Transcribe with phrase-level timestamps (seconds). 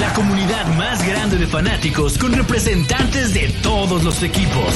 [0.00, 4.74] La comunidad más grande de fanáticos con representantes de todos los equipos.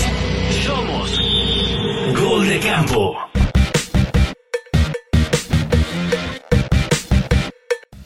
[0.66, 1.18] Somos
[2.20, 3.16] Gol de Campo.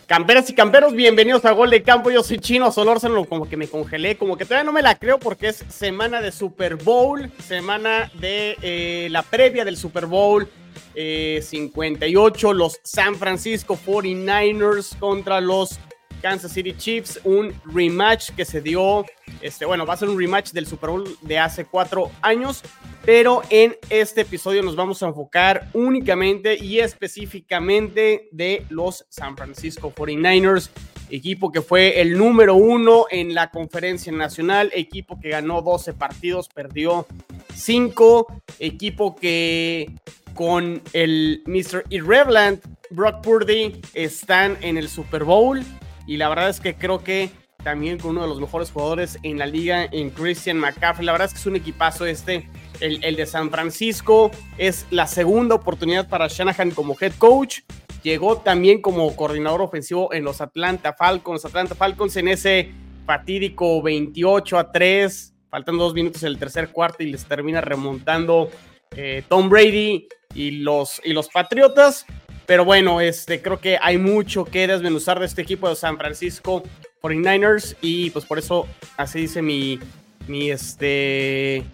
[0.07, 2.13] Camperas y camperos, bienvenidos a Gol de Campo.
[2.13, 5.19] Yo soy Chino Solórzano, como que me congelé, como que todavía no me la creo
[5.19, 10.49] porque es semana de Super Bowl, semana de eh, la previa del Super Bowl
[10.95, 15.79] eh, 58, los San Francisco 49ers contra los
[16.23, 19.05] Kansas City Chiefs, un rematch que se dio,
[19.43, 22.63] este, bueno, va a ser un rematch del Super Bowl de hace cuatro años,
[23.05, 29.93] pero en este episodio nos vamos a enfocar únicamente y específicamente de los San Francisco
[29.93, 30.71] 49ers,
[31.11, 36.49] equipo que fue el número uno en la conferencia nacional, equipo que ganó 12 partidos,
[36.49, 37.07] perdió
[37.55, 39.91] 5, equipo que
[40.35, 41.85] con el Mr.
[41.91, 45.63] Irrelevant Brock Purdy están en el Super Bowl
[46.07, 47.31] y la verdad es que creo que
[47.63, 51.07] también con uno de los mejores jugadores en la liga, en Christian McCaffrey.
[51.07, 52.49] La verdad es que es un equipazo este,
[52.81, 54.31] el, el de San Francisco.
[54.59, 57.61] Es la segunda oportunidad para Shanahan como head coach.
[58.03, 61.45] Llegó también como coordinador ofensivo en los Atlanta Falcons.
[61.45, 62.73] Atlanta Falcons en ese
[63.07, 68.51] fatídico 28 a 3, faltan dos minutos en el tercer cuarto y les termina remontando
[68.97, 72.07] eh, Tom Brady y los, y los Patriotas.
[72.47, 76.63] Pero bueno, este, creo que hay mucho que desmenuzar de este equipo de San Francisco
[77.01, 79.79] 49ers y pues por eso así dice mi,
[80.27, 81.65] mi este,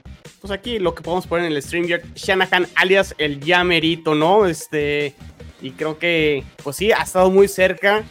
[0.41, 4.47] pues aquí lo que podemos poner en el stream, Shanahan alias el Yamerito, ¿no?
[4.47, 5.15] Este,
[5.61, 8.05] y creo que pues sí, ha estado muy cerca,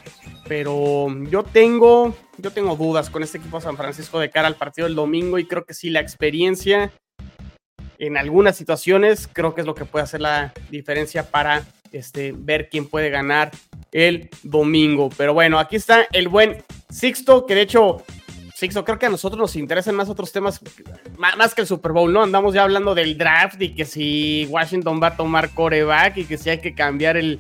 [0.48, 4.56] pero yo tengo, yo tengo dudas con este equipo de San Francisco de cara al
[4.56, 6.92] partido del domingo y creo que sí, la experiencia
[8.00, 12.70] en algunas situaciones creo que es lo que puede hacer la diferencia para este, ver
[12.70, 13.52] quién puede ganar
[13.92, 15.10] el domingo.
[15.18, 18.04] Pero bueno, aquí está el buen Sixto, que de hecho,
[18.56, 20.62] Sixto, creo que a nosotros nos interesan más otros temas,
[21.18, 22.24] más, que el Super Bowl, ¿no?
[22.24, 26.38] Andamos ya hablando del draft y que si Washington va a tomar coreback y que
[26.38, 27.40] si hay que cambiar el,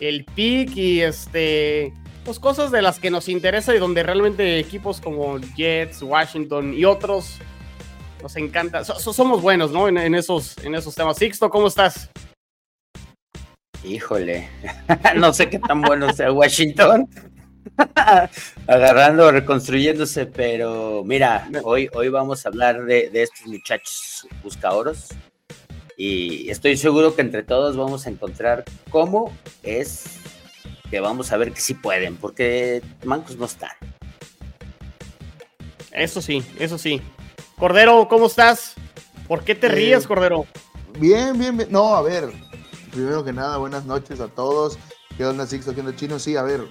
[0.00, 1.92] el pick y este,
[2.24, 6.84] pues cosas de las que nos interesa y donde realmente equipos como Jets, Washington y
[6.84, 7.38] otros
[8.26, 8.84] nos encanta.
[8.84, 9.86] somos buenos, ¿no?
[9.86, 11.16] En, esos, en esos temas.
[11.16, 12.10] Sixto, ¿cómo estás?
[13.84, 14.48] Híjole,
[15.16, 17.08] no sé qué tan bueno sea Washington.
[18.66, 25.10] Agarrando, reconstruyéndose, pero mira, hoy, hoy vamos a hablar de, estos muchachos buscaoros
[25.96, 29.32] y estoy seguro que entre todos vamos a encontrar cómo
[29.62, 30.18] es
[30.90, 33.70] que vamos a ver que sí pueden, porque mancos no están.
[35.92, 37.00] Eso sí, eso sí.
[37.58, 38.74] Cordero, ¿cómo estás?
[39.26, 40.44] ¿Por qué te ríes, Cordero?
[40.98, 41.72] Bien, bien, bien.
[41.72, 42.30] No, a ver,
[42.92, 44.78] primero que nada, buenas noches a todos.
[45.16, 45.74] ¿Qué onda, Sixto?
[45.74, 46.18] ¿Qué onda, Chino?
[46.18, 46.68] Sí, a ver,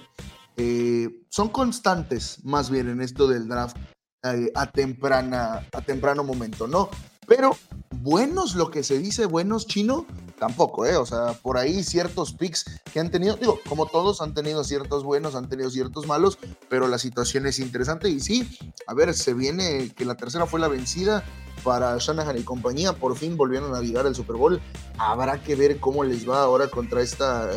[0.56, 3.76] eh, son constantes más bien en esto del draft
[4.22, 6.88] eh, a, temprana, a temprano momento, ¿no?
[7.26, 7.56] Pero
[8.02, 10.06] buenos, lo que se dice buenos, Chino,
[10.38, 10.96] tampoco, ¿eh?
[10.96, 15.04] O sea, por ahí ciertos picks que han tenido, digo, como todos han tenido ciertos
[15.04, 19.34] buenos, han tenido ciertos malos, pero la situación es interesante y sí, a ver, se
[19.34, 21.24] viene que la tercera fue la vencida
[21.64, 24.60] para Shanahan y compañía, por fin volvieron a navegar el Super Bowl,
[24.98, 27.50] habrá que ver cómo les va ahora contra esta,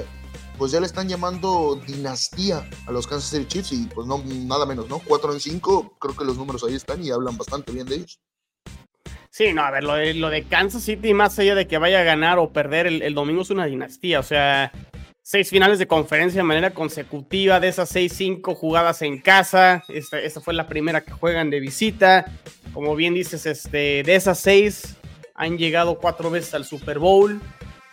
[0.57, 4.65] pues ya le están llamando dinastía a los Kansas City Chiefs y pues no, nada
[4.65, 4.99] menos, ¿no?
[4.99, 8.19] 4 en 5, creo que los números ahí están y hablan bastante bien de ellos.
[9.31, 12.39] Sí, no, a ver, lo de, Kansas City, más allá de que vaya a ganar
[12.39, 14.19] o perder el, domingo, es una dinastía.
[14.19, 14.71] O sea,
[15.21, 19.83] seis finales de conferencia de manera consecutiva, de esas seis, cinco jugadas en casa.
[19.87, 22.25] Esta, esta fue la primera que juegan de visita.
[22.73, 24.95] Como bien dices, este, de esas seis
[25.35, 27.39] han llegado cuatro veces al Super Bowl.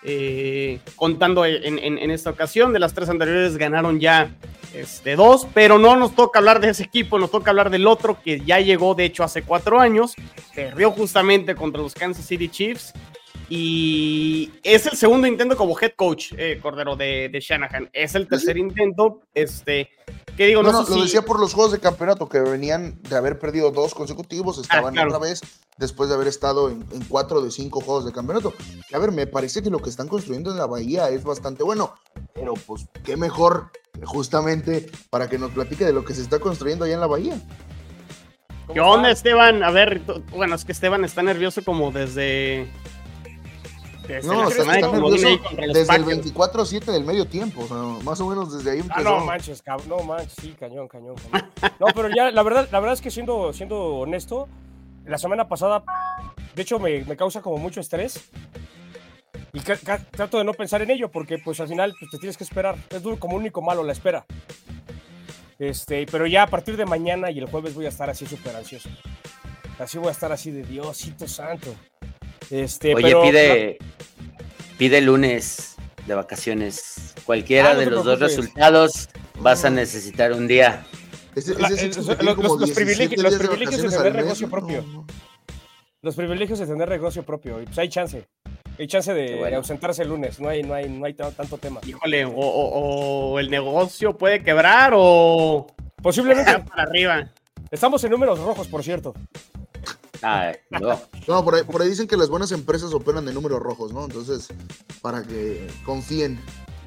[0.09, 4.31] Eh, contando en, esta ocasión, de las tres anteriores ganaron ya
[4.73, 8.17] este, dos, pero no nos toca hablar de ese equipo, nos toca hablar del otro
[8.23, 10.15] que ya llegó de hecho hace cuatro años,
[10.55, 12.93] perdió justamente contra los Kansas City Chiefs
[13.49, 17.91] y es el segundo intento como head coach, eh, Cordero, de, de, Shanahan.
[17.93, 19.91] Es el tercer intento, este,
[20.37, 20.63] ¿Qué digo?
[20.63, 23.95] No, no, lo decía por los juegos de campeonato que venían de haber perdido dos
[23.95, 25.41] consecutivos, estaban otra vez
[25.79, 28.53] después de haber estado en, cuatro de cinco juegos de campeonato.
[28.93, 31.95] a ver, me parece que lo que están construyendo en la Bahía es bastante bueno,
[32.35, 33.71] pero pues qué mejor
[34.05, 37.41] justamente para que nos platique de lo que se está construyendo allá en la Bahía.
[38.73, 39.63] ¿Qué onda, Esteban?
[39.63, 42.69] A ver, bueno, es que Esteban está nervioso como desde
[44.25, 44.65] no, está,
[45.73, 47.67] desde el 24-7 del medio tiempo,
[48.05, 49.01] más o menos desde ahí empezó.
[49.01, 51.51] Ah, no manches, cabrón, no manches, sí, cañón, cañón, cañón.
[51.81, 54.49] No, pero ya, la verdad, la verdad es que siendo, siendo honesto,
[55.05, 55.85] la semana pasada,
[56.55, 58.31] de hecho, me, me causa como mucho estrés
[59.53, 62.45] Y trato de no pensar en ello porque pues al final pues, te tienes que
[62.45, 62.77] esperar.
[62.91, 64.27] Es duro como único malo la espera.
[65.59, 68.57] Este, pero ya a partir de mañana y el jueves voy a estar así súper
[68.57, 68.89] ansioso.
[69.79, 71.75] Así voy a estar así de Diosito santo.
[72.51, 73.79] Este, Oye, pide,
[74.79, 75.77] pide lunes
[76.07, 77.15] de vacaciones.
[77.25, 79.09] Cualquiera ah, de los dos resultados
[79.41, 80.87] vas a necesitar un día.
[81.35, 81.45] los,
[82.71, 84.85] privilegios, de tener negocio propio.
[86.03, 87.61] Los privilegios de tener negocio propio.
[87.61, 88.27] Y pues hay chance.
[88.79, 91.81] Hay chance de, ausentarse el lunes, no hay, no hay, no hay tanto tema.
[91.87, 95.67] Híjole, o, el negocio puede quebrar o
[96.03, 97.33] posiblemente para arriba.
[97.71, 99.15] Estamos en números rojos, por cierto.
[100.29, 101.01] Ah, no.
[101.29, 104.05] no por, ahí, dicen que las buenas empresas operan de números rojos, ¿no?
[104.05, 104.49] Entonces,
[105.01, 106.41] para que confíen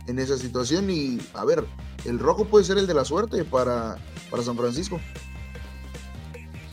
[0.08, 1.64] en esa situación y, a ver,
[2.04, 3.98] el rojo puede ser el de la suerte para,
[4.30, 5.00] para San Francisco.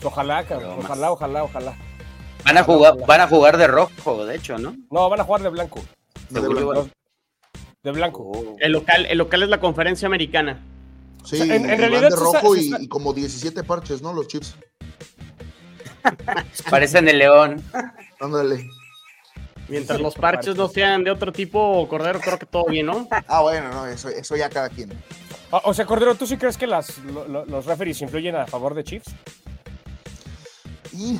[0.03, 0.45] Ojalá,
[0.77, 1.77] ojalá, ojalá, ojalá.
[2.43, 4.75] Van a jugar, van a jugar de rojo, de hecho, ¿no?
[4.91, 5.79] No, van a jugar de blanco.
[6.29, 8.23] De, blanco.
[8.23, 8.55] Oh.
[8.59, 10.61] El local, el local es la conferencia americana.
[11.23, 14.11] Sí, en, realidad de rojo y, como 17 parches, ¿no?
[14.11, 14.55] Los chips.
[16.69, 17.63] Parecen el león.
[18.19, 18.69] Ándale.
[19.67, 23.07] Mientras los parches no sean de otro tipo, Cordero, creo que todo bien, ¿no?
[23.27, 24.91] Ah, bueno, no, eso, eso ya cada quien.
[25.51, 29.13] O sea, Cordero, ¿tú sí crees que las, los referees influyen a favor de Chiefs?
[30.91, 31.19] Y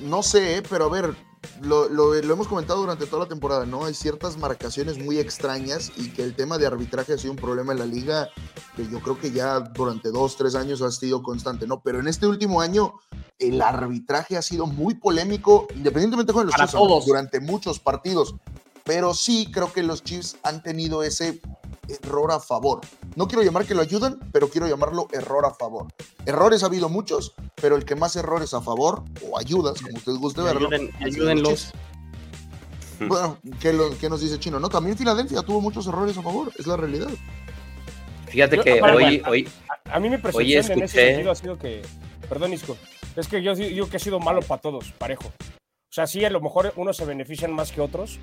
[0.00, 1.14] no sé, pero a ver,
[1.62, 3.84] lo, hemos comentado durante toda la temporada, ¿no?
[3.84, 7.72] Hay ciertas marcaciones muy extrañas y que el tema de arbitraje ha sido un problema
[7.72, 8.28] en la liga
[8.76, 11.80] que yo creo que ya durante dos, tres años ha sido constante, ¿no?
[11.82, 12.94] Pero en este último año
[13.38, 18.34] el arbitraje ha sido muy polémico, independientemente de los Chiefs, durante muchos partidos.
[18.84, 21.40] Pero sí creo que los Chiefs han tenido ese
[21.88, 22.80] error a favor.
[23.16, 25.86] No quiero llamar que lo ayudan, pero quiero llamarlo error a favor.
[26.26, 30.18] Errores ha habido muchos, pero el que más errores a favor o ayudas, como ustedes
[30.18, 30.68] guste verlo.
[31.00, 31.72] ayúdenlos.
[33.00, 34.58] Bueno, ¿qué, nos dice Chino?
[34.58, 37.08] No, también Filadelfia tuvo muchos errores a favor, es la realidad.
[38.26, 39.48] Fíjate que hoy, hoy.
[39.84, 41.82] A, mí mi percepción en ese sentido ha sido que.
[42.28, 42.76] Perdón, Isco.
[43.16, 45.28] Es que yo digo que ha sido malo para todos, parejo.
[45.28, 48.18] O sea, sí, a lo mejor unos se benefician más que otros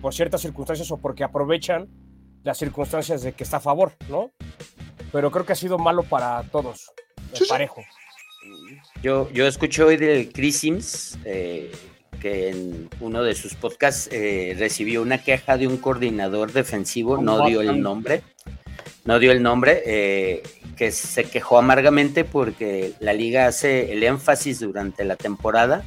[0.00, 1.88] por ciertas circunstancias o porque aprovechan
[2.42, 4.32] las circunstancias de que está a favor, ¿no?
[5.12, 6.92] Pero creo que ha sido malo para todos,
[7.48, 7.82] parejo.
[9.02, 11.72] Yo, yo escuché hoy del Chris Sims, eh,
[12.20, 17.46] que en uno de sus podcasts eh, recibió una queja de un coordinador defensivo, no
[17.46, 18.22] dio el nombre,
[19.04, 20.42] no dio el nombre, eh,
[20.76, 25.84] que se quejó amargamente porque la liga hace el énfasis durante la temporada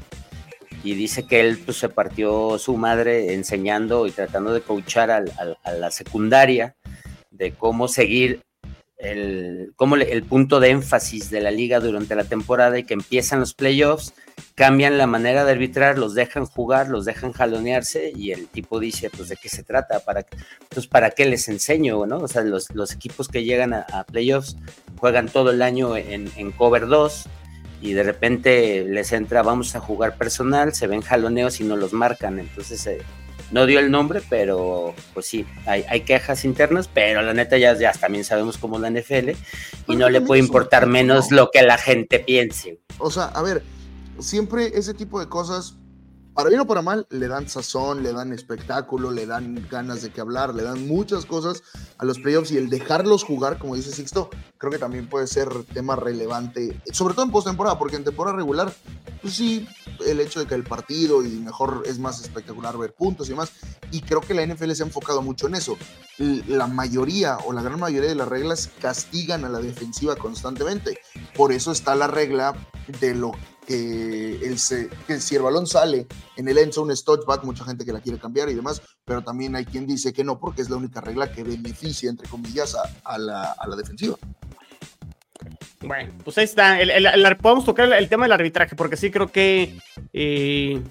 [0.83, 5.71] y dice que él pues, se partió su madre enseñando y tratando de coachar a
[5.71, 6.75] la secundaria
[7.31, 8.41] de cómo seguir
[9.03, 13.41] el, cómo el punto de énfasis de la liga durante la temporada y que empiezan
[13.41, 14.13] los playoffs,
[14.56, 19.09] cambian la manera de arbitrar, los dejan jugar, los dejan jalonearse y el tipo dice,
[19.09, 20.25] pues de qué se trata, para,
[20.69, 22.18] pues para qué les enseño, ¿no?
[22.19, 24.56] O sea, los, equipos que llegan a, playoffs
[25.00, 27.25] juegan todo el año en, en cover 2
[27.83, 31.91] y de repente les entra, vamos a jugar personal, se ven jaloneos y no los
[31.91, 33.01] marcan, entonces eh,
[33.51, 37.91] no dio el nombre, pero pues sí, hay, quejas internas, pero la neta ya, ya
[37.91, 39.31] también sabemos cómo la NFL
[39.88, 42.80] y no le puede importar menos lo que la gente piense.
[43.00, 43.62] O sea, a ver,
[44.18, 45.75] siempre ese tipo de cosas
[46.33, 50.12] para bien o para mal, le dan sazón, le dan espectáculo, le dan ganas de
[50.12, 51.62] que hablar, le dan muchas cosas
[51.97, 55.49] a los playoffs y el dejarlos jugar, como dice Sixto, creo que también puede ser
[55.73, 58.73] tema relevante, sobre todo en postemporada, porque en temporada regular,
[59.21, 59.68] pues sí,
[60.07, 63.52] el hecho de que el partido y mejor es más espectacular ver puntos y demás,
[63.92, 65.78] y creo que la NFL se ha enfocado mucho en eso.
[66.18, 70.97] La mayoría o la gran mayoría de las reglas castigan a la defensiva constantemente,
[71.35, 72.56] por eso está la regla
[72.99, 73.33] de lo
[73.66, 74.58] que, el,
[75.08, 77.04] que si el balón sale en el end zone es
[77.44, 80.40] mucha gente que la quiere cambiar y demás, pero también hay quien dice que no,
[80.40, 84.18] porque es la única regla que beneficia, entre comillas, a, la, defensiva.
[85.82, 86.78] Bueno, pues ahí está.
[87.42, 89.78] podemos tocar el, tema del arbitraje, porque sí creo que.
[90.14, 90.82] Eh,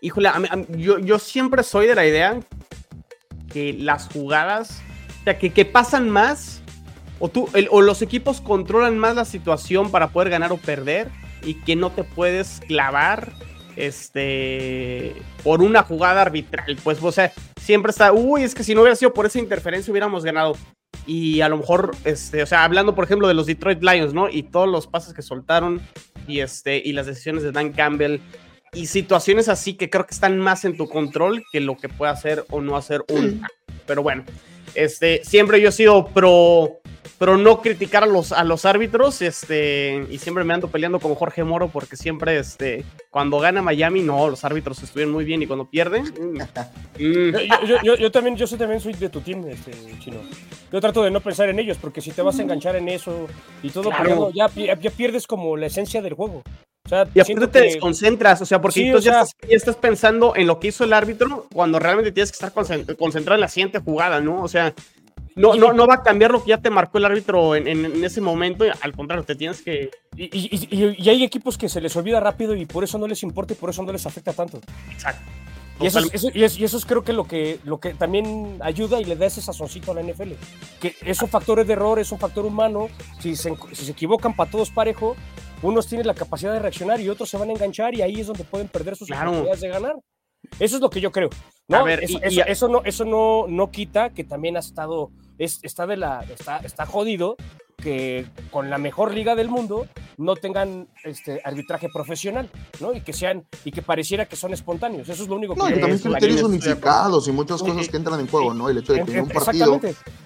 [0.00, 0.30] híjole,
[0.76, 2.40] yo, yo, siempre soy de la idea
[3.52, 4.80] que las jugadas,
[5.20, 6.62] o sea, que, que pasan más,
[7.18, 11.10] o, tú, o los equipos controlan más la situación para poder ganar o perder,
[11.44, 13.32] y que no te puedes clavar
[13.76, 16.76] este por una jugada arbitral.
[16.82, 19.90] Pues, o sea, siempre está, uy, es que si no hubiera sido por esa interferencia
[19.90, 20.56] hubiéramos ganado.
[21.06, 24.28] Y a lo mejor, este, o sea, hablando por ejemplo de los Detroit Lions, ¿no?
[24.28, 25.80] Y todos los pases que soltaron
[26.28, 28.20] y este y las decisiones de Dan Campbell
[28.72, 32.12] y situaciones así que creo que están más en tu control que lo que puede
[32.12, 33.42] hacer o no hacer un.
[33.86, 34.24] Pero bueno,
[34.74, 36.81] este, siempre yo he sido pro
[37.22, 41.14] pero no criticar a los, a los árbitros, este, y siempre me ando peleando con
[41.14, 45.46] Jorge Moro porque siempre, este, cuando gana Miami, no, los árbitros estuvieron muy bien y
[45.46, 46.02] cuando pierden...
[46.02, 46.42] Mm,
[46.98, 47.84] mm.
[47.84, 50.16] yo, también, yo también soy de tu team, este, chino.
[50.72, 53.28] Yo trato de no pensar en ellos porque si te vas a enganchar en eso
[53.62, 53.92] y todo,
[54.32, 56.42] ya, ya pierdes como la esencia del juego.
[56.84, 60.58] O sea, y aparte te desconcentras, o sea, porque entonces ya, estás, pensando en lo
[60.58, 64.42] que hizo el árbitro cuando realmente tienes que estar concentrado en la siguiente jugada, ¿no?
[64.42, 64.74] O sea,
[65.36, 68.20] no, no, no va a cambiar lo que ya te marcó el árbitro en, ese
[68.20, 69.90] momento, al contrario, te tienes que...
[70.16, 73.56] Y, hay equipos que se les olvida rápido y por eso no les importa y
[73.56, 74.60] por eso no les afecta tanto.
[74.90, 75.22] Exacto.
[75.80, 76.00] Y eso,
[76.32, 79.40] y eso, es creo que lo, que lo que también ayuda y le da ese
[79.40, 80.32] sazoncito a la NFL.
[80.80, 82.88] Que es un factor de error, es un factor humano.
[83.18, 85.16] Si se, si se equivocan para todos parejo,
[85.62, 88.26] unos tienen la capacidad de reaccionar y otros se van a enganchar y ahí es
[88.26, 89.94] donde pueden perder sus oportunidades de ganar.
[90.58, 91.30] Eso es lo que yo creo.
[91.68, 91.86] ¿no?
[91.88, 96.58] eso, no, eso no, no quita que también ha estado, es, está, de la, está,
[96.58, 97.36] está jodido
[97.82, 99.86] que con la mejor liga del mundo
[100.16, 102.48] no tengan este arbitraje profesional,
[102.80, 102.94] ¿no?
[102.94, 105.08] Y que sean y que pareciera que son espontáneos.
[105.08, 108.20] Eso es lo único que No, y también criterios unificados y muchas cosas que entran
[108.20, 108.68] en juego, ¿no?
[108.68, 109.80] El hecho de que en un partido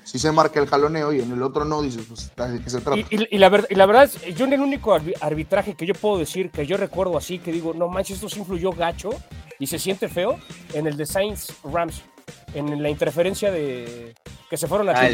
[0.04, 2.80] si se marca el jaloneo y en el otro no, dices, pues de qué se
[2.80, 3.00] trata.
[3.10, 6.50] Y, la, verdad, y la verdad, yo en el único arbitraje que yo puedo decir
[6.50, 9.10] que yo recuerdo así, que digo, no manches, esto sí influyó gacho
[9.58, 10.38] y se siente feo,
[10.75, 12.02] en el de Saints Rams,
[12.54, 14.14] en la interferencia de
[14.49, 15.09] que se fueron a ah,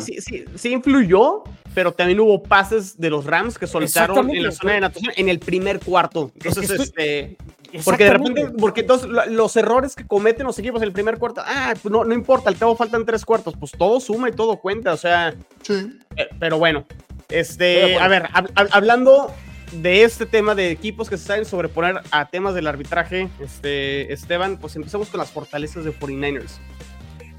[0.00, 1.44] sí, sí, sí, influyó,
[1.74, 5.28] pero también hubo pases de los Rams que soltaron en la zona de natación en
[5.28, 6.30] el primer cuarto.
[6.34, 7.36] Entonces, este.
[7.84, 11.42] Porque de repente, porque entonces los errores que cometen los equipos en el primer cuarto,
[11.44, 14.56] ah, pues no, no importa, al cabo faltan tres cuartos, pues todo suma y todo
[14.56, 15.34] cuenta, o sea.
[15.60, 15.92] Sí.
[16.16, 16.86] Eh, pero bueno,
[17.28, 19.34] este, a ver, hablando
[19.72, 24.58] de este tema de equipos que se saben sobreponer a temas del arbitraje, este, Esteban,
[24.58, 26.58] pues empezamos con las fortalezas de 49ers.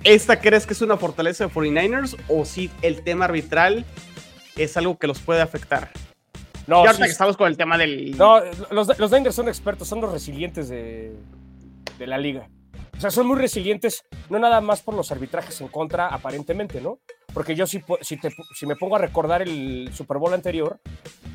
[0.03, 3.85] ¿Esta crees que es una fortaleza de 49ers o si el tema arbitral
[4.55, 5.91] es algo que los puede afectar?
[6.67, 8.15] No, ya que estamos con el tema del.
[8.15, 8.39] No,
[8.71, 11.13] los, los son expertos, son los resilientes de,
[11.97, 12.47] de la liga.
[12.97, 16.99] O sea, son muy resilientes, no nada más por los arbitrajes en contra, aparentemente, ¿no?
[17.33, 20.79] Porque yo si, si, te, si me pongo a recordar el Super Bowl anterior,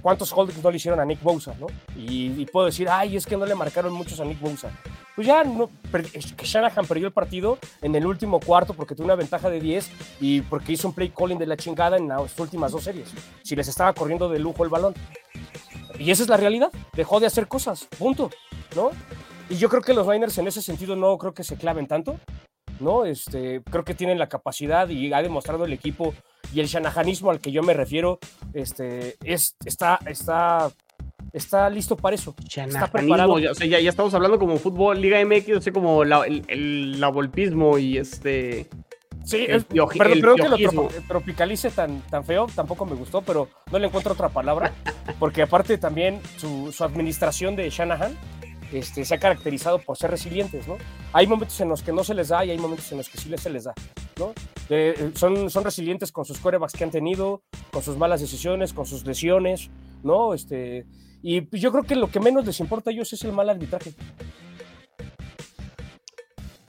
[0.03, 1.67] ¿cuántos holdings no le hicieron a Nick Bosa, no?
[1.97, 4.71] Y, puedo decir, ay, es que no le marcaron muchos a Nick Bosa.
[5.15, 9.15] Pues ya, no, que Shanahan perdió el partido en el último cuarto porque tuvo una
[9.15, 12.73] ventaja de 10 y porque hizo un play calling de la chingada en las últimas
[12.73, 13.09] dos series.
[13.43, 14.95] Si les estaba corriendo de lujo el balón.
[15.99, 16.71] Y esa es la realidad.
[16.95, 18.31] Dejó de hacer cosas, punto,
[18.75, 18.91] ¿no?
[19.49, 22.19] Y yo creo que los Niners en ese sentido no creo que se claven tanto.
[22.81, 23.05] ¿no?
[23.05, 26.15] Este, creo que tienen la capacidad y ha demostrado el equipo
[26.53, 28.19] y el shanahanismo al que yo me refiero,
[28.53, 30.71] este, es, está, está,
[31.33, 32.35] está listo para eso.
[32.47, 33.39] Está preparado.
[33.39, 38.69] ya, estamos hablando como fútbol, Liga MX, así como la, el, la volpismo y este...
[39.25, 43.87] Sí, pero, creo que lo tropicalice tan, tan feo tampoco me gustó, pero no le
[43.87, 44.75] encuentro otra palabra,
[45.19, 48.15] porque aparte también su, su administración de Shanahan
[48.75, 50.77] este, se ha caracterizado por ser resilientes, ¿no?
[51.13, 53.19] Hay momentos en los que no se les da y hay momentos en los que
[53.19, 53.75] sí se les da,
[54.19, 54.33] ¿no?
[54.69, 58.87] Eh, son, son resilientes con sus corebacks que han tenido, con sus malas decisiones, con
[58.87, 59.71] sus lesiones,
[60.03, 60.35] ¿no?
[60.35, 60.87] Este,
[61.23, 63.95] y yo creo que lo que menos les importa a ellos es el mal arbitraje.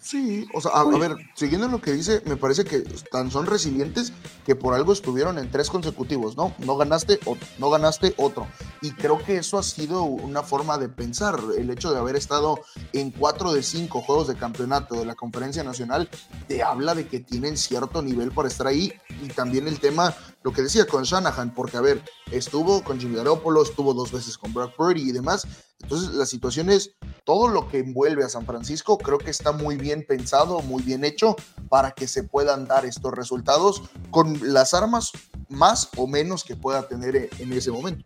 [0.05, 2.81] Sí, o sea, a, ver, siguiendo lo que dice, me parece que
[3.11, 4.13] tan son resilientes
[4.45, 6.53] que por algo estuvieron en tres consecutivos, ¿no?
[6.59, 8.45] No ganaste, otro, no ganaste otro.
[8.83, 11.39] Y creo que eso ha sido una forma de pensar.
[11.57, 12.59] El hecho de haber estado
[12.93, 16.07] en cuatro de cinco juegos de campeonato de la Conferencia Nacional
[16.47, 18.93] te habla de que tienen cierto nivel para estar ahí.
[19.23, 23.15] Y también el tema, lo que decía con Shanahan, porque a ver, estuvo con Jimmy
[23.15, 25.47] Garoppolo, estuvo dos veces con Brock Purdy y demás.
[25.85, 29.77] Entonces, la situación es todo lo que envuelve a San Francisco, creo que está muy
[29.77, 31.35] bien pensado, muy bien hecho
[31.69, 35.11] para que se puedan dar estos resultados con las armas
[35.47, 38.03] más o menos que pueda tener en ese momento.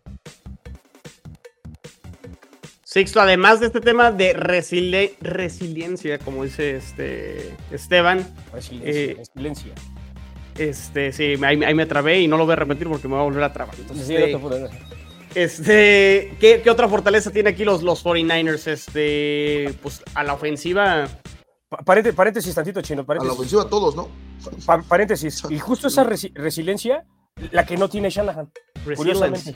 [2.84, 8.28] Sixto, además de este tema de resiliencia, como dice este Esteban.
[8.52, 9.72] Resiliencia.
[9.72, 13.22] Eh, este, sí, ahí, me atrabé y no lo voy a repetir porque me voy
[13.22, 13.74] a volver a trabar.
[13.78, 14.38] Entonces, este,
[15.34, 18.66] este, ¿qué, otra fortaleza tiene aquí los, los 49ers?
[18.66, 21.08] Este, pues a la ofensiva.
[21.84, 23.04] paréntesis, tantito chino.
[23.06, 24.08] A la ofensiva todos, ¿no?
[24.88, 25.42] paréntesis.
[25.48, 27.04] Y justo esa resiliencia,
[27.52, 28.50] la que no tiene Shanahan.
[28.96, 29.54] Curiosamente.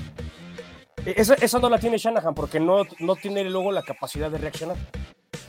[1.04, 4.76] E, esa, no la tiene Shanahan porque no, no tiene luego la capacidad de reaccionar.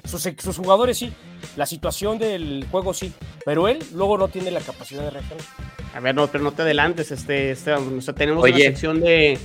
[0.04, 1.14] Sus, sus, jugadores sí,
[1.56, 3.12] la situación del juego sí,
[3.44, 5.46] pero él luego no tiene la capacidad de reaccionar.
[5.96, 9.40] A ver, no, pero no te adelantes, este, este o sea, tenemos una sección de,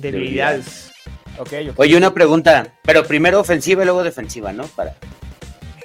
[0.00, 0.90] debilidades.
[1.38, 4.66] Okay, Oye, una pregunta, pero primero ofensiva y luego defensiva, ¿no?
[4.66, 4.96] Para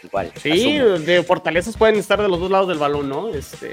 [0.02, 0.32] igual.
[0.42, 3.30] Sí, de fortalezas pueden estar de los dos lados del balón, ¿no?
[3.30, 3.72] Este.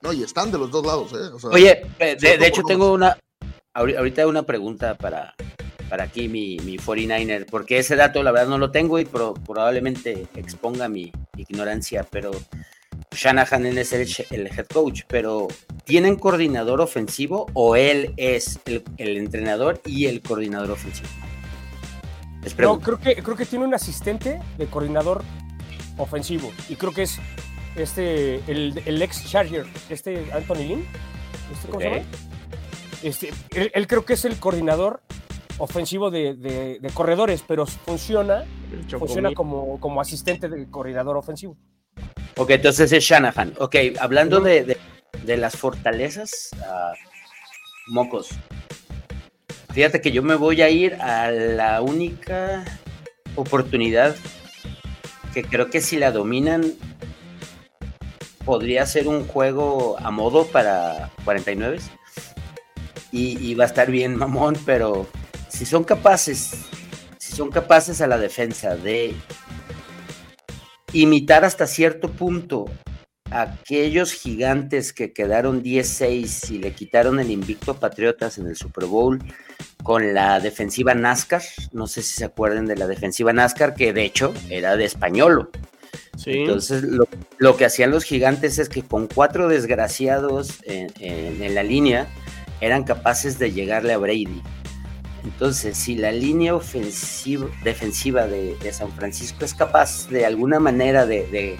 [0.00, 1.46] No, y están de los dos lados, ¿eh?
[1.50, 3.18] Oye, de, hecho tengo una,
[3.74, 5.34] ahorita una pregunta para,
[5.88, 10.28] para aquí mi, mi 49er, porque ese dato la verdad no lo tengo y probablemente
[10.36, 12.30] exponga mi ignorancia, pero
[13.16, 15.48] Shanahan es el, el, head coach, pero
[15.84, 21.08] ¿tienen coordinador ofensivo o él es el, el entrenador y el coordinador ofensivo?
[22.58, 25.24] No, creo que, creo que tiene un asistente de coordinador
[25.96, 27.18] ofensivo y creo que es
[27.74, 30.86] este, el, el ex Charger, este Anthony Lynn.
[31.52, 32.02] Este, ¿Cómo se llama?
[33.02, 33.32] Este,
[33.74, 35.02] él, creo que es el coordinador
[35.58, 38.44] ofensivo de, corredores, pero funciona,
[38.98, 41.56] funciona como, como asistente del coordinador ofensivo.
[42.38, 43.54] Ok, entonces es Shanahan.
[43.58, 44.76] Ok, hablando de,
[45.24, 48.28] las fortalezas, uh, mocos.
[49.72, 52.64] Fíjate que yo me voy a ir a la única
[53.36, 54.16] oportunidad
[55.32, 56.74] que creo que si la dominan
[58.44, 61.78] podría ser un juego a modo para 49
[63.12, 65.06] y, va a estar bien mamón, pero
[65.48, 66.66] si son capaces,
[67.18, 69.14] si son capaces a la defensa de
[71.02, 72.66] imitar hasta cierto punto
[73.30, 78.86] aquellos gigantes que quedaron 10-6 y le quitaron el invicto a Patriotas en el Super
[78.86, 79.22] Bowl
[79.82, 84.04] con la defensiva NASCAR, no sé si se acuerdan de la defensiva NASCAR, que de
[84.04, 85.50] hecho era de español.
[86.24, 86.82] Entonces,
[87.38, 92.08] lo, que hacían los gigantes es que con cuatro desgraciados en, la línea
[92.60, 94.42] eran capaces de llegarle a Brady.
[95.26, 101.58] Entonces, si la línea ofensiva, defensiva de, San Francisco es capaz de alguna manera de,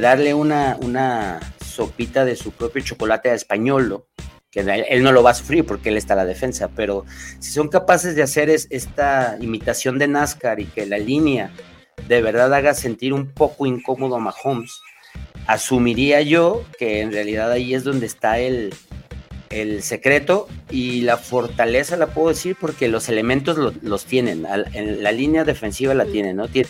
[0.00, 4.06] darle una, sopita de su propio chocolate a Españolo,
[4.50, 7.06] que él no lo va a sufrir porque él está a la defensa, pero
[7.38, 11.50] si son capaces de hacer esta imitación de NASCAR y que la línea
[12.08, 14.82] de verdad haga sentir un poco incómodo a Mahomes,
[15.46, 18.74] asumiría yo que en realidad ahí es donde está el,
[19.52, 25.12] el secreto y la fortaleza la puedo decir porque los elementos los tienen, en la
[25.12, 26.48] línea defensiva la tienen, ¿no?
[26.48, 26.68] Tiene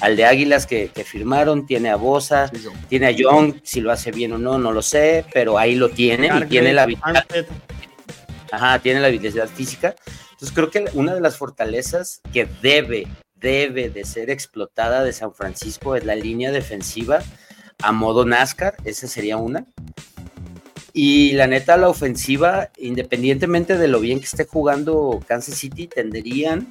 [0.00, 2.50] al de Águilas que, firmaron, tiene a Bosa,
[2.88, 5.88] tiene a Young, si lo hace bien o no, no lo sé, pero ahí lo
[5.88, 7.26] tiene y tiene la habilidad.
[8.50, 9.94] Ajá, tiene la habilidad física.
[10.32, 15.32] Entonces creo que una de las fortalezas que debe debe de ser explotada de San
[15.32, 17.20] Francisco es la línea defensiva
[17.82, 19.66] a modo NASCAR, esa sería una.
[20.98, 26.66] Y la neta, la ofensiva, independientemente de lo bien que esté jugando Kansas City, tendrían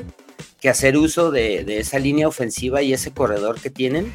[0.60, 4.12] que hacer uso de, esa línea ofensiva y ese corredor que tienen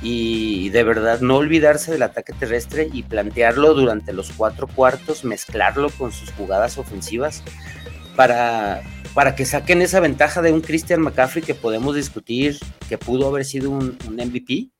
[0.00, 5.90] y de verdad no olvidarse del ataque terrestre y plantearlo durante los cuatro cuartos, mezclarlo
[5.90, 7.42] con sus jugadas ofensivas
[8.16, 8.80] para,
[9.12, 13.44] para que saquen esa ventaja de un Christian McCaffrey que podemos discutir que pudo haber
[13.44, 14.70] sido un, MVP,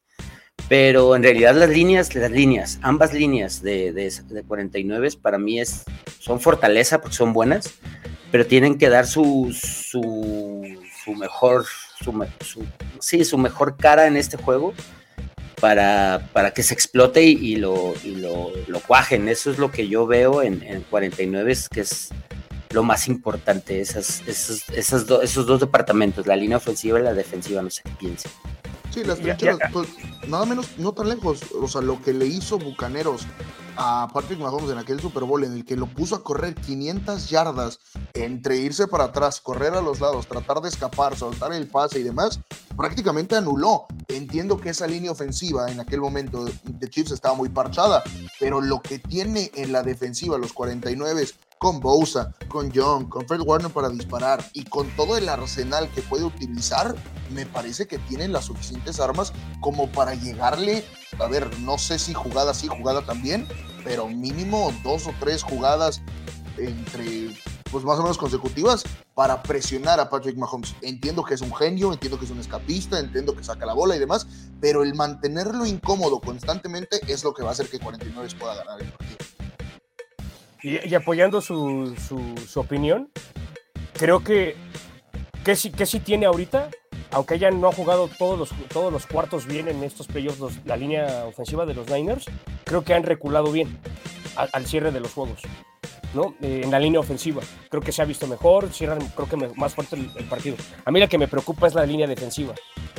[0.68, 5.85] pero en realidad las líneas, las líneas, ambas líneas de, de, 49 para mí es,
[6.18, 7.74] son fortaleza porque son buenas,
[8.31, 11.66] pero tienen que dar su, su, mejor,
[12.00, 12.66] su,
[12.98, 14.72] sí, su mejor cara en este juego
[15.61, 19.29] para, para que se explote y, lo, y lo, lo, cuajen.
[19.29, 22.09] Eso es lo que yo veo en, en 49, que es
[22.70, 27.70] lo más importante, esas, esos, esos dos departamentos, la línea ofensiva y la defensiva, no
[27.70, 28.33] sé qué piensen.
[28.94, 29.88] Sí, las trincheras, pues,
[30.28, 33.22] nada menos, no tan lejos, o sea, lo que le hizo Bucaneros
[33.76, 37.28] a Patrick Mahomes en aquel Super Bowl en el que lo puso a correr 500
[37.28, 37.78] yardas
[38.14, 42.02] entre irse para atrás, correr a los lados, tratar de escapar, soltar el pase y
[42.02, 42.40] demás,
[42.76, 43.87] prácticamente anuló.
[44.08, 48.02] Entiendo que esa línea ofensiva en aquel momento de Chiefs estaba muy parchada,
[48.38, 51.26] pero lo que tiene en la defensiva los 49
[51.58, 56.02] con Bosa, con Young, con Fred Warner para disparar y con todo el arsenal que
[56.02, 56.94] puede utilizar,
[57.30, 60.84] me parece que tienen las suficientes armas como para llegarle,
[61.18, 63.46] a ver, no sé si jugada sí, jugada también,
[63.85, 66.03] pero mínimo dos o tres jugadas
[66.59, 67.35] entre
[67.70, 70.77] pues más o menos consecutivas para presionar a Patrick Mahomes.
[70.81, 73.96] Entiendo que es un genio, entiendo que es un escapista, entiendo que saca la bola
[73.96, 74.29] y demás,
[74.61, 78.81] pero el mantenerlo incómodo constantemente es lo que va a hacer que 49 pueda ganar
[78.81, 79.18] el partido.
[80.62, 83.11] Y, apoyando su, su, opinión,
[83.92, 84.57] creo que
[85.44, 86.70] que sí, que sí tiene ahorita,
[87.14, 90.77] aunque ella no ha jugado todos los, todos los cuartos bien en estos playoffs, la
[90.77, 92.27] línea ofensiva de los Niners,
[92.64, 93.79] creo que han reculado bien
[94.35, 95.40] al, cierre de los juegos.
[96.12, 96.35] ¿no?
[96.42, 97.42] Eh, en la línea ofensiva.
[97.68, 100.57] Creo que se ha visto mejor, cierran creo que más fuerte el, partido.
[100.85, 102.55] A mí la que me preocupa es la línea defensiva,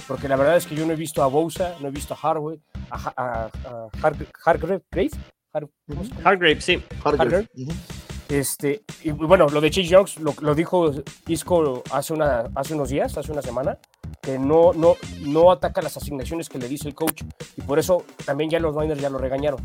[0.07, 2.17] porque la verdad es que yo no he visto a Bosa, no he visto a
[2.17, 4.81] Harway, a, a, a Hargrave,
[6.23, 6.83] Hargrave, sí.
[7.03, 7.47] Hargrave.
[8.29, 10.91] Este, y bueno, lo de Chase Youngs lo, dijo
[11.27, 13.77] Isco hace, una, hace unos días, hace una semana,
[14.21, 17.21] que no, no, no ataca las asignaciones que le dice el coach
[17.55, 19.63] y por eso también ya los Niners ya lo regañaron.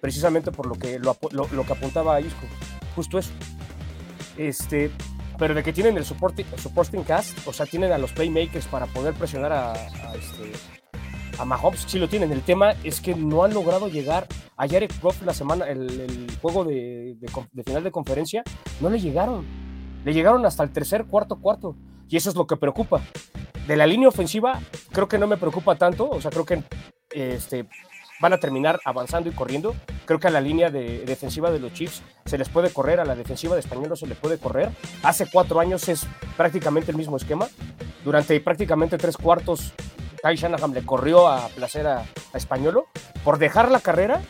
[0.00, 2.46] precisamente por lo que, lo, que apuntaba Isco,
[2.96, 3.30] justo eso.
[4.38, 4.90] Este,
[5.38, 8.86] pero de que tienen el supporting, supporting cast, o sea, tienen a los playmakers para
[8.86, 10.52] poder presionar a, a, este,
[11.38, 12.32] a Mahomes, sí lo tienen.
[12.32, 14.26] El tema es que no han logrado llegar
[14.56, 17.16] a Jared Goff el, juego de,
[17.64, 18.42] final de conferencia,
[18.80, 19.44] no le llegaron.
[20.04, 21.76] Le llegaron hasta el tercer, cuarto, cuarto.
[22.08, 23.00] Y eso es lo que preocupa.
[23.66, 24.60] De la línea ofensiva,
[24.90, 26.08] creo que no me preocupa tanto.
[26.10, 26.62] O sea, creo que
[27.10, 27.66] este,
[28.20, 29.74] van a terminar avanzando y corriendo.
[30.04, 33.04] Creo que a la línea de, defensiva de los Chiefs se les puede correr, a
[33.04, 34.70] la defensiva de Español no se le puede correr.
[35.02, 37.48] Hace cuatro años es prácticamente el mismo esquema.
[38.04, 39.72] Durante prácticamente tres cuartos,
[40.22, 42.86] Kai Shanahan le corrió a placer a, a Españolo.
[43.24, 44.20] Por dejar la carrera,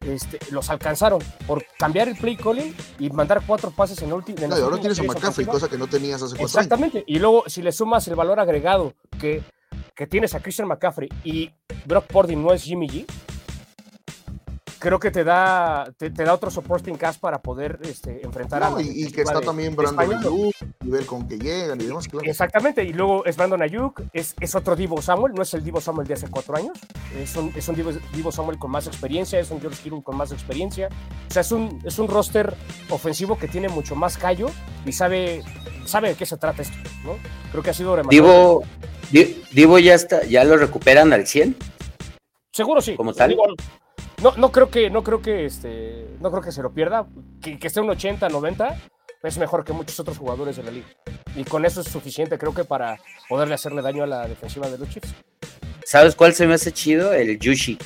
[0.00, 4.46] este, los alcanzaron por cambiar el play calling y mandar cuatro pases en último.
[4.48, 7.04] No, ahora tienes a McCaffrey, cosa que no tenías hace cuatro Exactamente.
[7.06, 9.42] Y luego, si le sumas el valor agregado que,
[9.94, 11.50] que tienes a Christian McCaffrey y
[11.84, 13.06] Brock Purdy no es Jimmy G,
[14.80, 18.82] creo que te da, te, da otro supporting cast para poder este, enfrentar a.
[18.82, 22.26] Y, y que está también Brandon Ayuk, nivel con que llegan y demás, claro.
[22.26, 25.80] Exactamente, y luego es Brandon Ayuk, es, es otro Divo Samuel, no es el Divo
[25.80, 26.76] Samuel de hace cuatro años,
[27.16, 27.76] es un, es un
[28.14, 30.88] Divo, Samuel con más experiencia, es un George Kittle con más experiencia.
[31.28, 32.56] O sea, es un, es un roster
[32.88, 34.48] ofensivo que tiene mucho más callo
[34.86, 35.42] y sabe,
[35.84, 37.16] sabe de qué se trata esto, ¿no?
[37.52, 38.64] Creo que ha sido Divo,
[39.52, 41.56] Divo ya está, ya lo recuperan al 100.
[42.52, 42.96] Seguro sí.
[42.96, 43.36] Como tal.
[44.22, 47.06] No, no creo que, no creo que este, no creo que se lo pierda.
[47.42, 48.76] Que, que esté un 80, 90
[49.22, 50.86] es mejor que muchos otros jugadores de la liga.
[51.36, 54.78] Y con eso es suficiente, creo que para poderle hacerle daño a la defensiva de
[54.78, 55.14] los Chiefs.
[55.84, 57.12] ¿Sabes cuál se me hace chido?
[57.12, 57.84] El Yushik.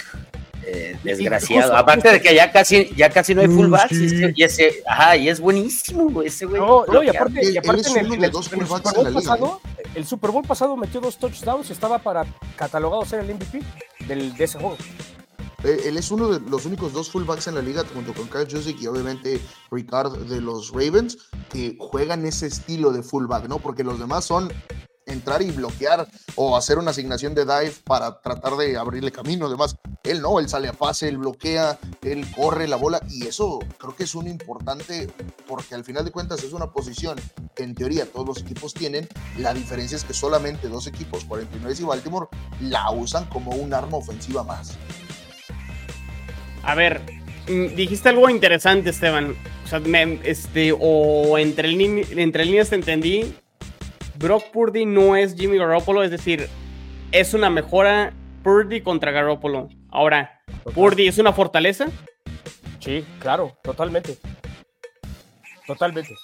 [0.66, 1.76] Eh, desgraciado.
[1.76, 5.38] Aparte de que ya casi, ya casi no hay fullbacks y, ese, ajá, y es
[5.38, 6.60] buenísimo, ese güey.
[6.60, 8.80] No, no, y aparte, y aparte en el, Super Bowl
[9.12, 9.60] pasado,
[9.94, 12.24] el Super Bowl pasado metió dos touchdowns, estaba para
[12.56, 13.60] catalogado ser el MVP
[14.06, 14.78] del, de ese juego.
[15.64, 18.46] Eh, él es uno de los únicos dos fullbacks en la liga, junto con Kyle
[18.50, 21.18] Jusic y obviamente Ricard de los Ravens,
[21.50, 23.58] que juegan ese estilo de fullback, ¿no?
[23.58, 24.52] Porque los demás son
[25.06, 29.46] entrar y bloquear o hacer una asignación de dive para tratar de abrirle camino.
[29.46, 33.58] Además, él no, él sale a pase, él bloquea, él corre la bola y eso
[33.78, 35.10] creo que es un importante
[35.48, 37.18] porque al final de cuentas es una posición
[37.54, 39.08] que en teoría todos los equipos tienen.
[39.38, 42.28] La diferencia es que solamente dos equipos, 49 y Baltimore,
[42.60, 44.76] la usan como un arma ofensiva más.
[46.64, 47.00] A ver,
[47.48, 49.34] mm, dijiste algo interesante, Esteban.
[49.64, 49.80] O sea,
[50.24, 53.34] este, o entre, entre líneas te entendí.
[54.16, 56.48] Brock Purdy no es Jimmy Garoppolo, es decir,
[57.12, 59.68] es una mejora Purdy contra Garoppolo.
[59.90, 60.40] Ahora,
[60.74, 61.86] ¿Purdy es una fortaleza?
[62.80, 64.18] Sí, claro, totalmente.
[65.66, 66.14] Totalmente.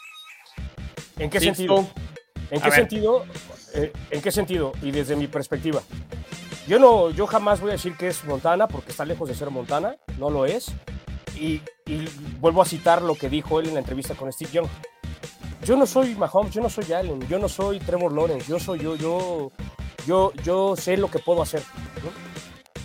[1.18, 1.88] ¿En qué sentido?
[2.50, 3.24] ¿En qué sentido?
[3.74, 4.72] Eh, ¿En qué sentido?
[4.83, 5.83] Y desde mi perspectiva.
[6.70, 9.50] Yo, no, yo jamás voy a decir que es Montana porque está lejos de ser
[9.50, 10.72] Montana, no lo es.
[11.35, 11.61] Y,
[12.38, 14.68] vuelvo a citar lo que dijo él en la entrevista con Steve Young.
[15.64, 18.78] Yo no soy Mahomes, yo no soy Allen, yo no soy Trevor Lawrence, yo soy
[18.78, 19.50] yo, yo,
[20.06, 21.61] yo, yo sé lo que puedo hacer.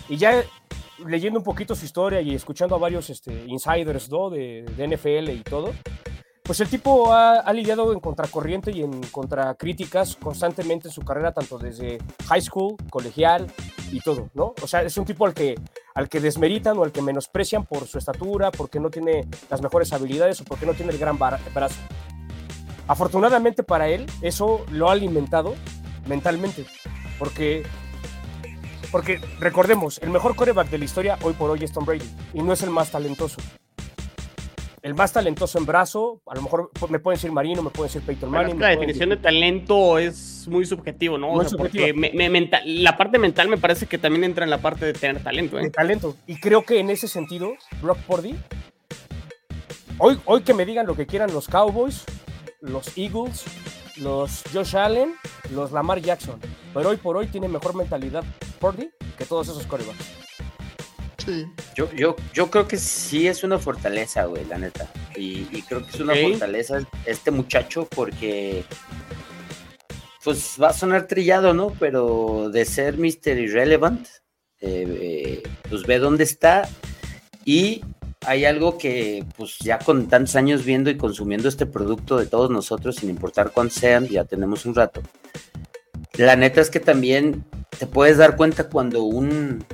[0.08, 0.42] Y ya
[1.06, 4.30] leyendo un poquito su historia y escuchando a varios este, insiders ¿no?
[4.30, 5.72] de, de NFL y todo,
[6.46, 11.58] pues el tipo ha, lidiado en contracorriente y en contracríticas constantemente en su carrera, tanto
[11.58, 13.50] desde high school, colegial
[13.90, 14.54] y todo, ¿no?
[14.62, 15.56] O sea, es un tipo al que,
[15.94, 19.92] al que desmeritan o al que menosprecian por su estatura, porque no tiene las mejores
[19.92, 21.80] habilidades o porque no tiene el gran brazo.
[22.86, 25.54] Afortunadamente para él, eso lo ha alimentado
[26.06, 26.64] mentalmente,
[27.18, 27.64] porque
[28.92, 32.42] porque recordemos, el mejor coreback de la historia hoy por hoy es Tom Brady y
[32.42, 33.38] no es el más talentoso
[34.86, 38.06] el más talentoso en brazo, a lo mejor me pueden decir Marino, me pueden decir
[38.06, 38.60] Peyton Manning.
[38.60, 41.32] la definición de talento es muy subjetivo, ¿no?
[41.58, 41.92] porque
[42.64, 45.58] la parte mental me parece que también entra en la parte de tener talento.
[45.58, 45.64] ¿eh?
[45.64, 46.14] De talento.
[46.28, 48.36] Y creo que en ese sentido, Brock Purdy,
[49.98, 52.04] hoy, hoy que me digan lo que quieran los Cowboys,
[52.60, 53.42] los Eagles,
[53.96, 55.16] los Josh Allen,
[55.50, 56.38] los Lamar Jackson,
[56.72, 58.22] pero hoy por hoy tiene mejor mentalidad
[58.60, 60.26] Purdy que todos esos corebacks.
[61.74, 64.90] Yo, yo, yo creo que sí es una fortaleza, güey, la neta.
[65.16, 68.64] Y, creo que es una fortaleza este muchacho porque,
[70.22, 71.72] pues va a sonar trillado, ¿no?
[71.78, 73.38] Pero de ser Mr.
[73.38, 74.06] Irrelevant,
[74.60, 74.86] eh,
[75.40, 76.68] eh, pues ve dónde está
[77.44, 77.82] y
[78.26, 82.50] hay algo que, pues ya con tantos años viendo y consumiendo este producto de todos
[82.50, 85.02] nosotros, sin importar cuántos sean, ya tenemos un rato.
[86.14, 87.44] La neta es que también
[87.78, 89.64] te puedes dar cuenta cuando un,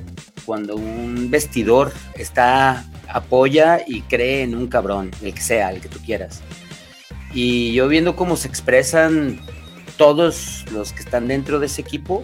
[0.45, 5.89] cuando un vestidor está, apoya y cree en un cabrón, el que sea, el que
[5.89, 6.41] tú quieras.
[7.33, 9.39] Y yo viendo cómo se expresan
[9.97, 12.23] todos los que están dentro de ese equipo,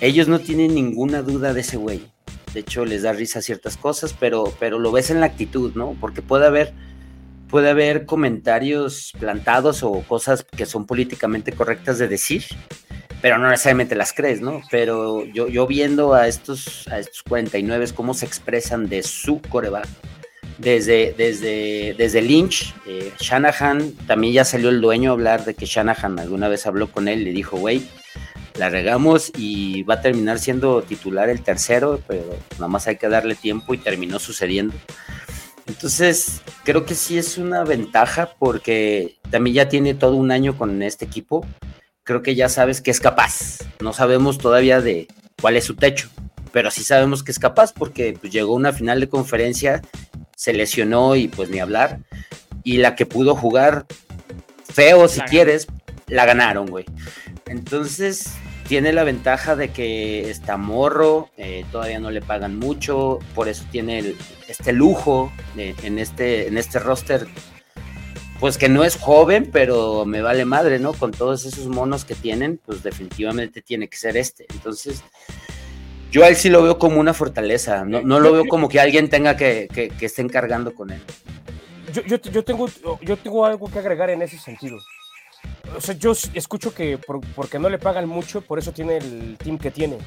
[0.00, 2.06] ellos no tienen ninguna duda de ese güey.
[2.54, 5.96] De hecho, les da risa ciertas cosas, pero, pero lo ves en la actitud, ¿no?
[6.00, 6.72] Porque puede haber,
[7.48, 12.44] puede haber comentarios plantados o cosas que son políticamente correctas de decir,
[13.20, 14.62] pero no necesariamente las crees, ¿no?
[14.70, 19.88] Pero yo, yo viendo a estos, a estos 49 cómo se expresan de su coreback,
[20.58, 25.66] desde, desde, desde Lynch, eh, Shanahan, también ya salió el dueño a hablar de que
[25.66, 27.88] Shanahan alguna vez habló con él le dijo, güey,
[28.56, 33.08] la regamos y va a terminar siendo titular el tercero, pero nada más hay que
[33.08, 34.74] darle tiempo y terminó sucediendo.
[35.66, 40.82] Entonces, creo que sí es una ventaja porque también ya tiene todo un año con
[40.82, 41.46] este equipo
[42.08, 43.58] creo que ya sabes que es capaz.
[43.80, 45.08] No sabemos todavía de
[45.42, 46.08] cuál es su techo,
[46.52, 49.82] pero sí sabemos que es capaz porque pues, llegó a una final de conferencia,
[50.34, 51.98] se lesionó y pues ni hablar.
[52.64, 53.84] Y la que pudo jugar
[54.64, 55.66] feo, si quieres,
[56.06, 56.86] la ganaron, güey.
[57.44, 58.30] Entonces,
[58.66, 63.66] tiene la ventaja de que está morro, eh, todavía no le pagan mucho, por eso
[63.70, 64.14] tiene
[64.48, 67.26] este lujo en, este, en este roster
[68.40, 70.92] pues que no es joven, pero me vale madre, ¿no?
[70.92, 74.46] Con todos esos monos que tienen, pues definitivamente tiene que ser este.
[74.52, 75.02] Entonces,
[76.10, 78.80] yo a él sí lo veo como una fortaleza, no, no lo veo como que
[78.80, 81.02] alguien tenga que, que, que esté encargando con él.
[81.92, 82.68] Yo, yo, yo, tengo,
[83.02, 84.78] yo tengo algo que agregar en ese sentido.
[85.76, 86.98] O sea, yo escucho que
[87.34, 89.98] porque no le pagan mucho, por eso tiene el team que tiene.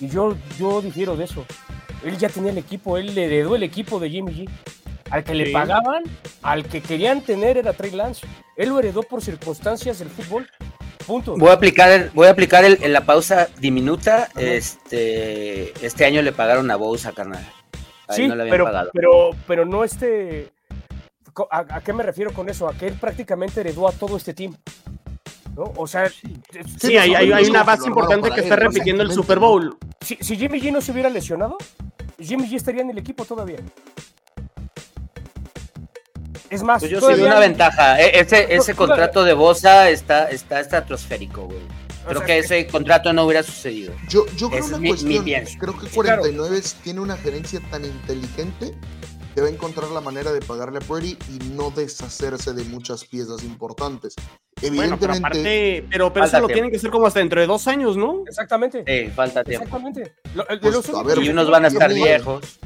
[0.00, 1.44] Y yo, yo difiero de eso.
[2.04, 4.48] Él ya tenía el equipo, él le heredó el equipo de Jimmy G.
[5.10, 6.04] Al que le pagaban,
[6.42, 8.26] al que querían tener era Trey Lance.
[8.56, 10.48] Él lo heredó por circunstancias del fútbol.
[11.06, 11.36] Punto.
[11.36, 14.28] Voy a aplicar, voy a aplicar en la pausa diminuta.
[14.36, 17.44] Este, este año le pagaron a Bousa, carnal.
[18.10, 18.90] sí, no le pero, pagado.
[18.92, 20.52] pero, pero no este.
[21.50, 22.68] ¿A, qué me refiero con eso?
[22.68, 24.56] A que él prácticamente heredó a todo este team.
[25.56, 25.72] ¿no?
[25.76, 29.76] O sea, sí, hay, hay, una base importante que está repitiendo el Super Bowl.
[30.00, 31.56] Si, si Jimmy G no se hubiera lesionado,
[32.20, 33.58] Jimmy G estaría en el equipo todavía.
[36.50, 38.00] Es más, pues yo soy una ventaja.
[38.00, 41.60] E, ese, ese contrato de Bosa está, está estratosférico, güey.
[42.08, 43.94] Creo que ese contrato no hubiera sucedido.
[44.08, 45.24] Yo, yo creo una cuestión.
[45.24, 48.74] creo que 49 tiene una gerencia tan inteligente
[49.34, 53.04] que va a encontrar la manera de pagarle a Purdy y no deshacerse de muchas
[53.04, 54.16] piezas importantes.
[54.60, 55.86] Evidentemente.
[55.88, 58.24] pero, pero, eso lo tienen que hacer como hasta dentro de dos años, ¿no?
[58.26, 58.82] Exactamente.
[58.86, 59.64] Sí, falta tiempo.
[59.64, 60.12] Exactamente.
[60.60, 62.58] Pues, y unos van a estar viejos.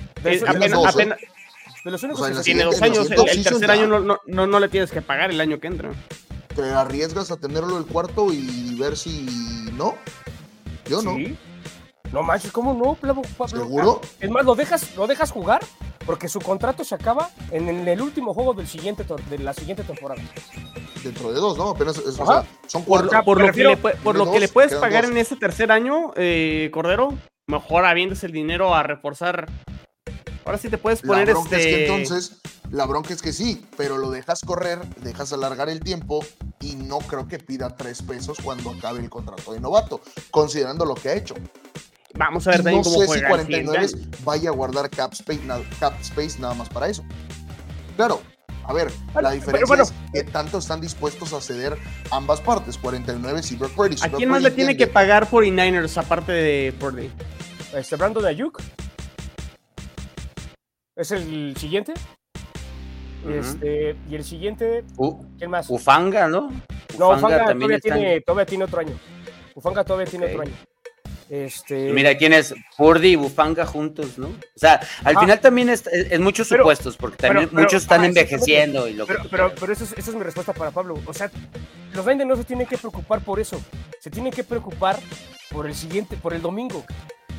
[0.46, 1.18] apenas,
[1.84, 5.02] de los únicos tiene dos años, el, tercer año no, no, no, le tienes que
[5.02, 5.90] pagar el año que entra.
[6.54, 9.26] ¿Te arriesgas a tenerlo el cuarto y ver si
[9.76, 9.96] no?
[10.86, 11.16] Yo no.
[12.10, 12.96] No manches, ¿cómo no,
[13.48, 14.00] ¿Seguro?
[14.20, 15.60] Es más, lo dejas, lo dejas jugar
[16.06, 20.22] porque su contrato se acaba en, el último juego del siguiente de la siguiente temporada.
[21.02, 21.70] Dentro de dos, ¿no?
[21.70, 23.10] Apenas o sea, son cuatro.
[23.24, 26.70] Por, lo, que le, por lo que le puedes pagar en ese tercer año, eh,
[26.72, 27.14] Cordero,
[27.46, 29.46] mejor habiéndose el dinero a reforzar
[30.44, 32.36] Ahora sí te puedes poner la bronca Es que este entonces,
[32.70, 36.24] la bronca es que sí, pero lo dejas correr, dejas alargar el tiempo
[36.60, 40.94] y no creo que pida tres pesos cuando acabe el contrato de novato, considerando lo
[40.94, 41.34] que ha hecho.
[42.16, 43.88] Vamos a ver también no sé si 49
[44.22, 45.40] vaya a guardar cap space,
[45.80, 47.04] cap space nada más para eso.
[47.96, 48.20] Claro,
[48.66, 51.76] a ver, la diferencia es que tanto están dispuestos a ceder
[52.10, 53.96] ambas partes, 49 y Brock Purdy.
[54.02, 57.10] ¿A quién más le tiene que pagar 49ers aparte de Purdy?
[57.74, 58.60] Este Brandon Ayuk.
[60.96, 61.92] ¿Es el siguiente?
[63.28, 64.84] Este, y el siguiente,
[65.38, 65.68] ¿quién más?
[65.68, 66.52] Ufanga, ¿no?
[66.98, 68.92] no, Ufanga todavía, tiene, todavía tiene otro año.
[69.54, 70.52] Ufanga todavía tiene otro año.
[71.28, 71.90] Este...
[71.92, 74.28] Mira, tienes Purdy y Bufanga juntos, ¿no?
[74.28, 75.88] O sea, al final también es,
[76.20, 78.86] muchos supuestos, porque también muchos están envejeciendo.
[78.86, 81.00] Y lo pero, pero, pero esa es, es, mi respuesta para Pablo.
[81.06, 81.28] O sea,
[81.92, 83.60] los Rangers no se tienen que preocupar por eso.
[83.98, 84.96] Se tienen que preocupar
[85.50, 86.84] por el siguiente, por el domingo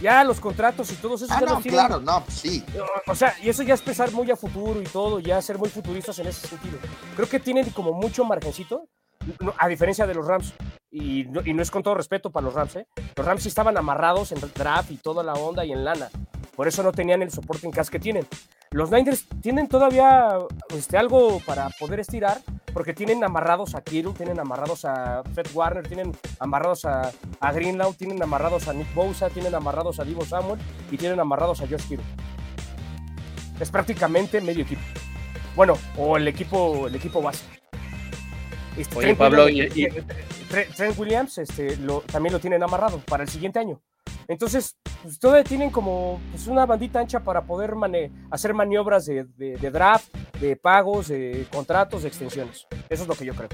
[0.05, 2.63] ya los contratos y todos esos ah, no, claro, no, pues sí.
[3.07, 5.67] O sea, y eso ya es pensar muy a futuro y todo, ya ser muy
[5.67, 6.77] futuristas en ese sentido.
[7.15, 8.87] Creo que tienen como mucho margencito,
[9.57, 10.53] a diferencia de los Rams.
[10.91, 12.87] Y no, y no es con todo respeto para los Rams, ¿eh?
[13.15, 16.09] Los Rams sí estaban amarrados en draft y toda la onda y en lana.
[16.55, 18.25] Por eso no tenían el soporte en cash que tienen.
[18.71, 20.37] Los Niners tienen todavía
[20.69, 22.41] este, algo para poder estirar,
[22.73, 27.93] porque tienen amarrados a Kirill, tienen amarrados a Fred Warner, tienen amarrados a, a Greenlaw,
[27.93, 30.59] tienen amarrados a Nick Bosa, tienen amarrados a Divo Samuel
[30.91, 32.05] y tienen amarrados a Josh Kirill.
[33.59, 34.81] Es prácticamente medio equipo.
[35.55, 37.45] Bueno, o el equipo, el equipo base.
[38.77, 39.87] Este, Oye, Pablo, y,
[40.75, 43.79] Trent Williams este, lo, también lo tienen amarrado para el siguiente año.
[44.27, 47.73] Entonces, pues, todavía tienen como pues, una bandita ancha para poder
[48.31, 49.25] hacer maniobras de,
[49.71, 52.65] draft, de pagos, de contratos, de extensiones.
[52.89, 53.49] Eso es lo que yo creo.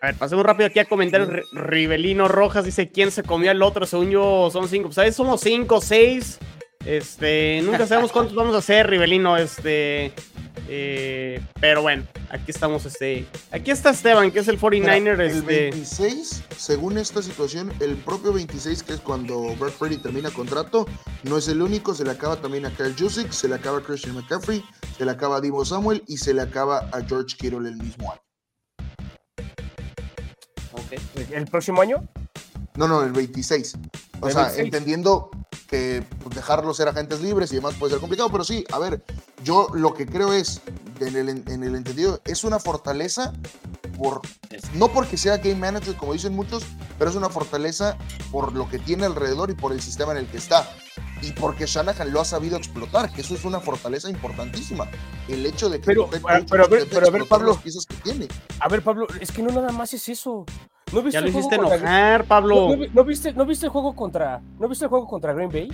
[0.00, 1.28] A ver, pasemos rápido aquí a comentar.
[1.52, 3.86] Rivelino Rojas dice: ¿Quién se comió al otro?
[3.86, 4.90] Según yo, son cinco.
[4.90, 5.14] ¿Sabes?
[5.14, 6.38] Somos cinco, seis.
[6.84, 9.36] Este, nunca sabemos cuántos vamos a hacer, Rivelino.
[9.36, 10.12] Este,
[10.74, 12.86] eh, pero bueno, aquí estamos.
[12.86, 15.20] Este, aquí está Esteban, que es el 49er.
[15.20, 16.54] el 26, este.
[16.54, 20.86] según esta situación, el propio 26, que es cuando Brad Purdy termina contrato,
[21.24, 21.94] no es el único.
[21.94, 24.64] Se le acaba también a Kyle Jusic, se le acaba a Christian McCaffrey,
[24.96, 28.10] se le acaba a Divo Samuel y se le acaba a George Kittle el mismo
[28.10, 28.22] año.
[31.30, 32.08] ¿El próximo año?
[32.76, 33.74] No, no, el 26.
[34.20, 35.30] O sea, entendiendo
[35.68, 39.02] que pues, dejarlos ser agentes libres y demás puede ser complicado, pero sí, a ver,
[39.42, 40.60] yo lo que creo es,
[41.00, 43.32] en el, en el entendido, es una fortaleza
[43.98, 44.20] por,
[44.74, 46.64] no porque sea game manager, como dicen muchos,
[46.98, 47.96] pero es una fortaleza
[48.30, 50.68] por lo que tiene alrededor y por el sistema en el que está.
[51.22, 54.88] Y porque Shanahan lo ha sabido explotar, que eso es una fortaleza importantísima.
[55.28, 57.70] El hecho de que pero, pero, pero, a ver, pero a ver, Pablo, que
[58.02, 58.28] tiene.
[58.58, 60.44] A ver, Pablo, es que no nada más es eso.
[60.92, 62.76] ¿No viste ya lo hiciste enojar, Pablo.
[62.92, 65.68] ¿No, viste, ¿No viste el juego contra, no viste el juego contra Green Bay?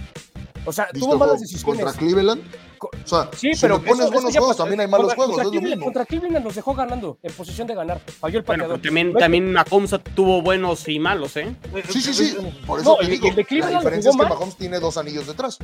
[0.65, 1.65] O sea, tuvo malas decisiones.
[1.83, 2.43] ¿Contra Cleveland?
[2.81, 5.37] O sea, sí, si pero pones buenos juegos, también hay malos juegos.
[5.37, 8.01] Contra, Cleveland, contra Cleveland nos dejó ganando, en posición de ganar.
[8.01, 11.57] Falló el bueno, también, también Mahomes tuvo buenos y malos, ¿eh?
[11.89, 12.37] Sí, sí, sí.
[12.67, 13.35] Por eso te digo, la
[13.79, 15.59] diferencia es que Mahomes tiene dos anillos detrás.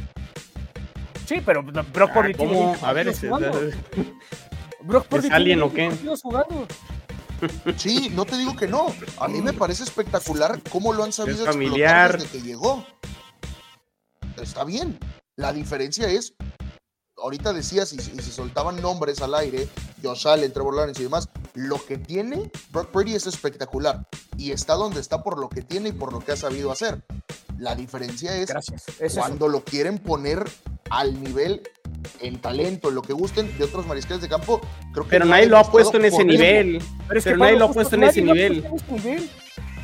[1.27, 2.77] Sí, pero Brock Purdy ah, tiene...
[2.83, 3.29] A ver, ese...
[4.83, 5.91] Brock Purdy ¿Es alguien o qué?
[6.23, 6.67] jugando.
[7.77, 8.87] Sí, no te digo que no.
[9.19, 12.87] A mí me parece espectacular cómo lo han sabido explotar desde que llegó.
[14.41, 14.99] Está bien.
[15.37, 16.35] La diferencia es,
[17.17, 19.69] ahorita decías, y, si soltaban nombres al aire,
[20.03, 24.07] Josh Allen, Trevor Lawrence y demás, lo que tiene Brock Purdy es espectacular.
[24.37, 27.05] Y está donde está por lo que tiene y por lo que ha sabido hacer.
[27.59, 28.53] La diferencia es
[29.15, 30.45] cuando lo quieren poner
[30.91, 31.63] al nivel
[32.21, 34.61] en talento, en lo que gusten de otros mariscales de campo,
[34.93, 36.83] creo que Pero nadie lo ha puesto en ese nivel.
[37.09, 38.65] Pero, nadie lo ha puesto en ese nivel.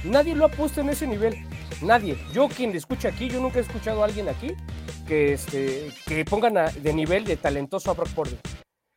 [0.04, 1.36] Nadie lo ha puesto en ese nivel.
[1.82, 2.16] Nadie.
[2.32, 4.54] Yo quien le escucha aquí, yo nunca he escuchado a alguien aquí
[5.06, 8.36] que, este, que pongan de nivel de talentoso a Brock Purdy.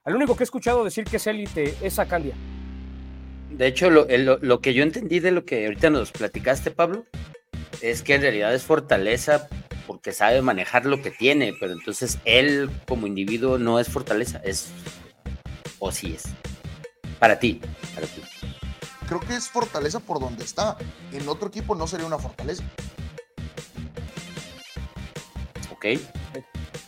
[0.06, 2.36] Al único que he escuchado decir que es élite es a Candia.
[3.50, 7.06] De hecho, lo, lo, que yo entendí de lo que ahorita nos platicaste, Pablo,
[7.82, 9.48] es que en realidad es fortaleza
[9.88, 14.72] porque sabe manejar lo que tiene, pero entonces él como individuo no es fortaleza, es
[15.80, 16.24] o sí es.
[17.20, 17.62] Para ti,
[17.94, 18.22] para ti.
[19.08, 20.78] Creo que es fortaleza por donde está.
[21.12, 22.64] En otro equipo no sería una fortaleza.
[25.72, 25.86] Ok.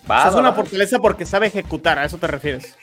[0.10, 2.76] Va, es una fortaleza porque sabe ejecutar, a eso te refieres.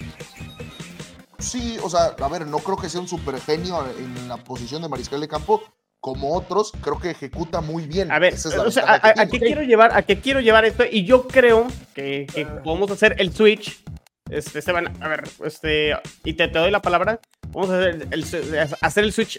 [1.38, 4.82] Sí, o sea, a ver, no creo que sea un super genio en la posición
[4.82, 5.62] de mariscal de campo,
[6.02, 8.10] como otros, creo que ejecuta muy bien.
[8.10, 11.28] A ver, o sea, a, qué quiero llevar, a qué quiero llevar esto, y yo
[11.28, 12.26] creo que,
[12.64, 13.84] podemos hacer el switch.
[14.28, 17.20] Este, Esteban, a ver, este, y te, te doy la palabra.
[17.52, 18.24] Vamos a hacer el,
[18.80, 19.38] hacer el switch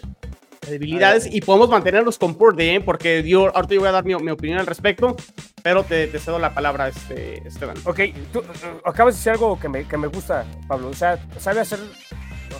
[0.62, 2.80] de debilidades y podemos mantenerlos con Purdy, ¿eh?
[2.80, 5.16] porque yo ahorita yo voy a dar mi, mi opinión al respecto,
[5.62, 7.76] pero te, te, cedo la palabra, este, Esteban.
[7.84, 8.00] Ok,
[8.32, 10.88] tú uh, acabas de decir algo que me, que me gusta, Pablo.
[10.88, 11.80] O sea, sabe hacer,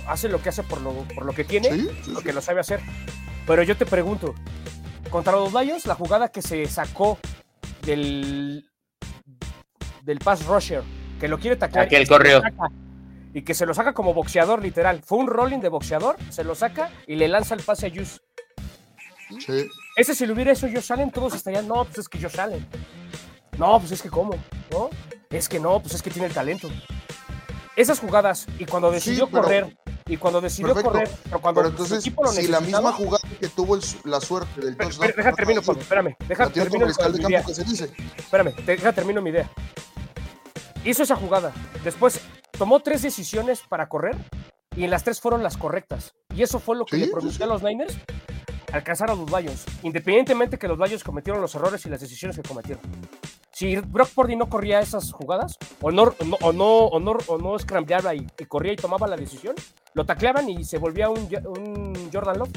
[0.07, 2.81] hace lo que hace por lo, por lo que tiene, lo que lo sabe hacer.
[3.47, 4.35] Pero yo te pregunto,
[5.11, 7.19] contra los Lions, la jugada que se sacó
[7.83, 8.69] del,
[10.03, 10.83] del pass rusher,
[11.21, 11.87] que lo quiere taclear.
[11.87, 12.43] Aquel correo.
[13.33, 15.03] Y que se lo saca como boxeador, literal.
[15.05, 18.19] Fue un rolling de boxeador, se lo saca y le lanza el pase a Juice.
[19.41, 19.69] Sí.
[19.97, 22.67] Ese si lo hubiera hecho Josh Allen, todos estarían, no, pues es que Josh Allen.
[23.59, 24.35] No, pues es que cómo,
[24.71, 24.91] ¿no?
[25.31, 26.69] Es que no, pues es que tiene el talento.
[27.77, 32.61] Esas jugadas, y cuando decidió correr, y cuando decidió correr, pero cuando entonces, si la
[32.61, 35.13] misma jugada que tuvo la suerte del touchdown.
[35.17, 36.17] Deja termino, Pablo, espérame.
[36.29, 37.45] Deja termino mi idea.
[38.19, 39.51] Espérame, deja termino mi idea.
[40.85, 41.53] Hizo esa jugada.
[41.83, 42.21] Después
[42.59, 44.17] tomó tres decisiones para correr
[44.77, 46.13] y en las tres fueron las correctas.
[46.35, 47.97] Y eso fue lo que le prometió a los Niners
[48.77, 52.43] alcanzar a los Lions, independientemente que los Lions cometieron los errores y las decisiones que
[52.43, 52.83] cometieron.
[53.53, 57.59] Si Brock Purdy no corría esas jugadas, o no, o no, o no, o no
[57.59, 59.55] scrambleaba y, corría y tomaba la decisión,
[59.95, 62.51] lo tacleaban y se volvía un, un Jordan Love.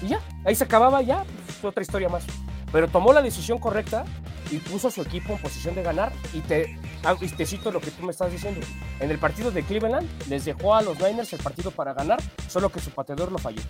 [0.00, 2.24] Y ya, ahí se acababa ya, pues, otra historia más.
[2.72, 4.06] Pero tomó la decisión correcta
[4.50, 6.10] y puso a su equipo en posición de ganar.
[6.32, 8.60] Y te, ah, y te cito lo que tú me estás diciendo.
[8.98, 12.18] En el partido de Cleveland les dejó a los Niners el partido para ganar,
[12.48, 13.60] solo que su pateador lo falló.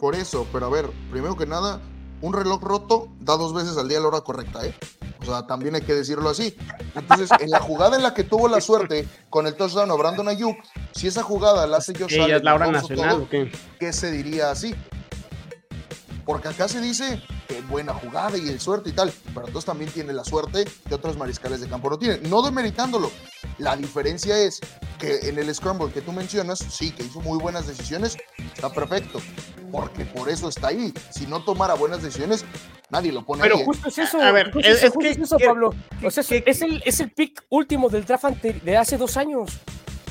[0.00, 1.78] Por eso, pero a ver, primero que nada,
[2.22, 4.74] un reloj roto da dos veces al día la hora correcta, ¿eh?
[5.20, 6.56] O sea, también hay que decirlo así.
[6.94, 10.28] Entonces, en la jugada en la que tuvo la suerte con el touchdown a Brandon
[10.28, 10.56] Ayuk,
[10.92, 13.52] si esa jugada la hace yo es la hora nacional, qué?
[13.78, 14.74] ¿qué se diría así?
[16.30, 19.90] Porque acá se dice que buena jugada y el suerte y tal, pero entonces también
[19.90, 22.22] tiene la suerte que otros mariscales de campo no tienen.
[22.30, 23.10] No demeritándolo.
[23.58, 24.60] La diferencia es
[25.00, 28.16] que en el scramble que tú mencionas, sí, que hizo muy buenas decisiones,
[28.54, 29.20] está perfecto,
[29.72, 30.94] porque por eso está ahí.
[31.10, 32.44] Si no tomara buenas decisiones,
[32.90, 33.60] Nadie lo pone Pero ahí.
[33.62, 33.64] ¿eh?
[33.64, 34.20] justo es eso.
[34.22, 35.74] A ver, justo es- es justo que- eso, que- Pablo.
[36.04, 39.16] O sea, es- que- es, el, es el pick último del draft de hace dos
[39.16, 39.50] años.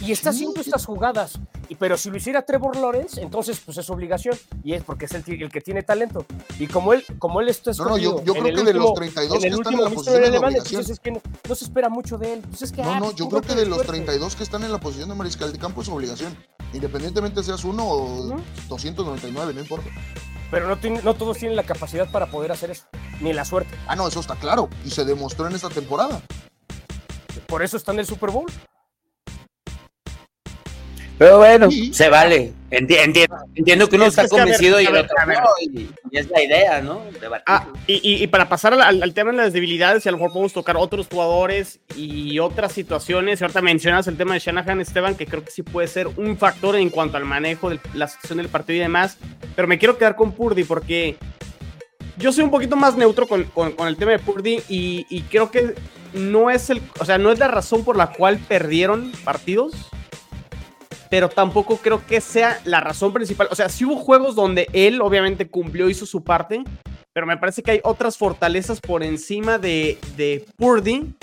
[0.02, 1.40] Y está haciendo estas jugadas.
[1.70, 4.36] Y, pero si lo hiciera Trevor Lawrence, entonces pues es obligación.
[4.64, 6.26] Y es porque es el, que tiene talento.
[6.58, 8.94] Y como él, como él está No, no, yo- escogido creo que de los último-
[8.96, 10.80] 32 en el que están en la posición de Relevant, obligación.
[10.82, 12.42] entonces es que no, no se espera mucho de él.
[12.50, 13.92] Pues es que, No, ah, no, pues, yo creo que de los suerte.
[13.94, 16.36] 32 que están en la posición de mariscal de campo es obligación.
[16.74, 18.42] Independientemente seas uno o ¿No?
[18.68, 19.90] 299, no importa.
[20.50, 22.86] Pero no, tiene- no todos tienen la capacidad para poder hacer eso.
[23.22, 23.76] Ni la suerte.
[23.88, 24.70] Ah, no, eso está claro.
[24.84, 26.20] Y se demostró en esta temporada.
[27.48, 28.48] Por eso está en el Super Bowl.
[31.20, 31.94] Pero bueno, Sí.
[31.94, 32.54] se vale.
[32.72, 35.08] Enti- entiendo, entiendo que uno Es- está que, ver, convencido y ver,
[35.62, 35.80] y,
[36.12, 37.02] y es la idea, ¿no?
[37.46, 40.54] Ah, y, y- para pasar al, tema de las debilidades, y a lo mejor podemos
[40.54, 43.42] tocar otros jugadores y otras situaciones.
[43.42, 46.38] Y ahorita mencionas el tema de Shanahan, Esteban, que creo que sí puede ser un
[46.38, 49.18] factor en cuanto al manejo de la situación del partido y demás.
[49.58, 51.18] Pero me quiero quedar con Purdy porque
[52.18, 55.24] yo soy un poquito más neutro con, con- con el tema de Purdy y, y
[55.24, 55.74] creo que
[56.14, 59.74] no es el, o sea, no es la razón por la cual perdieron partidos.
[61.10, 63.48] Pero tampoco creo que sea la razón principal.
[63.52, 66.64] O sea, sí hubo juegos donde él obviamente cumplió, hizo su parte,
[67.14, 71.14] pero me parece que hay otras fortalezas por encima de, de Purdy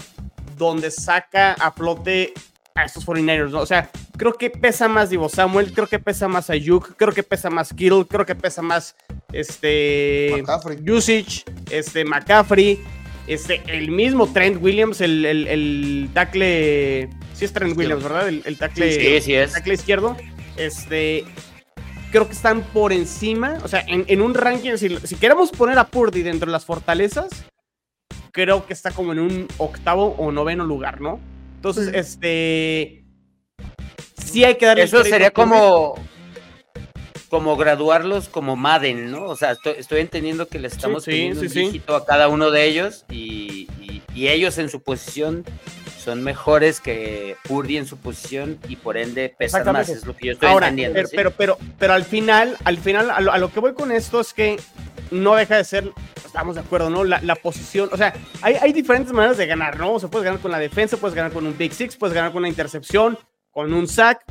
[0.56, 2.32] donde saca a flote
[2.74, 3.60] a estos 49ers, ¿no?
[3.60, 7.22] O sea, creo que pesa más Divo Samuel, creo que pesa más Ayuk, creo que
[7.22, 8.94] pesa más Kittle, creo que pesa más
[9.32, 10.90] este McCaffrey.
[10.90, 12.82] Usage, este McCaffrey,
[13.26, 17.76] este el mismo Trent Williams, el, el, el tackle, sí es Trent.
[17.76, 18.28] Williams, ¿verdad?
[18.28, 19.52] El, el tackle, sí, sí es.
[19.52, 20.16] tackle izquierdo,
[20.56, 21.24] este,
[22.10, 25.78] creo que están por encima, o sea, en, en un ranking, si, si queremos poner
[25.78, 27.28] a Purdy dentro de las fortalezas,
[28.32, 31.18] creo que está como en un octavo o noveno lugar, ¿no?
[31.56, 33.04] Entonces, este,
[34.22, 35.50] sí hay que darle Eso sería Purdy.
[37.28, 39.24] Como graduarlos como Madden, ¿no?
[39.24, 41.82] O sea, estoy, estoy entendiendo que le estamos sí, poniendo sí, un sí.
[41.88, 45.44] a cada uno de ellos y, y- y ellos en su posición
[46.02, 50.26] son mejores que Purdy en su posición y por ende pesan más, es lo que
[50.26, 50.94] yo estoy Ahora, entendiendo.
[51.12, 53.90] pero, pero, pero, pero al final, al final, a lo, a lo que voy con
[53.90, 54.56] esto es que
[55.10, 55.90] no deja de ser,
[56.24, 57.02] estamos de acuerdo, ¿no?
[57.04, 59.92] La, la posición, o sea, hay, hay diferentes maneras de ganar, ¿no?
[59.94, 62.30] O sea, puedes ganar con la defensa, puedes ganar con un Big Six, puedes ganar
[62.30, 63.18] con una intercepción,
[63.50, 64.24] con un sack.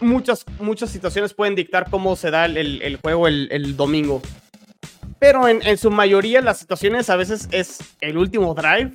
[0.00, 4.20] Muchas, muchas situaciones pueden dictar cómo se da el, el- juego el, el domingo.
[5.18, 8.92] Pero en, en su mayoría las situaciones a veces es el último drive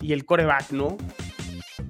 [0.00, 0.96] y el coreback, ¿no?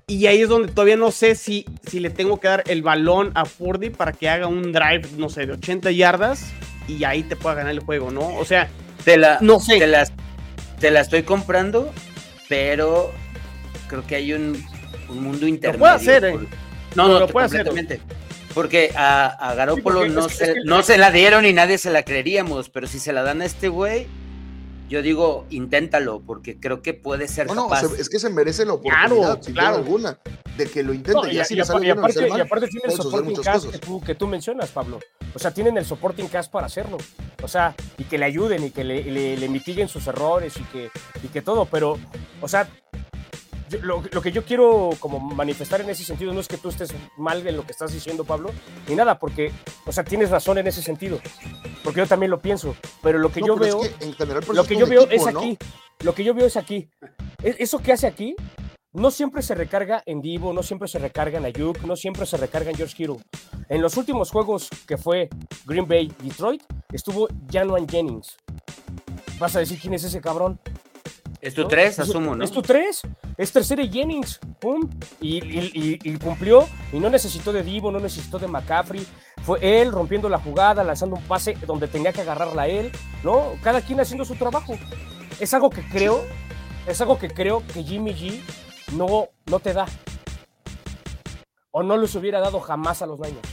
[0.06, 3.30] Y ahí es donde todavía no sé si, si le tengo que dar el balón
[3.34, 6.46] a Purdy para que haga un drive, no sé, de 80 yardas
[6.88, 8.26] y ahí te pueda ganar el juego, ¿no?
[8.38, 8.68] O sea,
[9.04, 9.78] te la, no sé.
[9.78, 10.12] te las-
[10.80, 11.92] te la estoy comprando,
[12.48, 13.12] pero
[13.88, 14.64] creo que hay un,
[15.10, 15.78] un mundo intermedio.
[15.80, 16.30] puede hacer, ¿eh?
[16.32, 16.46] por-
[16.96, 17.68] No, Lo- no, lo puede hacer.
[18.54, 21.52] Porque a, a Garópolo no, es que- se, es que- no se la dieron y
[21.52, 24.06] nadie se la creeríamos, pero si se la dan a este güey,
[24.88, 27.88] yo digo, inténtalo, porque creo que puede ser No, no, capaz.
[27.88, 29.76] se- es que se merece la Claro, oportunidad, sin duda claro.
[29.76, 30.18] alguna,
[30.56, 31.12] de que lo intente.
[31.20, 33.78] No, ya y, si y sale y aparte- y aparte tiene el supporting cast que
[33.78, 34.98] tú, que tú mencionas, Pablo.
[35.34, 36.96] O sea, tienen el supporting cast para hacerlo.
[37.42, 40.62] O sea, y que le ayuden y que le, le- le mitiguen sus errores y
[40.64, 40.90] que,
[41.22, 41.66] y que todo.
[41.66, 41.98] Pero,
[42.40, 42.66] o sea,
[43.68, 46.68] yo- lo, lo que yo quiero como manifestar en ese sentido no es que tú
[46.68, 48.50] estés mal en lo que estás diciendo, Pablo,
[48.88, 49.52] ni nada, porque,
[49.86, 51.20] o sea, tienes razón en ese sentido.
[51.84, 52.74] Porque yo también lo pienso.
[53.02, 53.82] Pero lo que No, yo veo...
[53.82, 55.40] es que en general, por Lo que yo veo equipo, es ¿no?
[55.40, 55.58] aquí.
[56.00, 56.88] Lo que yo veo es aquí.
[57.42, 58.34] E- Eso que hace aquí
[58.92, 62.36] no siempre se recarga en Divo, no siempre se recarga en Ayuk, no siempre se
[62.36, 63.18] recarga en George Kittle.
[63.68, 65.28] En los últimos juegos que fue
[65.66, 66.62] Green Bay Detroit,
[66.92, 68.36] estuvo Januan Jennings.
[69.38, 70.58] Vas a decir quién es ese cabrón.
[71.40, 71.68] Es tu ¿no?
[71.68, 72.44] tres, Es- asumo, ¿no?
[72.44, 73.02] Es tu tres.
[73.36, 74.40] Es tercera y Jennings.
[74.60, 74.88] Pum.
[75.20, 76.66] Y, y- y- y cumplió.
[76.92, 79.06] Y no necesitó de Divo, no necesitó de McCaffrey.
[79.44, 82.90] Fue él rompiendo la jugada, lanzando un pase donde tenía que agarrarla él.
[83.22, 83.52] ¿No?
[83.62, 84.76] Cada quien haciendo su trabajo.
[85.40, 86.22] Es algo que creo.
[86.86, 88.40] Es algo que creo que Jimmy G
[88.92, 89.86] no, no te da.
[91.70, 93.48] O no les hubiera dado jamás a los Niners.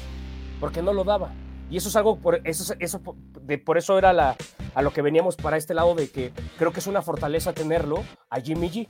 [0.59, 1.33] Porque no lo daba.
[1.69, 4.35] Y eso es algo, por eso, es- eso, por- de- por eso era la,
[4.75, 8.03] a lo que veníamos para este lado de que creo que es una fortaleza tenerlo
[8.29, 8.89] a Jimmy G.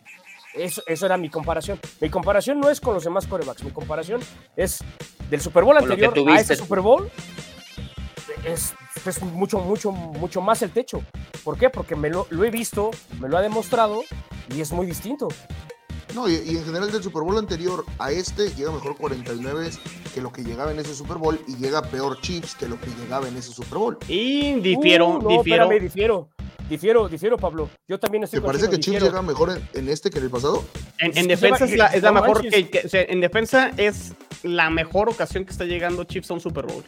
[0.54, 1.80] Eso, eso era mi comparación.
[2.00, 4.22] Mi comparación no es con los demás corebacks, mi comparación
[4.56, 4.80] es
[5.30, 7.10] del Super Bowl anterior a este Super Bowl.
[8.46, 8.74] Es,
[9.06, 11.02] es mucho, mucho, mucho más el techo.
[11.44, 11.70] ¿Por qué?
[11.70, 14.02] Porque me lo, lo he visto, me lo ha demostrado
[14.54, 15.28] y es muy distinto.
[16.16, 19.70] No, y, y en general del Super Bowl anterior a este llega mejor 49
[20.14, 22.88] que lo que llegaba en ese Super Bowl y llega peor Chiefs que lo que
[23.02, 23.98] llegaba en ese Super Bowl.
[24.08, 25.64] y difiero, Uh, no, difiero.
[25.66, 26.30] espérame, difiero.
[26.70, 27.70] Difiero, difiero, Pablo.
[27.88, 30.30] Yo también estoy ¿Te parece que Chiefs llega mejor en, en este que en el
[30.32, 30.64] pasado?
[30.98, 32.54] En, en defensa es la, es la no mejor manches.
[32.54, 36.34] que, que- o sea, en defensa es la mejor ocasión que está llegando Chiefs a
[36.34, 36.84] un Super Bowl.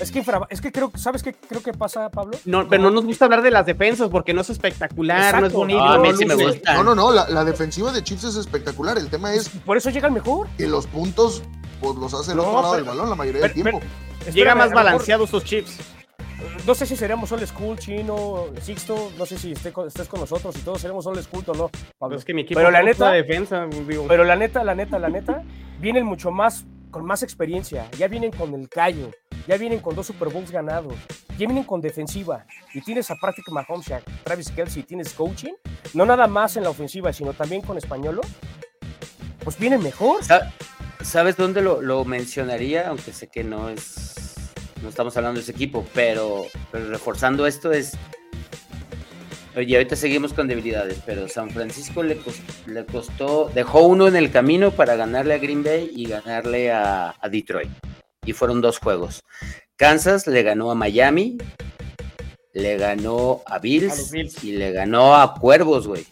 [0.00, 2.38] Es que, es que creo, ¿sabes qué creo que pasa, Pablo?
[2.44, 5.52] No, pero no nos gusta hablar de las defensas porque no es espectacular, no es
[5.52, 5.82] bonito.
[5.82, 6.74] a mí sí me gusta.
[6.74, 8.98] No, no, no, la, defensiva de Chiefs es espectacular.
[8.98, 9.48] El tema es.
[9.48, 10.48] Por eso llega el mejor.
[10.56, 11.42] Que los puntos
[11.80, 13.80] pues, los hace el otro lado del balón la mayoría del tiempo.
[14.32, 15.78] llega más balanceado sus chips.
[16.66, 20.60] No sé si seremos old school, chino, Sixto, no sé si estés con nosotros y
[20.60, 22.16] todos seremos old school o no, Pablo.
[22.16, 23.66] Es que mi equipo pero la neta, defensa,
[24.08, 25.42] Pero la neta, la neta, la neta,
[25.80, 29.10] vienen mucho más, con más experiencia, ya vienen con el callo,
[29.48, 30.94] ya vienen con dos Super Bowls ganados,
[31.30, 35.54] ya vienen con defensiva, y tienes a Patrick Mahomes a Travis Kelsey, tienes coaching,
[35.94, 38.20] no nada más en la ofensiva, sino también con Españolo,
[39.42, 40.20] pues vienen mejor.
[41.00, 42.86] ¿Sabes dónde lo mencionaría?
[42.86, 44.12] Aunque sé que no es
[44.82, 47.96] no estamos hablando de ese equipo, pero, reforzando esto es.
[49.54, 52.16] Oye, ahorita seguimos con debilidades, pero San Francisco le
[52.86, 57.68] costó, dejó uno en el camino para ganarle a Green Bay y ganarle a, Detroit.
[58.24, 59.22] Y fueron dos juegos.
[59.76, 61.36] Kansas le ganó a Miami,
[62.54, 66.06] le ganó a Bills, y le ganó a Cuervos, güey.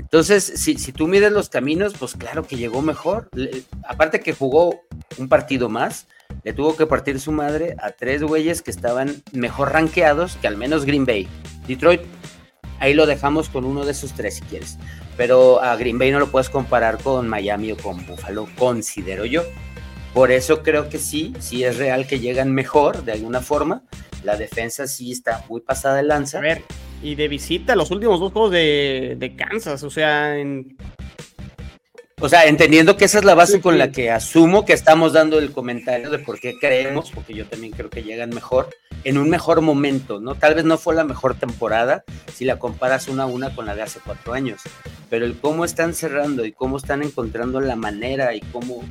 [0.00, 3.28] Entonces, si, si, tú mides los caminos, pues claro que llegó mejor.
[3.86, 4.82] aparte que jugó
[5.18, 6.08] un partido más,
[6.42, 10.56] le tuvo que partir su madre a tres güeyes que estaban mejor rankeados que al
[10.56, 11.28] menos Green Bay.
[11.66, 12.02] Detroit,
[12.80, 14.78] ahí lo dejamos con uno de esos tres si quieres.
[15.16, 19.42] Pero a Green Bay no lo puedes comparar con Miami o con Buffalo, considero yo.
[20.12, 23.82] Por eso creo que sí, sí es real que llegan mejor de alguna forma.
[24.22, 26.38] La defensa sí está muy pasada de lanza.
[26.38, 26.62] A ver,
[27.02, 30.76] y de visita los últimos dos juegos de, de Kansas, o sea, en
[32.20, 35.38] o sea, entendiendo que esa es la base con la que asumo que estamos dando
[35.38, 38.70] el comentario de por qué creemos, porque yo también creo que llegan mejor,
[39.02, 40.36] en un mejor momento, ¿no?
[40.36, 43.74] Tal vez no fue la mejor temporada si la comparas una a una con la
[43.74, 44.60] de hace cuatro años,
[45.10, 48.82] pero el cómo están cerrando y cómo están encontrando la manera y cómo,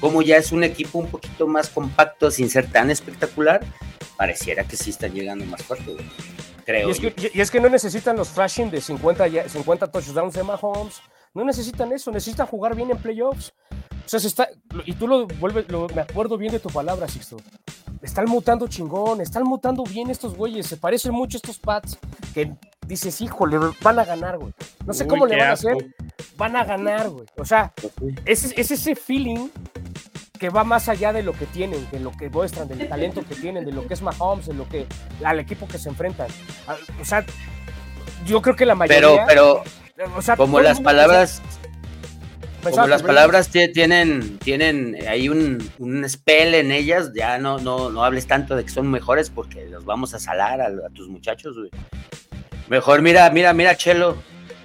[0.00, 3.60] cómo ya es un equipo un poquito más compacto sin ser tan espectacular,
[4.16, 5.96] pareciera que sí están llegando más fuerte,
[6.64, 6.88] Creo.
[6.88, 10.42] Y es, que, y es que no necesitan los flashing de 50, 50 touchdowns de
[10.42, 11.00] Mahomes
[11.34, 13.52] no necesitan eso, necesitan jugar bien en playoffs.
[14.06, 14.48] O sea, se está,
[14.86, 17.36] y tú lo vuelves, me acuerdo bien de tu palabra, Sixto.
[18.00, 21.98] Están mutando chingón, están mutando bien estos güeyes, se parecen mucho a estos Pats
[22.32, 22.54] que
[22.86, 24.52] dices, híjole, van a ganar, güey.
[24.86, 25.94] No sé cómo le van a hacer,
[26.36, 27.26] van a ganar, güey.
[27.36, 27.72] O sea,
[28.24, 29.48] es, es ese feeling
[30.38, 33.34] que va más allá de lo que tienen, de lo que muestran, del talento que
[33.34, 34.86] tienen, de lo que es Mahomes, de lo que
[35.24, 36.28] al equipo que se enfrentan.
[37.00, 37.26] O sea,
[38.24, 39.26] yo creo que la mayoría.
[39.26, 39.62] Pero, pero
[40.36, 41.42] como las palabras.
[42.62, 48.04] Como las palabras tienen, tienen ahí un, un spell en ellas, ya no, no, no
[48.04, 51.56] hables tanto de que son mejores porque los vamos a salar a, tus muchachos,
[52.68, 54.16] Mejor mira, mira, mira, Chelo.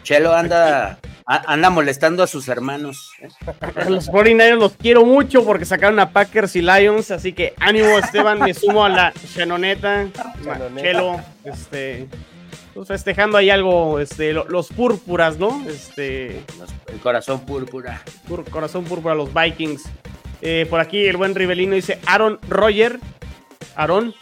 [0.04, 3.12] Chelo anda, anda molestando a sus hermanos.
[3.22, 3.30] ¿eh?
[3.88, 8.40] Los 49 los quiero mucho porque sacaron a Packers y Lions, así que ánimo Esteban,
[8.40, 10.08] me sumo a la Chanoneta.
[10.76, 12.08] Chelo, este,
[12.74, 15.64] pues, festejando ahí algo, este, los púrpuras, ¿no?
[15.68, 16.44] Este,
[16.88, 18.04] el corazón púrpura.
[18.52, 19.84] corazón púrpura, los Vikings.
[20.42, 23.00] Eh, por aquí el buen Rivelino dice Aaron Roger.
[23.76, 24.14] Aaron.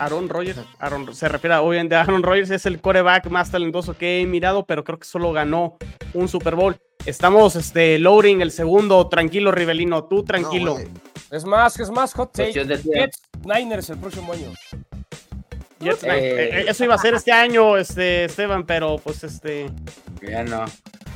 [0.00, 4.22] Aaron Rodgers, Aaron, se refiere obviamente a Aaron Rodgers, es el coreback más talentoso que
[4.22, 5.76] he mirado, pero creo que solo ganó
[6.14, 6.80] un Super Bowl.
[7.04, 10.78] Estamos este, loading el segundo, tranquilo Rivelino, tú tranquilo.
[11.30, 12.64] es más, es más hot take.
[13.44, 14.50] Niners el próximo año.
[15.80, 19.70] Eh, eh, eso iba a ser este año, este, Esteban, pero pues este.
[20.20, 20.66] Ya no.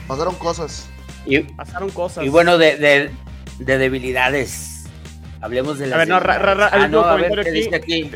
[0.08, 0.88] Pasaron cosas.
[1.26, 2.24] Y, Pasaron cosas.
[2.24, 3.10] Y bueno, de, de,
[3.58, 4.84] de debilidades.
[5.42, 5.96] Hablemos de la.
[5.96, 8.10] A ver, no, ah, a ver, ¿qué aquí?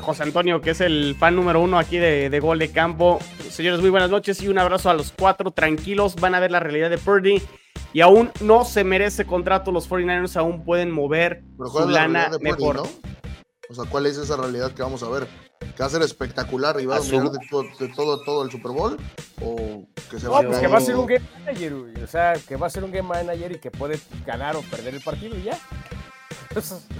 [0.00, 3.20] José Antonio, que es el fan número uno aquí de, de, Gol de Campo.
[3.50, 5.52] Señores, muy buenas noches y un abrazo a los cuatro.
[5.52, 7.40] Tranquilos, van a ver la realidad de Purdy.
[7.92, 9.70] Y aún no se merece contrato.
[9.70, 12.82] Los 49ers aún pueden mover su lana mejor.
[13.68, 15.26] O sea, ¿cuál es esa realidad que vamos a ver?
[15.58, 18.96] ¿Que va a ser espectacular y va a dominar de, todo, todo, el Super Bowl?
[19.42, 22.34] ¿O que se va no, pues que va a ser un game manager, O sea,
[22.46, 25.36] que va a ser un game manager y que puede ganar o perder el partido
[25.36, 25.58] y ya.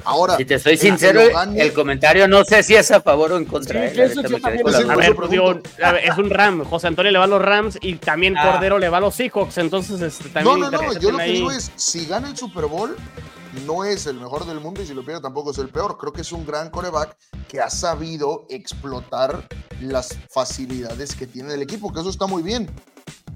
[0.04, 1.20] Ahora, si te soy sincero,
[1.54, 3.90] el comentario no sé si es a favor o en contra.
[3.90, 4.12] Sí, ¿eh?
[5.82, 6.64] a ver, es un Ram.
[6.64, 8.52] José Antonio le va a los Rams y también ah.
[8.52, 9.58] Cordero le va a los Seahawks.
[9.58, 10.60] Entonces, este, también.
[10.60, 10.98] No, no, no.
[10.98, 12.96] Yo lo que digo es: si gana el Super Bowl,
[13.64, 15.96] no es el mejor del mundo y si lo pierde tampoco es el peor.
[15.98, 17.16] Creo que es un gran coreback
[17.48, 19.48] que ha sabido explotar
[19.80, 22.70] las facilidades que tiene el equipo, que eso está muy bien.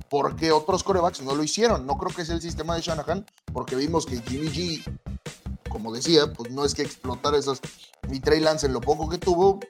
[0.08, 1.86] Porque otros corebacks no lo hicieron.
[1.86, 4.98] No creo que sea el sistema de Shanahan, porque vimos que Jimmy G,
[5.68, 7.60] como decía, pues no es que explotar esas.
[8.10, 9.60] Y Trey Lance en lo poco que tuvo,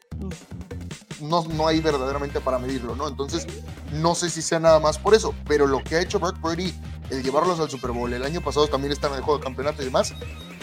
[1.20, 3.06] no, no hay verdaderamente para medirlo, ¿no?
[3.08, 3.46] Entonces,
[3.92, 6.72] no sé si sea nada más por eso, pero lo que ha hecho Brock Purdy
[7.10, 9.82] el llevarlos al Super Bowl, el año pasado también están en el juego de campeonato
[9.82, 10.14] y demás,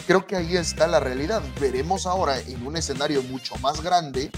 [0.06, 1.41] creo que ahí está la realidad.
[1.60, 4.32] Veremos ahora en un escenario mucho más grande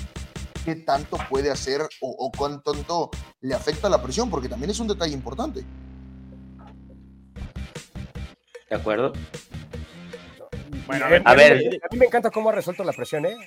[0.66, 3.10] qué tanto puede hacer o, o cuánto
[3.42, 5.64] le afecta la presión, porque también es un detalle importante.
[8.70, 9.14] ¿De acuerdo?
[10.86, 11.80] Bueno, a ver, a, ver.
[11.84, 13.38] a mí me encanta cómo ha resuelto la presión, ¿eh?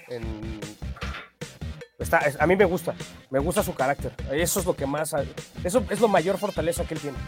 [1.98, 2.94] Está, a mí me gusta,
[3.30, 4.12] me gusta su carácter.
[4.32, 5.14] Eso es lo que más,
[5.62, 7.18] eso es lo mayor fortaleza que él tiene.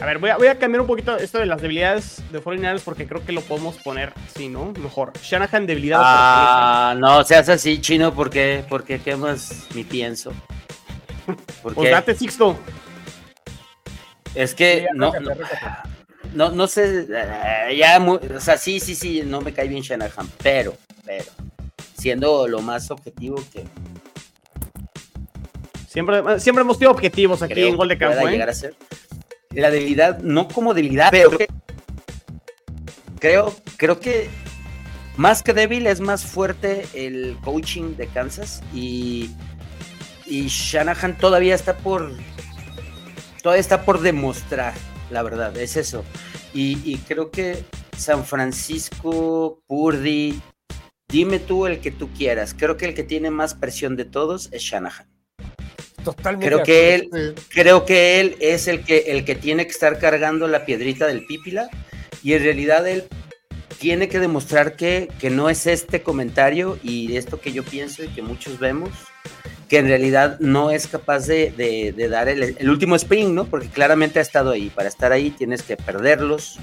[0.00, 2.80] A ver, voy a, voy a cambiar un poquito esto de las debilidades de 49
[2.84, 4.72] porque creo que lo podemos poner así, ¿no?
[4.80, 5.12] Mejor.
[5.20, 6.00] Shanahan, debilidad.
[6.00, 10.32] Ah, no seas así, chino, porque, porque qué más mi pienso.
[11.62, 12.56] Pues date, Sixto.
[14.34, 15.12] Es que no,
[16.32, 20.26] no, no, sé, eh, ya, o sea, sí, sí, sí, no me cae bien Shanahan,
[20.42, 20.74] pero,
[21.04, 21.26] pero,
[21.98, 23.64] siendo lo más objetivo que...
[25.86, 28.26] Siempre, siempre hemos tenido objetivos aquí en Gol de Campo.
[28.26, 28.30] ¿eh?
[28.30, 28.74] llegar a ser
[29.60, 31.30] la debilidad, no como debilidad, pero
[33.18, 34.28] creo, creo que
[35.16, 39.30] más que débil es más fuerte el coaching de Kansas y,
[40.26, 42.12] y Shanahan todavía está por
[43.42, 44.74] todavía está por demostrar,
[45.10, 46.04] la verdad, es eso.
[46.54, 47.64] Y, creo que
[47.96, 50.40] San Francisco, Purdy,
[51.08, 52.54] dime tú el que tú quieras.
[52.56, 55.06] Creo que el que tiene más presión de todos es Shanahan.
[56.16, 56.46] Totalmente.
[56.46, 60.48] Creo que él, creo que él es el que, el que tiene que estar cargando
[60.48, 61.68] la piedrita del pípila
[62.22, 63.04] y en realidad él
[63.78, 68.08] tiene que demostrar que, que no es este comentario y esto que yo pienso y
[68.08, 68.88] que muchos vemos,
[69.68, 73.44] que en realidad no es capaz de, dar el, el, último sprint, ¿no?
[73.44, 74.70] Porque claramente ha estado ahí.
[74.70, 76.58] Para estar ahí tienes que perderlos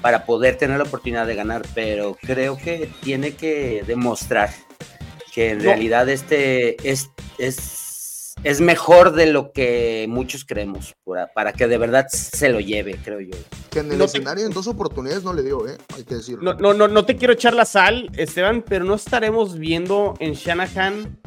[0.00, 4.48] para poder tener la oportunidad de ganar, pero creo que tiene que demostrar
[5.34, 7.85] que en realidad este es, es,
[8.42, 10.94] es, mejor de lo que muchos creemos,
[11.34, 13.36] para, que de verdad se lo lleve, creo yo.
[13.70, 15.76] Que en el escenario en dos oportunidades no le dio, ¿eh?
[15.94, 16.54] hay que decirlo.
[16.54, 20.34] No, no, no, no te quiero echar la sal, Esteban, pero no estaremos viendo en
[20.34, 21.18] Shanahan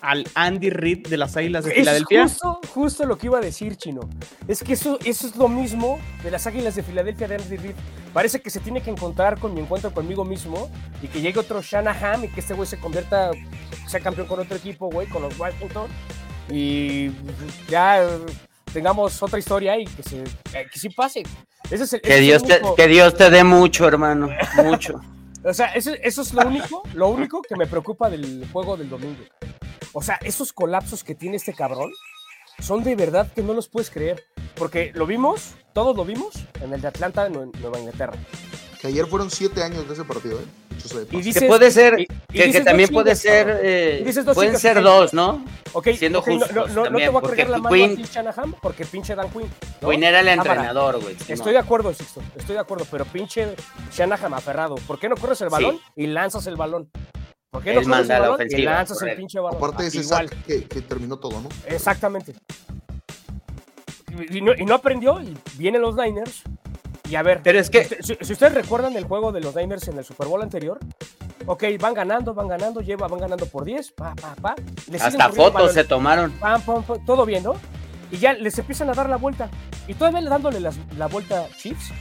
[0.00, 2.24] al Andy Reid de las Águilas de Filadelfia.
[2.24, 4.00] Es justo, justo lo que iba a decir, Chino.
[4.46, 7.74] Es que eso, eso es lo mismo de las Águilas de Filadelfia de Andy Reid.
[8.12, 10.70] Parece que se tiene que encontrar con mi encuentro conmigo mismo
[11.02, 13.30] y que llegue otro Shanahan y que este güey se convierta,
[13.86, 15.88] sea campeón con otro equipo, güey, con los Washington.
[16.50, 17.10] Y
[17.68, 18.06] ya
[18.72, 21.22] tengamos otra historia y que, se, eh, que sí pase.
[22.02, 24.30] que, Dios te, que Dios te dé mucho, hermano,
[24.64, 25.00] mucho.
[25.44, 28.88] o sea, eso, eso es lo único, lo único que me preocupa del juego del
[28.88, 29.22] domingo.
[29.92, 31.90] O sea, esos colapsos que tiene este cabrón
[32.60, 34.24] son de verdad que no los puedes creer.
[34.54, 38.14] Porque lo vimos, todos lo vimos, en el de Atlanta, en Nueva Inglaterra.
[38.80, 40.44] Que ayer fueron siete años de ese partido, ¿eh?
[41.10, 45.44] Y dices, que puede ser, que, también puede ser, eh, pueden ser dos, ¿no?
[45.72, 46.70] Ok, Siendo okay, justos.
[46.72, 49.48] No, no, te voy a cargar la mano Queen, a Shanahan porque pinche Dan Quinn.
[49.80, 49.90] ¿no?
[49.90, 51.16] Quinn era el entrenador, güey.
[51.28, 53.54] Estoy de acuerdo, Sixto, estoy de acuerdo, pero pinche
[53.92, 54.76] Shanahan aferrado.
[54.86, 56.90] ¿Por qué no corres el balón y lanzas el balón?
[57.50, 58.60] ¿Por qué no manda la ofensiva?
[58.60, 59.56] Y lanzas el pinche balón.
[59.56, 61.48] Aparte de ese sack que, que, terminó todo, ¿no?
[61.66, 62.34] Exactamente.
[64.30, 66.42] Y no, y no, aprendió, y vienen los Niners.
[67.08, 67.84] Y a ver, Pero es que...
[68.00, 70.78] si, ustedes recuerdan el juego de los Niners en el Super Bowl anterior,
[71.46, 74.54] ok, van ganando, van ganando, lleva, van ganando por 10, pa, pa, pa.
[75.00, 76.32] Hasta fotos se tomaron.
[76.32, 77.54] Pam, pam, todo bien, ¿no?
[78.10, 79.50] Y ya les empiezan a dar la vuelta.
[79.86, 81.92] Y todavía dándole la, la vuelta a Chiefs,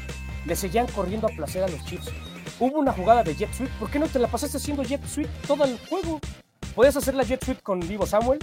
[0.45, 2.11] le seguían corriendo a placer a los Chiefs.
[2.59, 3.69] Hubo una jugada de Jet Sweep.
[3.79, 6.19] ¿Por qué no te la pasaste haciendo Jet Sweep todo el juego?
[6.75, 8.39] Podías hacer la Jet Sweep con Vivo Samuel,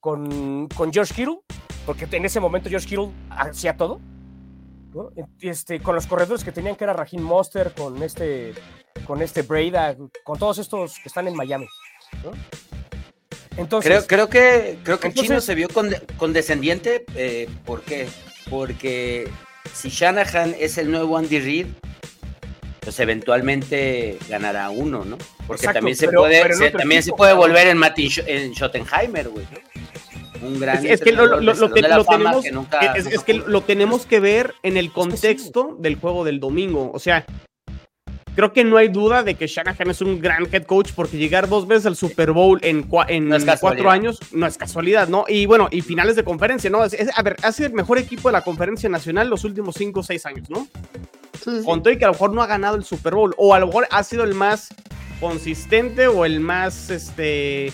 [0.00, 1.40] con, con George Kittle,
[1.86, 4.00] porque en ese momento George Kittle hacía todo.
[5.40, 8.54] Este, con los corredores que tenían que era Raheem Monster, con este,
[9.06, 11.66] con este Breda, con todos estos que están en Miami.
[13.56, 15.68] Entonces, creo, creo que creo que Chino se vio
[16.16, 17.04] condescendiente.
[17.14, 18.08] Eh, ¿Por qué?
[18.48, 19.28] Porque
[19.74, 21.66] si Shanahan es el nuevo Andy Reid,
[22.80, 25.18] pues eventualmente ganará uno, ¿no?
[25.46, 29.46] Porque también se puede, también se puede volver en, Martin, en Schottenheimer, güey.
[30.42, 32.44] Un gran es, que lo, tenemos
[32.94, 36.90] es, que lo tenemos que ver en el contexto del juego del domingo.
[36.92, 37.24] O sea,
[38.38, 41.48] creo que no hay duda de que Shanahan es un gran head coach porque llegar
[41.48, 45.24] dos veces al Super Bowl en, en cuatro años no es casualidad, ¿no?
[45.26, 46.80] Y bueno, y finales de conferencia, ¿no?
[46.80, 50.02] a ver, ha sido el mejor equipo de la conferencia nacional los últimos cinco o
[50.04, 50.68] seis años, ¿no?
[51.64, 53.58] Con todo y que a lo mejor no ha ganado el Super Bowl, o a
[53.58, 54.68] lo mejor ha sido el más
[55.18, 57.72] consistente o el más, este,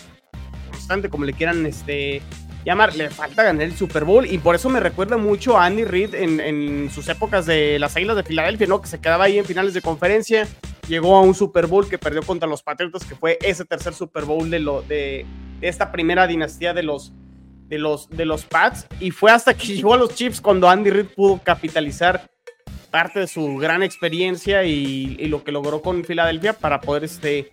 [0.70, 2.22] constante, como le quieran, este,
[2.64, 2.94] llamar.
[2.96, 6.14] Le falta ganar el Super Bowl y por eso me recuerda mucho a Andy Reid
[6.14, 8.80] en, sus épocas de las Águilas de Filadelfia, ¿no?
[8.80, 10.46] Que se quedaba ahí en finales de conferencia,
[10.88, 14.24] llegó a un Super Bowl que perdió contra los Patriotas, que fue ese tercer Super
[14.24, 15.26] Bowl de, lo, de,
[15.60, 17.12] esta primera dinastía de los,
[17.68, 20.90] de los, de los Pats y fue hasta que llegó a los Chiefs cuando Andy
[20.90, 22.30] Reid pudo capitalizar
[22.90, 27.52] parte de su gran experiencia y, y, lo que logró con Filadelfia para poder este,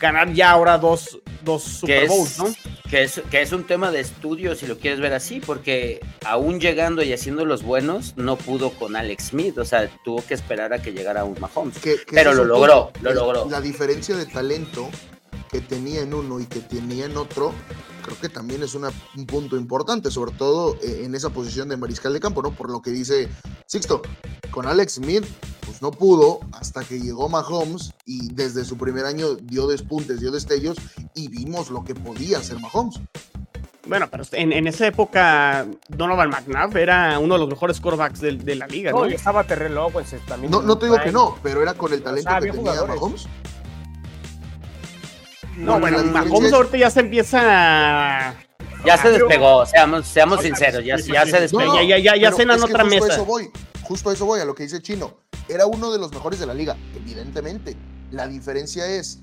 [0.00, 2.46] ganar ya ahora dos, dos Super Bowls, ¿no?
[2.90, 6.58] Que es, que es un tema de estudio, si lo quieres ver así, porque aún
[6.58, 10.72] llegando y haciendo los buenos, no pudo con Alex Smith, o sea, tuvo que esperar
[10.72, 11.78] a que llegara un Mahomes.
[12.10, 13.48] pero lo logró, lo logró.
[13.48, 14.90] La diferencia de talento
[15.50, 17.52] que tenía en uno y que tenía en otro,
[18.04, 18.90] creo que también es un
[19.26, 22.52] punto importante, sobre todo eh, en esa posición de mariscal de campo, ¿no?
[22.52, 23.28] Por lo que dice
[23.66, 24.00] Sixto,
[24.52, 25.24] con Alex Smith,
[25.66, 30.30] pues no pudo hasta que llegó Mahomes y desde su primer año dio despuntes, dio
[30.30, 30.76] destellos
[31.14, 33.00] y vimos lo que podía hacer Mahomes.
[33.86, 38.68] Bueno, pero en, esa época Donovan McNabb era uno de los mejores quarterbacks de, la
[38.68, 39.08] liga, ¿no?
[39.08, 40.52] y estaba Terrell Owens también.
[40.52, 43.26] No, no te digo que no, pero era con el talento que tenía Mahomes.
[45.60, 48.34] No, bueno, Mahomes ahorita ya se empieza
[48.84, 51.80] Ya se despegó, seamos, seamos sinceros, ya, ya se despegó.
[51.82, 53.04] ya, ya, ya cenan otra mesa.
[53.04, 53.50] A eso voy,
[53.82, 55.18] justo a eso voy, a lo que dice Chino.
[55.48, 57.76] Era uno de los mejores de la liga, evidentemente.
[58.10, 59.20] La diferencia es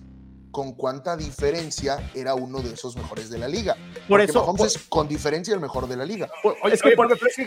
[0.52, 3.76] con cuánta diferencia era uno de esos mejores de la liga.
[4.08, 4.42] Por eso.
[4.42, 6.30] Mahomes con diferencia el mejor de la liga.
[6.72, 6.96] es, que,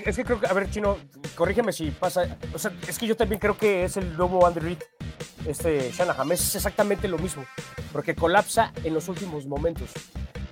[0.06, 0.96] es, que, creo que, a ver, Chino,
[1.34, 2.38] corrígeme si pasa.
[2.54, 4.78] O sea, es que yo también creo que es el nuevo Andy Reid,
[5.46, 6.32] este Shanahan.
[6.32, 7.44] Es exactamente lo mismo,
[7.92, 9.90] porque colapsa en los últimos momentos.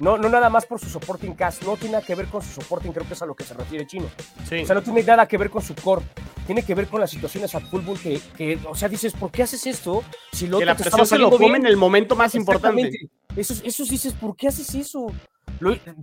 [0.00, 2.60] No, no nada más por su supporting cast, no tiene nada que ver con su
[2.60, 4.06] supporting, creo que es a lo que se refiere Chino.
[4.06, 6.04] O sea, no tiene nada que ver con su core,
[6.46, 9.42] tiene que ver con las situaciones a fútbol que, que o sea, dices, ¿por qué
[9.42, 10.04] haces esto?
[10.32, 13.10] Si lo que la presión se lo come en el momento más importante.
[13.36, 15.12] Eso, eso dices, ¿por qué haces eso?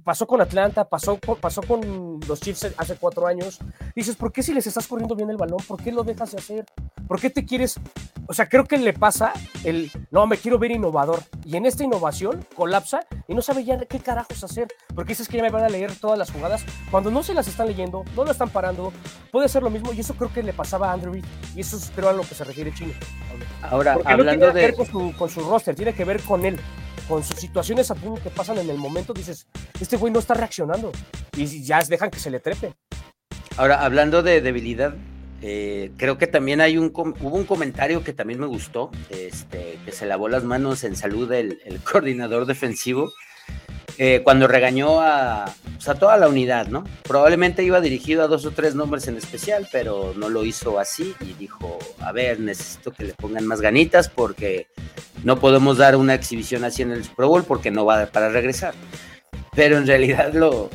[0.03, 3.59] Pasó con Atlanta, pasó, pasó con los Chiefs hace cuatro años.
[3.95, 5.59] Dices, ¿por qué si les estás corriendo bien el balón?
[5.67, 6.65] ¿Por qué lo dejas de hacer?
[7.07, 7.79] ¿Por qué te quieres?
[8.27, 9.33] O sea, creo que le pasa
[9.63, 11.21] el, no, me quiero ver innovador.
[11.43, 14.67] Y en esta innovación colapsa y no sabe ya qué carajos hacer.
[14.93, 16.65] Porque dices que ya me van a leer todas las jugadas.
[16.89, 18.91] Cuando no se las están leyendo, no lo están parando,
[19.31, 19.93] puede ser lo mismo.
[19.93, 21.25] Y eso creo que le pasaba a Andrew Reid.
[21.55, 22.93] Y eso es creo a lo que se refiere Chino.
[23.61, 26.45] Ahora, hablando no tiene que ver con su, con su roster, tiene que ver con
[26.45, 26.59] él
[27.07, 29.47] con sus situaciones a que pasan en el momento, dices,
[29.79, 30.91] este güey no está reaccionando.
[31.35, 32.73] Y ya dejan que se le trepe.
[33.57, 34.95] Ahora, hablando de debilidad,
[35.41, 39.91] eh, creo que también hay un hubo un comentario que también me gustó, este, que
[39.91, 43.11] se lavó las manos en salud el, el coordinador defensivo,
[43.97, 46.83] eh, cuando regañó a, pues, a, toda la unidad, ¿no?
[47.03, 51.15] Probablemente iba dirigido a dos o tres nombres en especial, pero no lo hizo así
[51.21, 54.67] y dijo, a ver, necesito que le pongan más ganitas porque
[55.25, 58.11] no podemos dar una exhibición así en el Super Bowl porque no va a dar
[58.11, 58.73] para regresar.
[59.53, 60.69] Pero en realidad lo,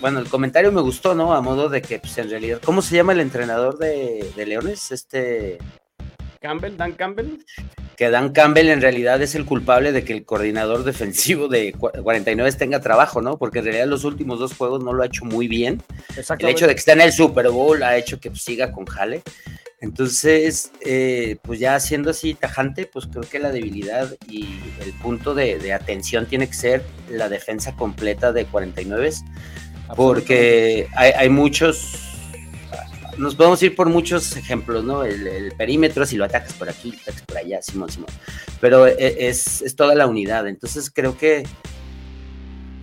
[0.00, 1.34] bueno, el comentario me gustó, ¿no?
[1.34, 4.92] A modo de que, pues en realidad, ¿cómo se llama el entrenador de, de Leones?
[4.92, 5.58] Este...
[6.40, 7.38] Campbell, Dan Campbell
[8.00, 12.50] que Dan Campbell en realidad es el culpable de que el coordinador defensivo de 49
[12.52, 13.36] tenga trabajo, ¿no?
[13.36, 15.82] Porque en realidad los últimos dos juegos no lo ha hecho muy bien.
[16.38, 19.22] El hecho de que esté en el Super Bowl ha hecho que siga con Jale.
[19.80, 25.34] Entonces, eh, pues ya siendo así tajante, pues creo que la debilidad y el punto
[25.34, 29.10] de, de atención tiene que ser la defensa completa de 49,
[29.96, 32.10] porque hay, hay muchos
[33.20, 35.04] nos podemos ir por muchos ejemplos, ¿no?
[35.04, 38.10] El, perímetro, si lo atacas por aquí, lo atacas por allá, Simón, Simón.
[38.60, 40.48] Pero e, es, toda la unidad.
[40.48, 41.44] Entonces creo que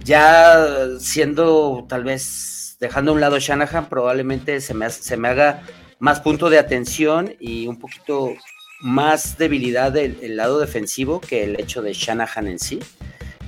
[0.03, 0.65] ya
[0.99, 5.63] siendo tal vez dejando a un lado Shanahan, probablemente se me, se me haga
[5.99, 8.33] más punto de atención y un poquito
[8.79, 12.79] más debilidad del, lado defensivo que el hecho de Shanahan en sí.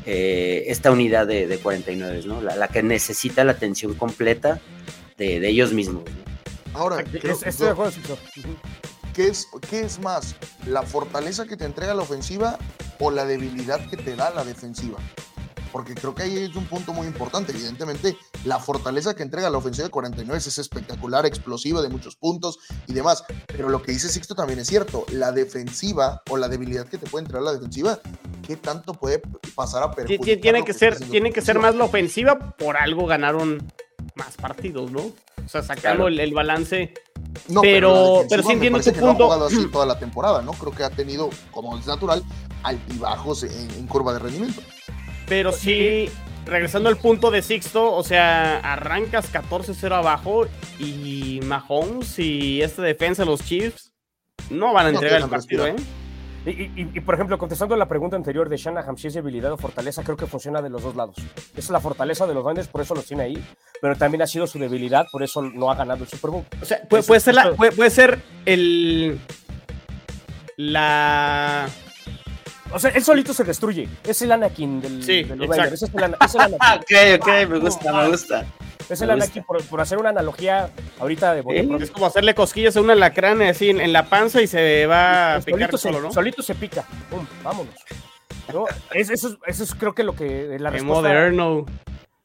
[0.05, 2.41] Eh, esta unidad de, 49, ¿no?
[2.41, 4.59] La, que necesita la atención completa
[5.17, 6.05] de, de ellos mismos.
[6.05, 6.29] ¿no?
[6.79, 7.17] Ahora, ¿qué
[9.27, 10.35] es, ¿qué es más?
[10.65, 12.57] ¿La fortaleza que te entrega la ofensiva
[12.99, 14.97] o la debilidad que te da la defensiva?
[15.71, 17.51] Porque creo que ahí es un punto muy importante.
[17.51, 22.59] Evidentemente, la fortaleza que entrega la ofensiva de 49 es espectacular, explosiva, de muchos puntos
[22.87, 23.23] y demás.
[23.47, 25.05] Pero lo que dice Sixto también es cierto.
[25.11, 27.99] La defensiva o la debilidad que te puede entregar la defensiva,
[28.45, 29.21] ¿qué tanto puede
[29.55, 30.41] pasar a perjudicar?
[30.41, 32.37] Tiene que, ser, tiene que ser más la ofensiva.
[32.57, 33.65] Por algo ganaron
[34.15, 35.01] más partidos, ¿no?
[35.01, 36.93] O sea, sacando el, balance.
[37.47, 39.27] No, pero, pero, sí entiendo tu punto.
[39.27, 40.51] No ha así toda la temporada, ¿no?
[40.51, 42.23] Creo que ha tenido, como es natural,
[42.63, 44.61] altibajos en, en curva de rendimiento.
[45.29, 46.09] Pero sí,
[46.45, 50.47] regresando al punto de Sixto, o sea, arrancas 14-0 abajo
[50.79, 53.93] y Mahomes y esta defensa de los Chiefs
[54.49, 55.75] no van a entregar el partido, ¿eh?
[56.45, 60.17] Y, por ejemplo, contestando la pregunta anterior de Shanahan, si es debilidad o fortaleza, creo
[60.17, 61.17] que funciona de los dos lados.
[61.55, 63.43] Es la fortaleza de los Niners, por eso los tiene ahí,
[63.81, 66.45] pero también ha sido su debilidad, por eso no ha ganado el Super Bowl.
[66.61, 69.19] O sea, puede, puede ser, la, puede, ser el.
[70.55, 71.69] La.
[72.71, 73.87] O sea, él solito se destruye.
[74.03, 75.81] Es el Anakin del, sí, de los Niners.
[75.81, 76.29] Es el, Anakin.
[77.17, 78.45] ok, ok, me gusta, me gusta.
[78.89, 82.89] Es el Anakin, por, hacer una analogía ahorita de Es como hacerle cosquillas a un
[82.89, 86.11] alacrán así en, la panza y se va a picar solo, ¿no?
[86.11, 86.85] Solito se pica.
[87.09, 87.73] Pum, vámonos.
[88.93, 91.01] eso, es creo que lo que la respuesta.
[91.01, 91.65] Moderno.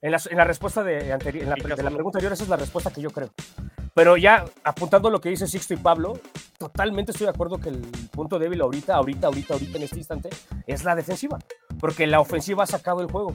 [0.01, 2.49] En la, en la respuesta de, anterior, en la, de la pregunta anterior, esa es
[2.51, 3.31] la respuesta que yo creo.
[3.95, 6.19] Pero ya apuntando lo que dice Sixto y Pablo,
[6.59, 7.81] totalmente estoy de acuerdo que el
[8.11, 10.31] punto débil ahorita, ahorita, ahorita, ahorita en este instante
[10.67, 11.39] es la defensiva,
[11.79, 13.35] porque la ofensiva ha sacado el juego.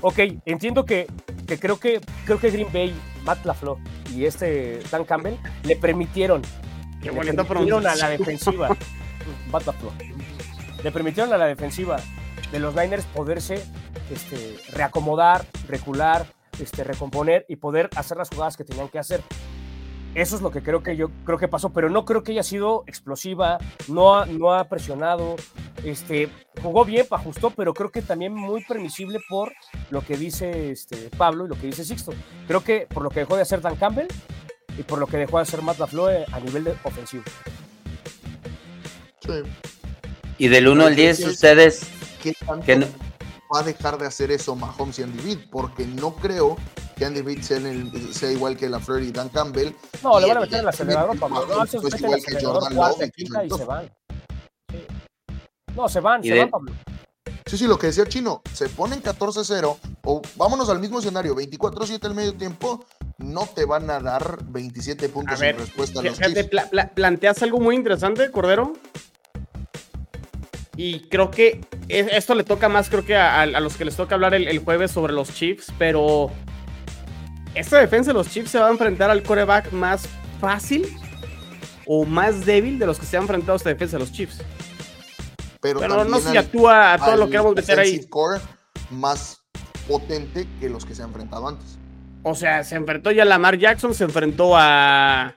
[0.00, 1.06] Ok, entiendo que,
[1.46, 3.78] que creo que creo que Green Bay, Matt LaFleur
[4.14, 6.42] y este Dan Campbell le permitieron,
[7.02, 8.68] le permitieron a la defensiva,
[9.52, 9.92] Matt LaFleur,
[10.82, 11.96] le permitieron a la defensiva
[12.50, 13.62] de los Niners poderse
[14.10, 16.26] este, reacomodar, recular,
[16.60, 19.22] este, recomponer y poder hacer las jugadas que tenían que hacer.
[20.16, 22.42] Eso es lo que creo que yo creo que pasó, pero no creo que haya
[22.42, 25.36] sido explosiva, no ha, no ha presionado,
[25.84, 26.30] este,
[26.62, 29.52] jugó bien, ajustó, pero creo que también muy permisible por
[29.90, 32.14] lo que dice este, Pablo y lo que dice Sixto.
[32.46, 34.08] Creo que por lo que dejó de hacer Dan Campbell
[34.78, 37.22] y por lo que dejó de hacer Matt LaFleur a nivel de ofensivo.
[40.38, 41.90] Y del 1 al 10, ustedes...
[42.22, 42.32] ¿Qué
[43.52, 45.38] va a dejar de hacer eso Mahomes y Andy Reid?
[45.50, 46.56] Porque no creo
[46.96, 49.72] que Andy Reid sea, igual que la Fleur y Dan Campbell.
[50.02, 51.46] No, le van a meter el acelerador, Pablo.
[51.46, 53.10] No, es igual que Jordan Love.
[53.16, 53.92] Y se van.
[55.74, 56.72] No, se van, se van, Pablo.
[57.46, 62.04] Sí, sí, lo que decía Chino, se ponen 14-0 o vámonos al mismo escenario, 24-7
[62.04, 62.84] el medio tiempo,
[63.18, 66.50] no te van a dar 27 puntos en respuesta a los fíjate,
[66.94, 68.72] planteas algo muy interesante, Cordero.
[70.76, 74.34] Y creo que esto le toca más, creo que a, los que les toca hablar
[74.34, 76.30] el, jueves sobre los Chiefs, pero
[77.54, 80.06] esta defensa de los Chiefs se va a enfrentar al coreback más
[80.40, 80.86] fácil
[81.86, 84.42] o más débil de los que se han enfrentado a esta defensa de los Chiefs.
[85.60, 88.06] Pero, no se actúa a todo lo que vamos a meter ahí.
[88.90, 89.40] más
[89.88, 91.78] potente que los que se han enfrentado antes.
[92.22, 95.36] O sea, se enfrentó ya a Lamar Jackson, se enfrentó a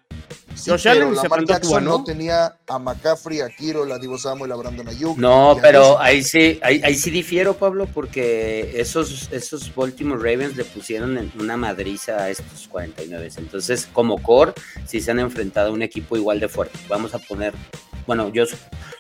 [0.66, 2.04] Josh Allen se Jackson ¿no?
[2.04, 5.18] tenía a McCaffrey, a Kiro, a Divo Samuel, a Brandon Ayuk.
[5.18, 10.66] No, pero ahí sí, ahí, ahí, sí difiero, Pablo, porque esos, esos Baltimore Ravens le
[10.66, 13.30] pusieron en una madriza a estos 49.
[13.38, 14.54] Entonces, como core,
[14.86, 16.78] sí se han enfrentado a un equipo igual de fuerte.
[16.88, 17.54] Vamos a poner,
[18.06, 18.46] bueno, yo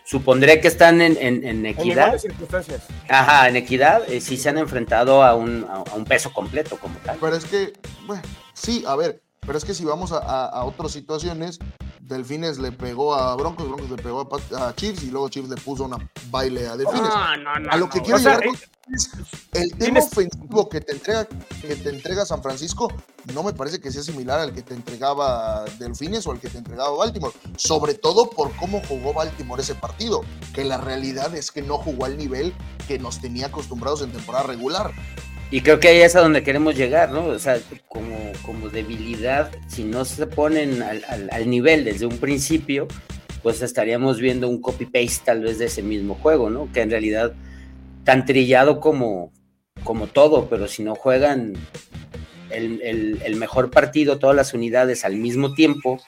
[0.05, 2.13] supondré que están en, en, equidad.
[2.13, 2.84] En circunstancias.
[3.09, 6.97] Ajá, en equidad, eh, sí se han enfrentado a un, a un peso completo como
[6.99, 7.17] tal.
[7.19, 7.73] Pero es que,
[8.05, 8.23] bueno,
[8.53, 11.59] sí, a ver, pero es que si vamos a, otras situaciones,
[11.99, 14.27] Delfines le pegó a Broncos, Broncos le pegó
[14.57, 15.97] a, Chiefs y luego Chiefs le puso una
[16.29, 17.09] baile a Delfines.
[17.11, 18.43] a lo que quiero llegar
[18.91, 19.11] es
[19.53, 22.87] el tema ofensivo que te entrega que te entrega San Francisco
[23.33, 26.57] no me parece que sea similar al que te entregaba Delfines o al que te
[26.57, 30.21] entregaba Baltimore, sobre todo por cómo jugó Baltimore ese partido,
[30.53, 32.53] que la realidad es que no jugó al nivel
[32.87, 34.91] que nos tenía acostumbrados en temporada regular.
[35.51, 37.25] Y creo que ahí es a donde queremos llegar, ¿no?
[37.25, 42.87] O sea, como, como debilidad, si no se ponen al, al, nivel desde un principio,
[43.41, 46.71] pues estaríamos viendo un copy-paste tal vez de ese mismo juego, ¿no?
[46.71, 47.33] Que en realidad
[48.03, 49.31] tan trillado como,
[49.83, 51.53] como todo, pero si no juegan
[52.51, 55.99] el, el, mejor partido, todas las unidades al mismo tiempo,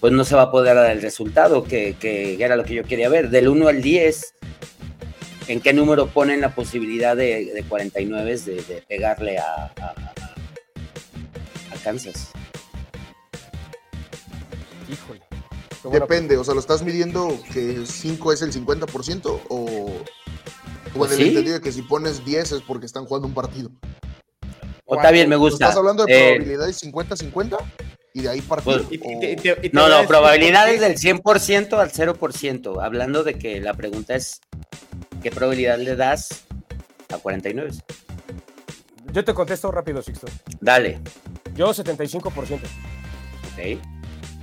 [0.00, 2.84] pues no se va a poder dar el resultado que, que era lo que yo
[2.84, 3.30] quería ver.
[3.30, 4.34] Del 1 al 10,
[5.48, 10.04] ¿En qué número ponen la posibilidad de, 49 de, pegarle a, a,
[11.84, 12.32] Kansas?
[14.90, 15.20] Híjole.
[15.92, 19.92] Depende, o sea, ¿lo estás midiendo que 5 es el 50% o,
[20.96, 23.70] o en el entendido de que si pones 10 es porque están jugando un partido?
[24.84, 25.66] O está bien, me gusta.
[25.66, 27.58] ¿Estás hablando de eh, probabilidades 50-50?
[28.14, 28.84] Y de ahí partido.
[28.88, 32.82] Pues, no, no, probabilidades del 100% al 0%.
[32.82, 34.40] Hablando de que la pregunta es
[35.26, 36.46] ¿qué probabilidad le das
[37.12, 37.72] a 49?
[39.12, 40.28] Yo te contesto rápido, Sixto.
[40.60, 41.00] Dale.
[41.52, 42.30] Yo 75%.
[42.30, 43.80] Ok.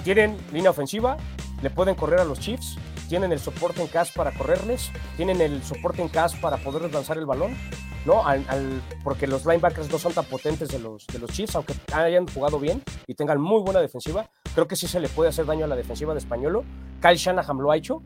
[0.03, 1.15] Tienen línea ofensiva,
[1.61, 2.77] le pueden correr a los Chiefs,
[3.07, 7.17] tienen el soporte en cash para correrles, tienen el soporte en cash para poderles lanzar
[7.17, 7.55] el balón,
[8.05, 8.21] ¿no?
[9.05, 12.59] porque los linebackers no son tan potentes de los, de los Chiefs, aunque hayan jugado
[12.59, 15.69] bien y tengan muy buena defensiva, creo que sí se le puede hacer daño a
[15.69, 16.65] la defensiva de Españolo.
[17.01, 18.03] Kyle Shanahan lo ha hecho,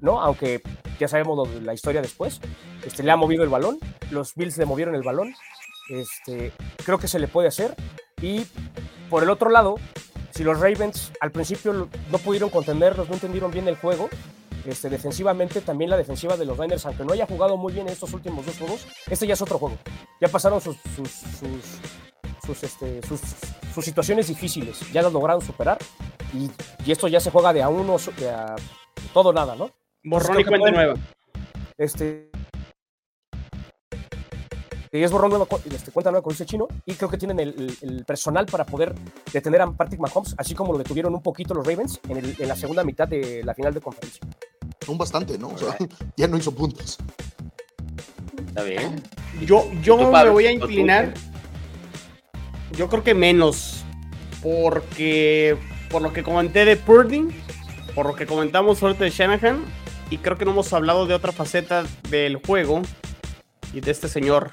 [0.00, 0.20] ¿no?
[0.20, 0.62] Aunque
[0.98, 2.40] ya sabemos la historia después.
[2.84, 3.78] Este, le ha movido el balón,
[4.10, 5.34] los Bills le movieron el balón.
[5.88, 6.52] Este,
[6.84, 7.74] creo que se le puede hacer.
[8.22, 8.46] Y
[9.08, 9.76] por el otro lado,
[10.30, 14.08] si los Ravens al principio no pudieron contenerlos, no entendieron bien el juego,
[14.66, 17.94] este, defensivamente también la defensiva de los Niners, aunque no haya jugado muy bien en
[17.94, 19.76] estos últimos dos juegos, este ya es otro juego.
[20.20, 21.10] Ya pasaron sus, sus,
[22.46, 23.00] sus, este,
[23.80, 25.78] situaciones difíciles, ya las lograron superar
[26.34, 26.50] y,
[26.84, 28.56] y, esto ya se juega de a uno, de a
[29.14, 29.70] todo nada, ¿no?
[30.02, 30.94] Borrón y cuenta nueva.
[31.76, 32.30] Este.
[34.92, 38.46] y es borrón este, cuenta nueva con ese chino, y creo que tienen el, personal
[38.46, 38.94] para poder
[39.32, 42.56] detener a Patrick Mahomes, así como lo detuvieron un poquito los Ravens en, en la
[42.56, 44.20] segunda mitad de la final de conferencia.
[44.88, 45.48] Un bastante, ¿no?
[45.48, 45.76] O sea,
[46.16, 46.98] ya no hizo puntos.
[48.46, 49.02] Está bien.
[49.46, 51.14] Yo, yo me voy a inclinar.
[52.72, 53.84] Yo creo que menos.
[54.42, 55.56] Porque
[55.90, 57.28] por lo que comenté de Purdy,
[57.94, 59.64] por lo que comentamos ahorita de Shanahan,
[60.10, 62.82] y creo que no hemos hablado de otra faceta del juego
[63.72, 64.52] y de este señor.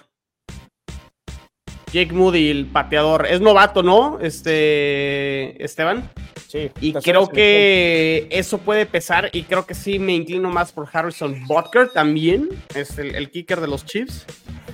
[1.92, 3.26] Jake Moody, el pateador.
[3.28, 4.20] Es novato, ¿no?
[4.22, 5.64] Este.
[5.64, 6.10] Esteban.
[6.48, 6.70] Sí.
[6.80, 9.30] Y creo que eso puede pesar.
[9.34, 12.50] Y creo que sí me inclino más por Harrison Butker también.
[12.76, 14.26] Es el, kicker de los Chiefs.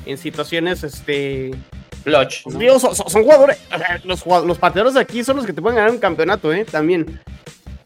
[0.06, 1.52] En situaciones, este.
[2.04, 2.44] Clutch.
[2.44, 3.58] Son, jugadores.
[4.04, 6.66] los, los pateadores de aquí son los que te pueden ganar un campeonato, ¿eh?
[6.66, 7.22] También.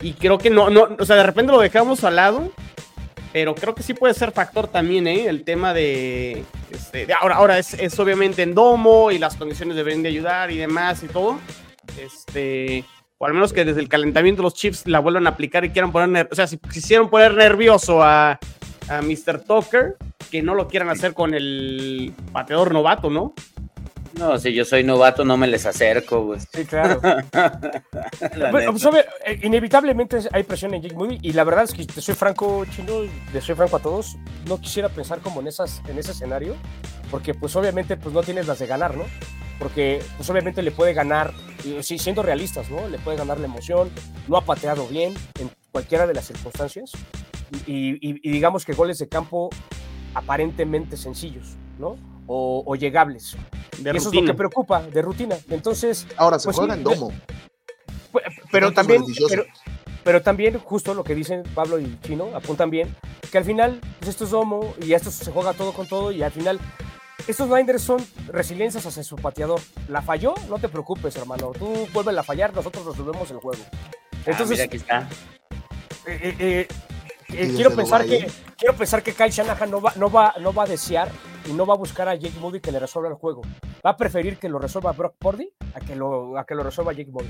[0.02, 0.88] Y creo que no, no.
[0.98, 2.52] O sea, de repente lo dejamos al lado.
[3.38, 5.28] Pero creo que sí puede ser factor también, ¿eh?
[5.28, 6.44] El tema de.
[6.72, 10.58] Este, ahora, ahora es, es, obviamente en domo y las condiciones deben de ayudar y
[10.58, 11.38] demás y todo.
[12.02, 12.84] Este.
[13.20, 15.92] O al menos que desde el calentamiento los Chiefs la vuelvan a aplicar y quieran
[15.92, 16.28] poner.
[16.32, 18.40] O sea, si quisieron poner nervioso a,
[18.90, 19.44] a Mr.
[19.48, 19.98] Tucker,
[20.32, 23.36] que no lo quieran hacer con el pateador novato, ¿no?
[24.18, 26.40] No, si yo soy novato no me les acerco, güey.
[26.40, 27.00] Sí, claro.
[28.52, 28.86] pues,
[29.26, 32.66] eh, inevitablemente hay presión en Jake Moody y la verdad es que te soy franco,
[32.66, 33.02] chino,
[33.32, 36.56] te soy franco a todos, no quisiera pensar como en, esas, en ese escenario,
[37.12, 39.04] porque pues obviamente pues no tienes las de ganar, ¿no?
[39.60, 41.34] Porque pues obviamente le puede ganar,
[41.82, 42.88] sí, siendo realistas, ¿no?
[42.88, 43.90] Le puede ganar la emoción,
[44.28, 46.92] no ha pateado bien en cualquiera de las circunstancias
[47.66, 49.50] y digamos que goles de campo
[50.14, 51.98] aparentemente sencillos, ¿no?
[52.28, 53.36] O, llegables.
[53.78, 55.38] y eso es lo que preocupa, de rutina.
[55.50, 56.08] Entonces.
[56.18, 57.12] Ahora se pues juega en domo.
[58.12, 59.04] Pues, pero también.
[60.04, 62.96] Pero, también, justo lo que dicen Pablo y Chino, apuntan bien,
[63.30, 66.24] que al final, pues esto es domo y esto se juega todo con todo y
[66.24, 66.60] al final.
[67.28, 69.60] Estos Niners son resiliencias hacia su pateador.
[69.90, 71.52] La falló, no te preocupes, hermano.
[71.52, 73.62] Tú vuelves a fallar, nosotros resolvemos el juego.
[73.74, 75.10] Ah, Entonces, aquí está.
[76.06, 76.68] Eh, eh,
[77.34, 80.64] eh, quiero pensar que quiero pensar que Kyle Shanahan no va, no va, no va
[80.64, 81.10] a desear
[81.46, 83.42] y no va a buscar a Jake Moody que le resuelva el juego.
[83.86, 86.94] Va a preferir que lo resuelva Brock Purdy a que lo, a que lo resuelva
[86.94, 87.30] Jake Moody.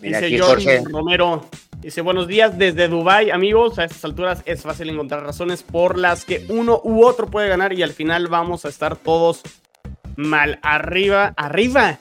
[0.00, 1.46] dice Jorge Romero,
[1.80, 3.78] dice buenos días desde Dubai, amigos.
[3.78, 7.72] A estas alturas es fácil encontrar razones por las que uno u otro puede ganar
[7.74, 9.42] y al final vamos a estar todos
[10.16, 11.98] mal arriba, arriba.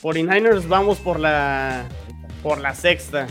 [0.00, 1.86] Por Niners vamos por la
[2.42, 3.26] por la sexta.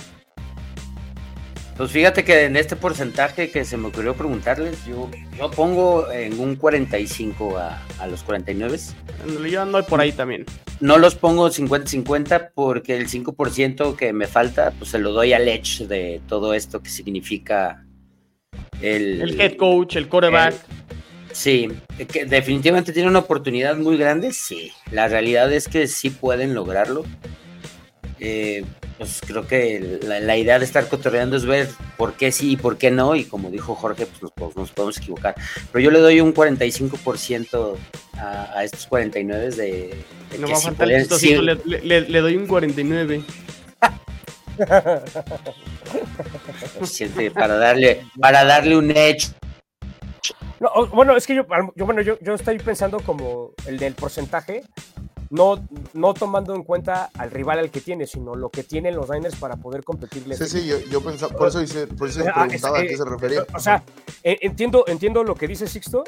[1.78, 6.40] Pues fíjate que en este porcentaje que se me ocurrió preguntarles, yo, yo pongo en
[6.40, 8.78] un 45 a, a los 49.
[9.50, 10.46] Yo ando por ahí también.
[10.80, 15.48] No los pongo 50-50 porque el 5% que me falta, pues se lo doy al
[15.48, 17.84] Edge de todo esto que significa
[18.82, 19.22] el...
[19.22, 20.54] El head coach, el quarterback.
[21.32, 21.70] sí,
[22.08, 24.72] que definitivamente tiene una oportunidad muy grande, sí.
[24.92, 27.04] La realidad es que sí pueden lograrlo.
[28.26, 28.64] Eh,
[28.98, 31.68] pues creo que la, idea de estar cotorreando es ver
[31.98, 35.36] por qué sí y por qué no, y como dijo Jorge, pues nos, podemos equivocar.
[35.74, 37.76] Pero yo le doy un 45%
[38.14, 39.94] a, a, estos 49 de,
[40.32, 41.06] de no va a faltar el
[41.66, 43.24] le, le, doy un 49.
[47.34, 49.34] para darle, para darle un edge.
[50.94, 51.46] bueno, es que yo,
[51.76, 54.64] yo bueno, yo, yo estoy pensando como el del porcentaje,
[55.34, 59.10] no, no tomando en cuenta al rival al que tiene, sino lo que tienen los
[59.10, 60.38] Niners para poder competirle.
[60.38, 63.04] Sí, sí, yo, yo pensaba, por eso, hice, por eso ah, preguntaba a qué se
[63.04, 63.44] refería.
[63.52, 63.84] O sea,
[64.24, 66.04] e, entiendo, entiendo lo que dice Sixto,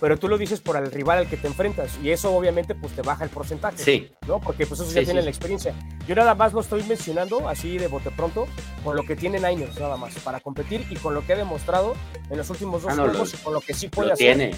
[0.00, 2.92] pero tú lo dices por el rival al que te enfrentas y eso obviamente pues
[2.94, 3.78] te baja el porcentaje.
[3.78, 4.10] Sí.
[4.26, 4.40] ¿no?
[4.40, 5.72] Porque pues eso ya tienen la experiencia.
[6.08, 8.48] Yo nada más lo estoy mencionando así de bote pronto
[8.82, 11.94] con lo que tiene Niners nada más para competir y con lo que ha demostrado
[12.28, 14.50] en los últimos dos ah, juegos y con lo que sí puede hacer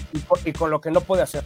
[0.43, 1.45] y con lo que no puede hacer.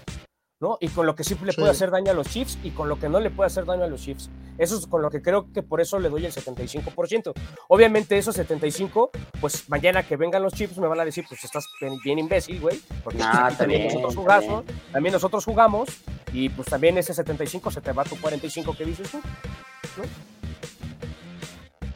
[0.61, 0.77] ¿No?
[0.79, 2.99] Y con lo que sí le puede hacer daño a los Chiefs y con lo
[2.99, 4.29] que no le puede hacer daño a los Chiefs.
[4.57, 7.33] Eso es con lo que creo que por eso le doy el 75%.
[7.67, 9.09] Obviamente esos 75,
[9.41, 11.65] pues mañana que vengan los Chiefs me van a decir, pues estás
[12.03, 15.13] bien imbécil, güey, porque ah, también, nosotros jugamos, también.
[15.13, 15.89] nosotros jugamos
[16.31, 19.19] y pues también ese 75 se te va a tu 45 que dices tú,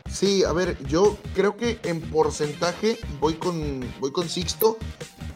[0.10, 4.78] Sí, a ver, yo creo que en porcentaje voy con, voy con Sixto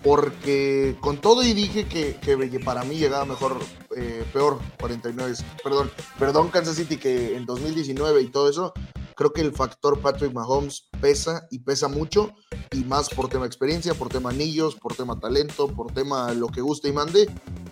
[0.04, 2.18] porque con todo y dije que,
[2.64, 3.58] para mí llegaba mejor,
[3.96, 5.34] eh, peor 49,
[5.64, 8.74] perdón, perdón Kansas City que en 2019 y todo eso,
[9.16, 12.34] creo que el factor Patrick Mahomes pesa y pesa mucho
[12.72, 16.62] y más por tema experiencia, por tema anillos, por tema talento, por tema lo que
[16.62, 17.30] guste y mande.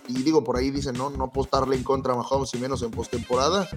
[0.08, 2.90] Y digo, por ahí dicen, no, no apostarle en contra a Mahomes y menos en
[2.90, 3.68] postemporada.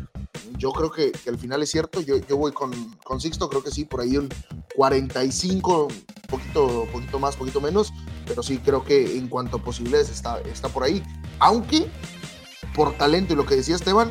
[0.57, 2.71] Yo creo que, al final es cierto, yo, yo voy con,
[3.05, 4.27] con Sixto, creo que sí, por ahí un
[4.75, 5.87] 45,
[6.29, 7.93] poquito, poquito más, poquito menos,
[8.31, 11.03] pero sí creo que en cuanto a posibilidades está, está por ahí.
[11.39, 11.91] Aunque
[12.73, 14.09] por talento y lo que decía Esteban,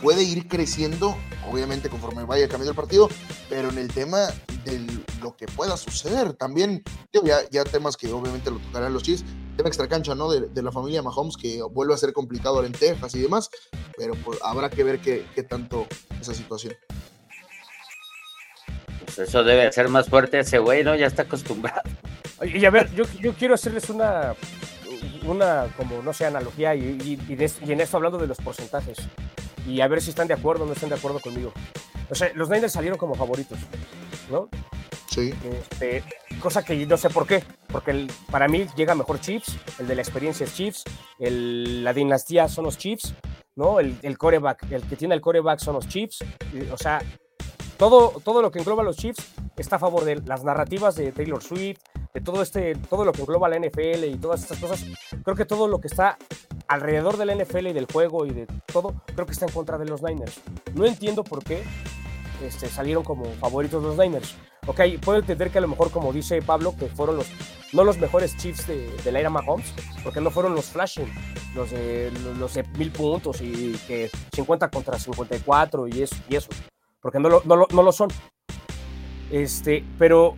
[0.00, 1.14] puede ir creciendo,
[1.50, 3.10] obviamente conforme vaya cambiando el partido,
[3.50, 4.20] pero en el tema
[4.64, 4.86] de
[5.20, 6.82] lo que pueda suceder también,
[7.12, 9.22] ya, ya temas que obviamente lo tocarán los Chiefs,
[9.58, 10.30] tema extracancha, ¿no?
[10.30, 13.50] De, la familia Mahomes, que vuelve a ser complicado en Texas y demás,
[13.98, 15.86] pero pues habrá que ver qué, qué tanto
[16.18, 16.72] esa situación.
[19.04, 20.94] Pues eso debe ser más fuerte ese güey, ¿no?
[20.94, 21.82] Ya está acostumbrado.
[22.42, 24.34] Y a ver, yo, yo quiero hacerles una,
[25.24, 28.98] una, como no sé, analogía y, y, en esto hablando de los porcentajes
[29.66, 31.52] y a ver si están de acuerdo o no están de acuerdo conmigo.
[32.10, 33.58] O sea, los Niners salieron como favoritos,
[34.30, 34.48] ¿no?
[35.08, 35.32] Sí.
[35.44, 36.02] Este,
[36.40, 40.02] cosa que no sé por qué, porque para mí llega mejor Chiefs, el de la
[40.02, 40.84] experiencia es Chiefs,
[41.18, 43.14] el, la dinastía son los Chiefs,
[43.54, 43.80] ¿no?
[43.80, 46.18] El, el coreback, el que tiene el coreback son los Chiefs,
[46.72, 47.00] o sea,
[47.78, 49.24] todo, todo lo que engloba los Chiefs
[49.56, 51.78] está a favor de las narrativas de Taylor Swift,
[52.14, 54.84] de todo este, todo lo que engloba la NFL y todas estas cosas.
[55.24, 56.16] Creo que todo lo que está
[56.68, 59.78] alrededor de la NFL y del juego y de todo, creo que está en contra
[59.78, 60.40] de los Niners.
[60.74, 61.64] No entiendo por qué
[62.40, 64.36] este, salieron como favoritos los Niners.
[64.66, 67.26] Ok, puedo entender que a lo mejor, como dice Pablo, que fueron los,
[67.72, 71.12] no los mejores Chiefs de, de la era Mahomes, porque no fueron los flashing,
[71.56, 76.48] los de, los de mil puntos y que 50 contra 54 y eso, y eso
[77.00, 78.08] porque no lo, no no lo son.
[79.30, 80.36] Este, pero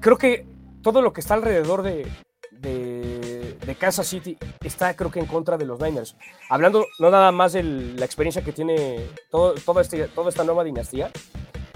[0.00, 0.44] creo que
[0.86, 2.06] todo lo que está alrededor de,
[2.52, 6.14] de, Kansas City está, creo que, en contra de los Niners.
[6.48, 10.62] Hablando no nada más de la experiencia que tiene todo, todo este, toda esta nueva
[10.62, 11.10] dinastía,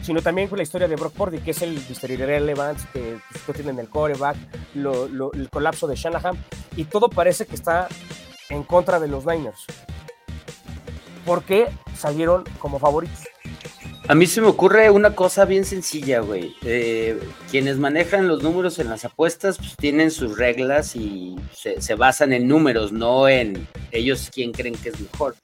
[0.00, 2.12] sino también con la historia de Brock Purdy, que es el Mr.
[2.12, 4.36] Irrelevant, que pues, tienen el coreback,
[4.76, 6.38] el colapso de Shanahan,
[6.76, 7.88] y todo parece que está
[8.48, 9.66] en contra de los Niners.
[11.26, 13.24] ¿Por qué salieron como favoritos?
[14.08, 16.56] A mí se me ocurre una cosa bien sencilla, güey.
[16.64, 17.20] Eh,
[17.50, 22.48] quienes manejan los números en las apuestas pues, tienen sus reglas y se, basan en
[22.48, 25.36] números, no en ellos quién creen que es mejor.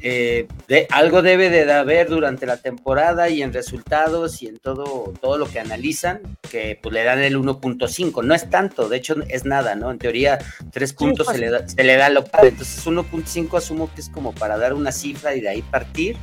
[0.00, 5.12] Eh, de, algo debe de haber durante la temporada y en resultados y en todo,
[5.20, 6.20] todo lo que analizan,
[6.50, 8.22] que pues, le dan el 1.5.
[8.22, 9.90] No es tanto, de hecho es nada, ¿no?
[9.90, 10.38] En teoría,
[10.72, 12.48] tres puntos se le, da, se le da local.
[12.48, 16.16] Entonces 1.5 asumo que es como para dar una cifra y de ahí partir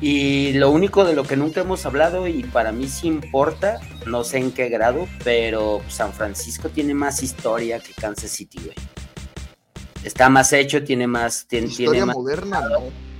[0.00, 4.24] y lo único de lo que nunca hemos hablado, y para mí sí importa, no
[4.24, 8.76] sé en qué grado, pero San Francisco tiene más historia que Kansas City, güey.
[10.02, 11.46] Está más hecho, tiene más.
[11.46, 13.10] Tiene, historia más moderna, ¿no?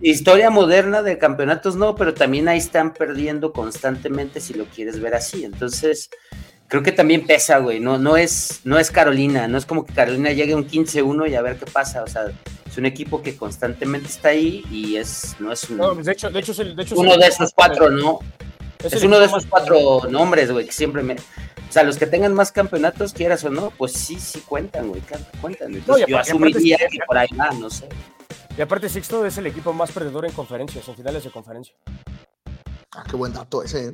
[0.00, 5.14] Historia moderna de campeonatos, no, pero también ahí están perdiendo constantemente si lo quieres ver
[5.14, 5.44] así.
[5.44, 6.10] Entonces,
[6.68, 7.80] creo que también pesa, güey.
[7.80, 11.34] No, no, es, no es Carolina, no es como que Carolina llegue un 15-1 y
[11.34, 12.02] a ver qué pasa.
[12.02, 12.26] O sea,
[12.74, 16.28] es un equipo que constantemente está ahí y es, no es un, no, de hecho,
[16.28, 18.18] de hecho, es el, de hecho uno de esos cuatro, ¿no?
[18.82, 21.14] Es, uno de esos cuatro nombres, güey, que siempre me.
[21.14, 25.00] O sea, los que tengan más campeonatos, quieras o no, pues sí, sí cuentan, güey,
[25.40, 25.72] cuentan.
[25.72, 27.88] Entonces, yo asumiría que por ahí va, no sé.
[28.58, 31.76] Y aparte, Sixto es el equipo más perdedor en conferencias, en finales de conferencia.
[32.90, 33.92] Ah, qué buen dato ese, ¿eh?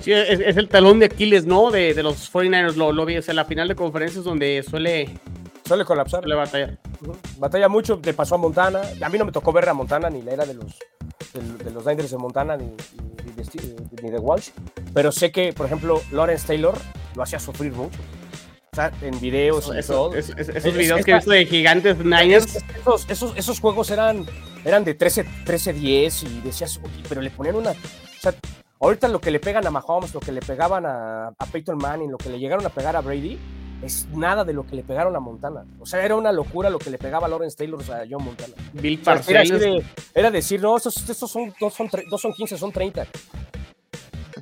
[0.00, 1.72] Sí, es, el talón de Aquiles, ¿no?
[1.72, 5.10] De, de los 49ers, lo, lo vi, o sea, la final de conferencias donde suele...
[5.66, 6.20] Suele colapsar.
[6.20, 6.78] Suele batallar.
[7.38, 8.82] Batalla mucho, le pasó a Montana.
[9.00, 10.78] A mí no me tocó ver a Montana, ni la era de los,
[11.64, 12.66] de, los Niners de Montana, ni,
[14.02, 14.50] ni, de, Walsh.
[14.94, 16.74] Pero sé que, por ejemplo, Lawrence Taylor
[17.14, 17.98] lo hacía sufrir mucho.
[18.72, 20.14] O sea, en videos y todo.
[20.14, 22.56] esos videos que he visto de gigantes Niners.
[22.80, 24.24] Esos, esos, esos, juegos eran,
[24.64, 27.72] eran de 13-10 y decías, pero le ponían una...
[27.72, 27.76] O
[28.20, 28.34] sea,
[28.82, 32.10] Ahorita lo que le pegan a Mahomes, lo que le pegaban a, a Peyton Manning,
[32.10, 33.38] lo que le llegaron a pegar a Brady,
[33.82, 35.64] es nada de lo que le pegaron a Montana.
[35.80, 38.54] O sea, era una locura lo que le pegaba a Lawrence Taylor a John Montana.
[38.72, 39.84] Bill Parcells.
[40.14, 43.06] Era, decir, no, estos, son, dos, son, dos son 15, son 30.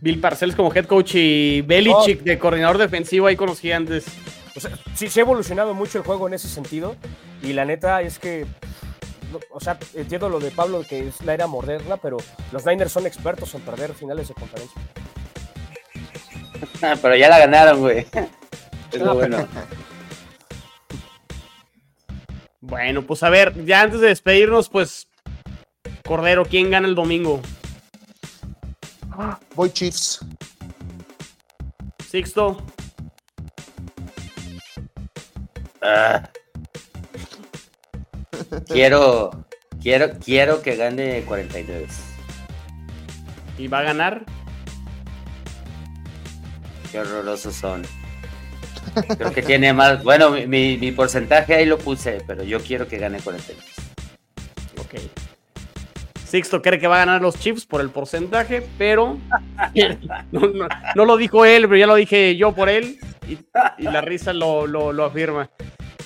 [0.01, 4.07] Bill Parcells como head coach y Belichick de coordinador defensivo ahí con los gigantes.
[4.55, 6.97] O sea, sí, se ha evolucionado mucho el juego en ese sentido.
[7.43, 8.47] Y la neta es que
[9.51, 12.17] o sea, entiendo lo de Pablo que es la era moderna, pero
[12.53, 14.81] los Niners son expertos en perder finales de conferencia.
[16.83, 18.07] Ah, pero ya la ganaron, güey.
[18.93, 19.49] Es bueno.
[22.61, 25.09] bueno, pues a ver, ya antes de despedirnos, pues,
[26.07, 27.41] Cordero, ¿quién gana el domingo?
[29.55, 30.25] Voy Chiefs.
[32.09, 32.57] Sixto.
[35.83, 36.29] Ah.
[38.67, 39.47] Quiero,
[39.81, 41.87] quiero, quiero que gane 49.
[43.59, 44.25] ¿Y va a ganar?
[46.91, 47.83] Qué horrorosos son.
[49.19, 50.03] Creo que tiene más.
[50.03, 53.63] Bueno, mi, porcentaje ahí lo puse, pero yo quiero que gane 42.
[54.79, 54.95] Ok.
[56.27, 59.19] Sixto cree que va a ganar los Chiefs por el porcentaje, pero
[60.33, 62.99] no, lo dijo él, pero ya lo dije yo por él
[63.29, 63.39] y,
[63.83, 65.51] la risa lo, lo, afirma.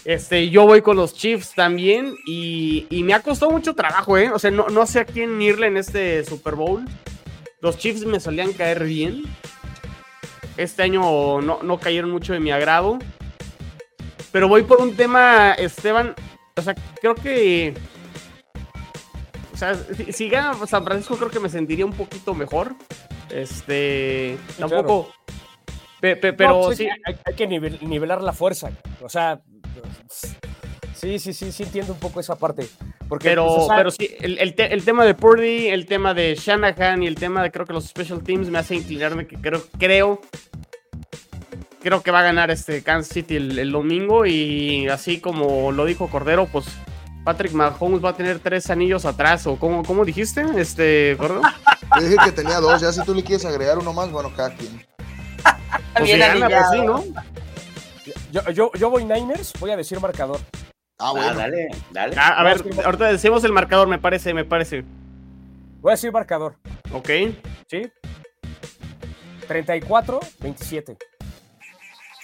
[0.07, 4.31] Este, yo voy con los Chiefs también y, me ha costado mucho trabajo, ¿eh?
[4.31, 6.85] O sea, no, no sé a quién irle en este Super Bowl.
[7.61, 9.25] Los Chiefs me solían caer bien.
[10.57, 12.99] Este año no, no cayeron mucho de mi agrado.
[14.33, 16.15] Pero voy por un tema, Esteban.
[16.57, 17.75] O sea, creo que
[19.55, 19.77] o sea,
[20.13, 22.75] si, gana San Francisco, creo que me sentiría un poquito mejor.
[23.31, 24.37] Este.
[24.59, 25.13] tampoco.
[26.01, 26.89] pero pues sí.
[27.05, 28.73] Hay, que nivelar la fuerza.
[29.01, 29.41] O sea.
[30.95, 32.69] Sí, sí, sí, sí entiendo un poco esa parte.
[33.09, 34.55] Porque, pero, pues, pero sí, el,
[34.85, 38.23] tema de Purdy, el tema de Shanahan y el tema de creo que los special
[38.23, 40.21] teams me hace inclinarme que creo, creo,
[41.83, 45.85] creo que va a ganar este Kansas City el, el domingo y así como lo
[45.85, 46.67] dijo Cordero, pues
[47.25, 51.41] Patrick Mahomes va a tener tres anillos atrás, o cómo, cómo dijiste, este, gordo.
[51.99, 54.55] Yo dije que tenía dos, ya si tú le quieres agregar uno más, bueno, cada
[54.55, 54.87] quien.
[55.95, 57.03] Pues Bien gana, pues sí, ¿no?
[58.31, 60.39] Yo, yo, yo, voy Niners, voy a decir marcador.
[60.99, 61.29] Ah, bueno.
[61.29, 62.17] Ah, dale, dale.
[62.19, 64.85] Ah, a ver, ahorita decimos el marcador, me parece, me parece.
[65.81, 66.57] Voy a decir marcador.
[66.93, 67.11] Ok.
[67.69, 67.91] ¿Sí?
[69.49, 70.97] 34, 27.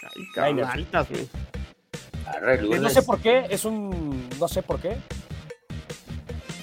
[0.02, 1.28] Ay, cabrón, altas, güey.
[2.42, 4.28] Eh, no sé por qué, es un.
[4.38, 4.96] No sé por qué.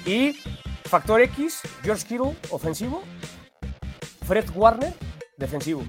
[0.06, 0.34] Y
[0.86, 3.04] factor X, George Kittle, ofensivo.
[4.26, 4.94] Fred Warner,
[5.38, 5.84] defensivo.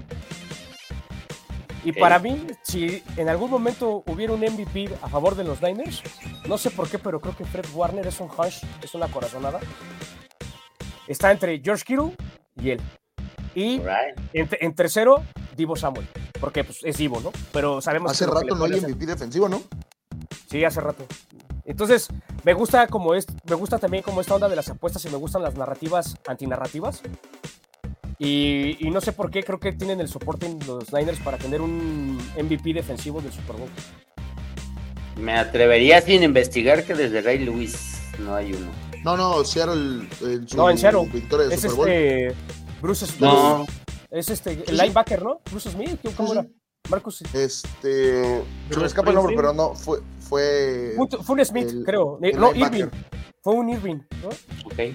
[1.84, 6.02] Y para mí, si en algún momento hubiera un MVP a favor de los Niners,
[6.46, 9.60] no sé por qué, pero creo que Fred Warner es un hush, es una corazonada.
[11.06, 12.16] Está entre George Kittle
[12.56, 12.80] y él.
[13.54, 13.80] Y
[14.32, 15.24] en, tercero,
[15.56, 16.06] Divo Samuel.
[16.40, 17.32] Porque pues, es Divo, ¿no?
[17.52, 19.62] Pero sabemos Hace rato no hay MVP defensivo, ¿no?
[20.50, 21.06] Sí, hace rato.
[21.64, 22.08] Entonces,
[22.44, 25.16] me gusta como es, me gusta también como esta onda de las apuestas y me
[25.16, 27.02] gustan las narrativas antinarrativas.
[28.18, 31.38] Y, y no sé por qué, creo que tienen el soporte en los Niners para
[31.38, 33.68] tener un MVP defensivo del Super Bowl.
[35.16, 38.70] Me atrevería sin investigar que desde Ray Lewis no hay uno.
[39.04, 40.08] No, no, Seattle.
[40.20, 41.08] En su no, en Seattle.
[41.12, 41.88] Victoria de es Super Bowl.
[41.88, 42.34] este.
[42.80, 43.20] Bruce Smith.
[43.20, 43.66] No.
[44.10, 45.40] Es este, el linebacker, ¿no?
[45.50, 46.46] Bruce Smith, ¿cómo era?
[46.88, 47.22] Marcus.
[47.34, 48.42] Este.
[48.70, 50.00] Se me escapa el nombre, pero no, fue.
[50.20, 52.18] Fue, fue un Smith, creo.
[52.34, 52.86] no, Irving.
[53.42, 54.28] Fue un Irving, ¿no?
[54.66, 54.94] Ok.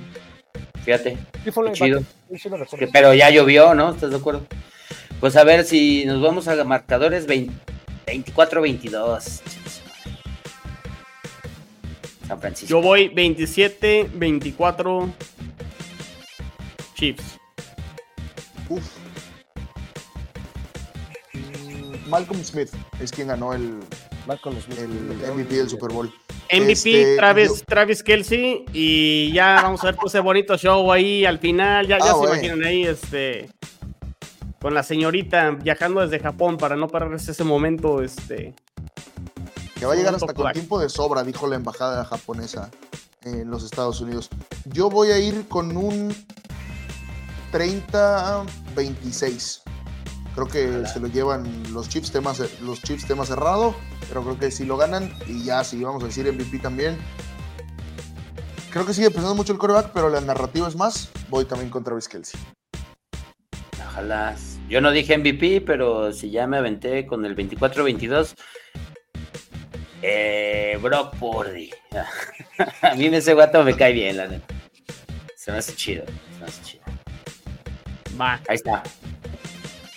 [0.84, 1.18] Fíjate.
[1.44, 2.02] Sí, fue un chido.
[2.92, 3.92] pero ya llovió, ¿no?
[3.92, 4.46] ¿Estás de acuerdo?
[5.20, 9.42] Pues a ver si nos vamos a marcadores 24-22.
[12.28, 12.70] San Francisco.
[12.70, 15.12] Yo voy 27-24
[16.96, 17.38] Chiefs.
[18.70, 18.84] Uf.
[22.08, 22.70] Malcolm Smith
[23.00, 23.80] es quien ganó el,
[24.28, 26.12] el MVP del Super Bowl.
[26.52, 31.40] MVP este, Travis, Travis Kelsey y ya vamos a ver ese bonito show ahí al
[31.40, 33.50] final, ya, ya ah, se imaginan ahí este
[34.62, 38.54] con la señorita viajando desde Japón para no perderse ese momento este
[39.76, 42.72] que va a llegar hasta con tiempo de sobra, dijo la embajada japonesa
[43.24, 44.30] en los Estados Unidos.
[44.66, 46.16] Yo voy a ir con un
[47.52, 49.62] 30-26.
[50.36, 53.76] Creo que se lo llevan los chips, temas, los chips tema cerrado,
[54.14, 56.96] pero creo que si lo ganan y ya si vamos a decir MVP también.
[58.70, 61.10] Creo que sigue pensando mucho el coreback, pero la narrativa es más.
[61.30, 62.40] Voy también contra Travis Kelsey.
[63.88, 64.36] Ojalá.
[64.70, 68.36] Yo no dije MVP, pero si ya me aventé con el 24-22.
[70.04, 71.72] Eh, Brock Purdy.
[72.84, 74.54] a mí ese guato me cae bien, la neta.
[75.36, 76.06] Se me hace chido.
[76.06, 76.84] Se me hace chido.
[78.20, 78.40] Va.
[78.48, 78.84] Ahí está.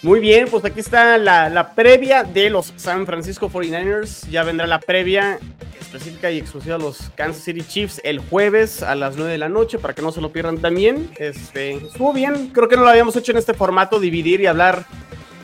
[0.02, 4.28] Muy bien, pues aquí está la, previa de los San Francisco 49ers.
[4.28, 5.38] Ya vendrá la previa
[5.80, 9.48] específica y exclusiva de los Kansas City Chiefs el jueves a las 9 de la
[9.48, 11.10] noche para que no se lo pierdan también.
[11.16, 14.86] Este, estuvo bien, creo que no lo habíamos hecho en este formato, dividir y hablar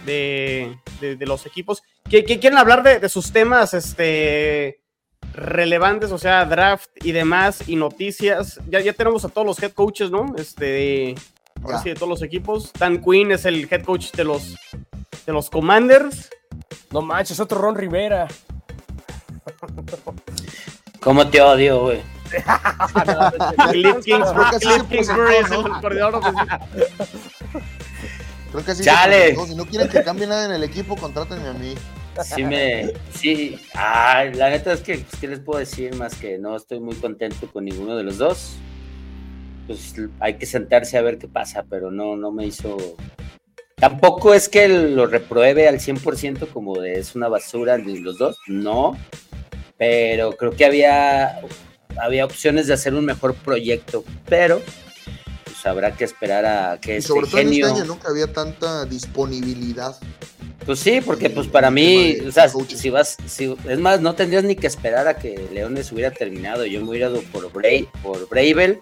[0.05, 0.77] de,
[1.21, 1.83] los equipos.
[2.09, 4.83] ¿Qué, quieren hablar de, sus temas este,
[5.35, 8.61] relevantes, o sea, draft y demás y noticias?
[8.69, 10.35] Ya, ya tenemos a todos los head coaches, ¿no?
[10.37, 11.15] Este,
[11.63, 12.73] ahora de todos los equipos.
[12.79, 14.55] Dan Quinn es el head coach de los,
[15.27, 16.31] de los Commanders.
[16.91, 18.29] No manches, otro Ron Rivera.
[21.01, 22.01] ¿Cómo te odio, güey?
[23.71, 26.21] Cliff Kingsbury es el coordinador
[28.53, 28.85] Creo que sí.
[28.85, 29.37] Chale.
[29.47, 31.75] Si no quieren que cambie nada en el equipo, contrátenme a mí.
[32.23, 36.37] Sí me, sí, ay, la neta es que, pues, ¿qué les puedo decir más que
[36.37, 38.57] no estoy muy contento con ninguno de los dos?
[39.73, 42.77] Pues hay que sentarse a ver qué pasa, pero no, no me hizo...
[43.77, 48.39] Tampoco es que lo repruebe al 100% como de es una basura de los dos,
[48.47, 48.97] no,
[49.77, 51.41] pero creo que había,
[51.97, 54.63] había opciones de hacer un mejor proyecto, pero
[55.45, 57.99] pues habrá que esperar a que y sobre todo en este año, ¿no?
[57.99, 59.97] Que había tanta disponibilidad.
[60.65, 64.45] Pues sí, porque pues para mí, o sea, si vas, si, es más, no tendrías
[64.45, 66.65] ni que esperar a que Leones hubiera terminado.
[66.65, 68.79] Yo me hubiera ido por, Bray, por Bravel,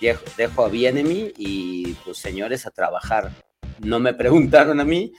[0.00, 3.32] dejo, dejo a Bienemy y pues señores a trabajar.
[3.80, 5.12] No me preguntaron a mí,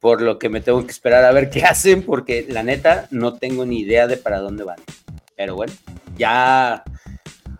[0.00, 3.34] por lo que me tengo que esperar a ver qué hacen, porque la neta no
[3.34, 4.78] tengo ni idea de para dónde van.
[5.36, 5.72] Pero bueno,
[6.16, 6.82] ya,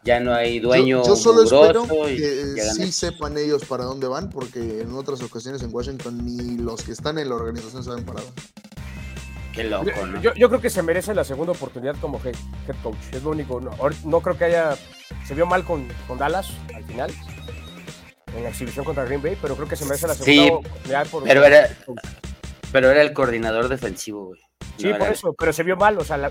[0.04, 1.04] ya no hay dueño.
[1.04, 5.74] Yo, solo espero que sí sepan ellos para dónde van, porque en otras ocasiones en
[5.74, 8.42] Washington ni los que están en la organización saben para dónde.
[9.58, 10.20] Qué loco, ¿no?
[10.20, 12.36] Yo, yo, creo que se merece la segunda oportunidad como head,
[12.80, 12.94] coach.
[13.10, 13.60] Es lo único.
[13.60, 13.72] No,
[14.04, 14.76] no, creo que haya.
[15.26, 17.10] Se vio mal con, con Dallas al final
[18.36, 21.24] en la exhibición contra Green Bay, pero creo que se merece la segunda oportunidad por
[21.24, 21.68] pero era,
[22.70, 24.40] pero era el coordinador defensivo, güey.
[24.76, 26.30] Sí, por eso, pero se vio mal, o sea,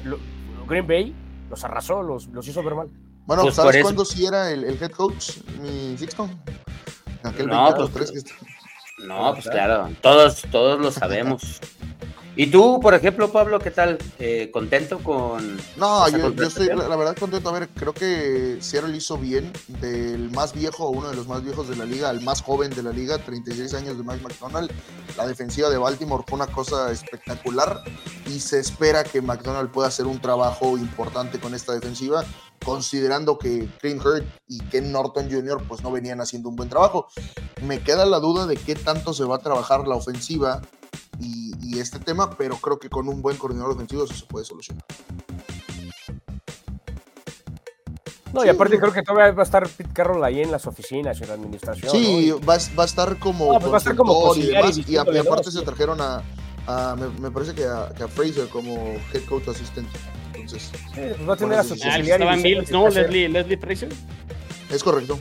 [0.67, 1.13] Green Bay
[1.49, 2.89] los arrasó, los, los hizo ver mal.
[3.25, 6.29] Bueno, pues ¿sabes cuándo sí era el, el, head coach, mi Sixto?
[7.23, 8.35] Aquel no, pues, que está...
[8.99, 11.59] no, pues claro, todos, todos lo sabemos.
[12.39, 13.97] ¿Y tú, por ejemplo, Pablo, qué tal?
[14.19, 15.57] Eh, ¿Contento con.?
[15.75, 17.49] No, yo, estoy, la, verdad, contento.
[17.49, 19.51] A ver, creo que Seattle hizo bien.
[19.81, 22.83] Del más viejo, uno de los más viejos de la liga, al más joven de
[22.83, 24.71] la liga, 36 años de Mike McDonald.
[25.17, 27.81] La defensiva de Baltimore fue una cosa espectacular
[28.27, 32.23] y se espera que McDonald pueda hacer un trabajo importante con esta defensiva
[32.63, 35.63] considerando que Clint Hurt y Ken Norton Jr.
[35.67, 37.07] pues no venían haciendo un buen trabajo.
[37.63, 40.61] Me queda la duda de qué tanto se va a trabajar la ofensiva
[41.19, 44.83] y, este tema, pero creo que con un buen coordinador ofensivo eso se puede solucionar.
[48.33, 51.21] No, y aparte creo que todavía va a estar Pete Carroll ahí en las oficinas,
[51.21, 51.91] en la administración.
[51.91, 53.53] Sí, va, a estar como.
[53.53, 54.51] No, pues va a estar como y,
[54.87, 56.23] y, aparte se trajeron a.
[57.19, 59.97] me, parece que a, Fraser como head coach asistente.
[60.33, 60.71] Entonces.
[60.73, 62.71] Sí, pues va a tener a su auxiliar.
[62.71, 62.89] ¿no?
[62.89, 63.89] Leslie, Leslie Fraser.
[64.71, 65.19] Es correcto.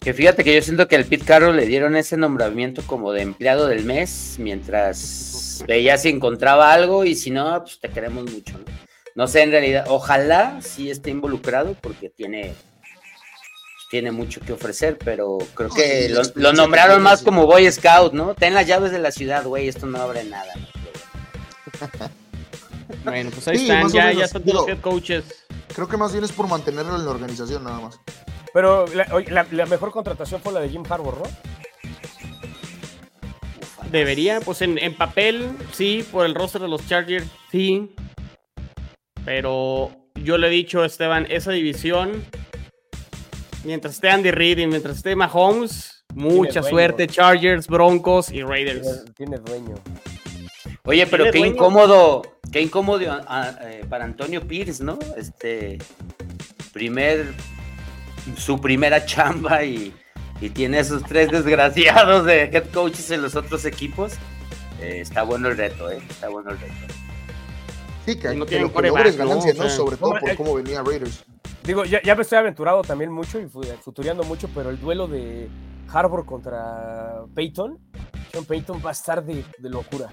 [0.00, 3.20] Que fíjate que yo siento que al Pete Carroll le dieron ese nombramiento como de
[3.20, 8.54] empleado del mes, mientras veía si encontraba algo y si no, pues te queremos mucho,
[8.58, 8.64] ¿no?
[9.14, 12.54] No sé, en realidad, ojalá sí esté involucrado porque tiene,
[13.90, 18.34] tiene mucho que ofrecer, pero creo que lo, nombraron más como Boy Scout, ¿no?
[18.34, 20.54] Ten las llaves de la ciudad, güey, esto no abre nada.
[23.04, 25.24] bueno, pues ahí están, ya, ya están los head coaches.
[25.74, 28.00] Creo que más bien es por mantenerlo en la organización nada más.
[28.52, 31.24] Pero la, mejor contratación fue la de Jim Harbour, ¿no?
[33.90, 37.92] Debería, pues en, papel, sí, por el roster de los Chargers, sí.
[39.24, 42.24] Pero yo le he dicho, Esteban, esa división,
[43.64, 49.04] mientras esté Andy Reid y mientras esté Mahomes, mucha suerte, Chargers, Broncos y Raiders.
[49.16, 49.74] Tiene, dueño.
[50.84, 52.22] Oye, pero qué incómodo,
[52.52, 54.98] qué incómodo ah, eh, para Antonio Pierce, ¿no?
[55.16, 55.78] Este
[56.72, 57.34] primer
[58.36, 59.94] su primera chamba y,
[60.54, 64.14] tiene esos tres desgraciados de head coaches en los otros equipos,
[64.80, 66.00] eh, está bueno el reto, ¿eh?
[66.08, 66.74] Está bueno el reto.
[68.06, 69.68] Sí, que, no que lo que ganancia, ¿no?
[69.68, 71.24] Sobre todo por cómo venía Raiders.
[71.62, 75.50] Digo, ya, ya, me estoy aventurado también mucho y futureando mucho, pero el duelo de
[75.92, 77.78] Harbour contra Peyton,
[78.32, 80.08] Sean Peyton va a estar de, de locura.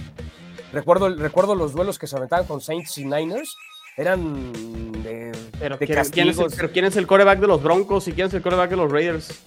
[0.73, 3.55] Recuerdo, recuerdo los duelos que se aventaban con Saints y Niners
[3.97, 4.53] eran
[5.01, 8.27] de, pero, ¿quién, es el, pero ¿quién es el coreback de los Broncos y quién
[8.27, 9.41] es el coreback de los Raiders?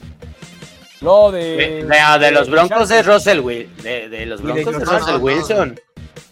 [1.01, 1.87] No, de.
[1.87, 3.83] De, los Broncos es Russell Wilson.
[3.83, 5.81] De, los Broncos es Russell Wilson.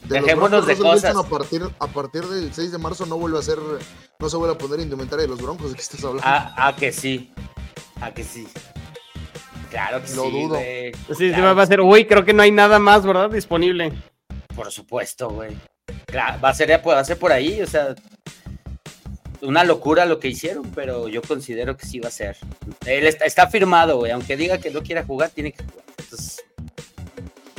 [0.02, 1.16] Dejémonos de cosas.
[1.16, 3.58] a, partir, a partir del 6 de marzo no vuelve a ser.
[4.18, 5.70] No se vuelve a poner indumentaria de los Broncos.
[5.70, 6.22] ¿De qué estás hablando?
[6.26, 7.32] Ah, ah que sí.
[8.00, 8.48] Ah, que sí.
[9.70, 10.30] Claro que Lo sí.
[10.30, 10.56] dudo.
[11.16, 11.82] Sí, sí, va a ser.
[11.82, 13.30] Uy, creo que no hay nada más, ¿verdad?
[13.30, 13.92] Disponible.
[14.54, 15.56] Por supuesto, güey
[16.14, 17.94] va a ser, va a ser por ahí, o sea,
[19.42, 22.36] una locura lo que hicieron, pero yo considero que sí va a ser.
[22.86, 25.84] Él está, firmado, güey, aunque diga que no quiera jugar, tiene que jugar.
[25.98, 26.44] Entonces,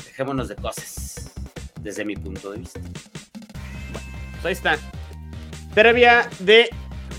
[0.06, 1.32] dejémonos de cosas,
[1.82, 2.80] desde mi punto de vista.
[3.92, 4.08] Bueno,
[4.42, 4.78] pues ahí está.
[5.74, 6.70] Previa de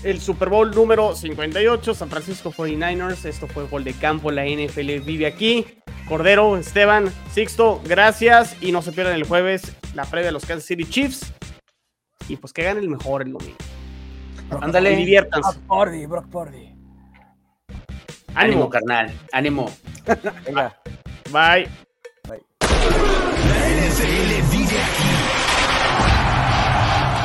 [0.03, 3.25] el Super Bowl número 58, San Francisco 49ers.
[3.25, 5.65] Esto fue gol de campo, la NFL vive aquí.
[6.07, 8.55] Cordero, Esteban, Sixto, gracias.
[8.61, 11.33] Y no se pierdan el jueves la previa de los Kansas City Chiefs.
[12.27, 13.57] Y pues que gane el mejor el domingo.
[14.59, 14.95] Ándale.
[14.95, 15.59] Diviértanse.
[15.59, 16.75] Brock Purdy, Brock Purdy.
[18.35, 19.11] Ánimo, carnal.
[19.31, 19.69] Ánimo.
[20.45, 20.75] Venga.
[21.31, 21.67] Bye.
[22.27, 22.41] Bye.
[23.49, 24.60] La.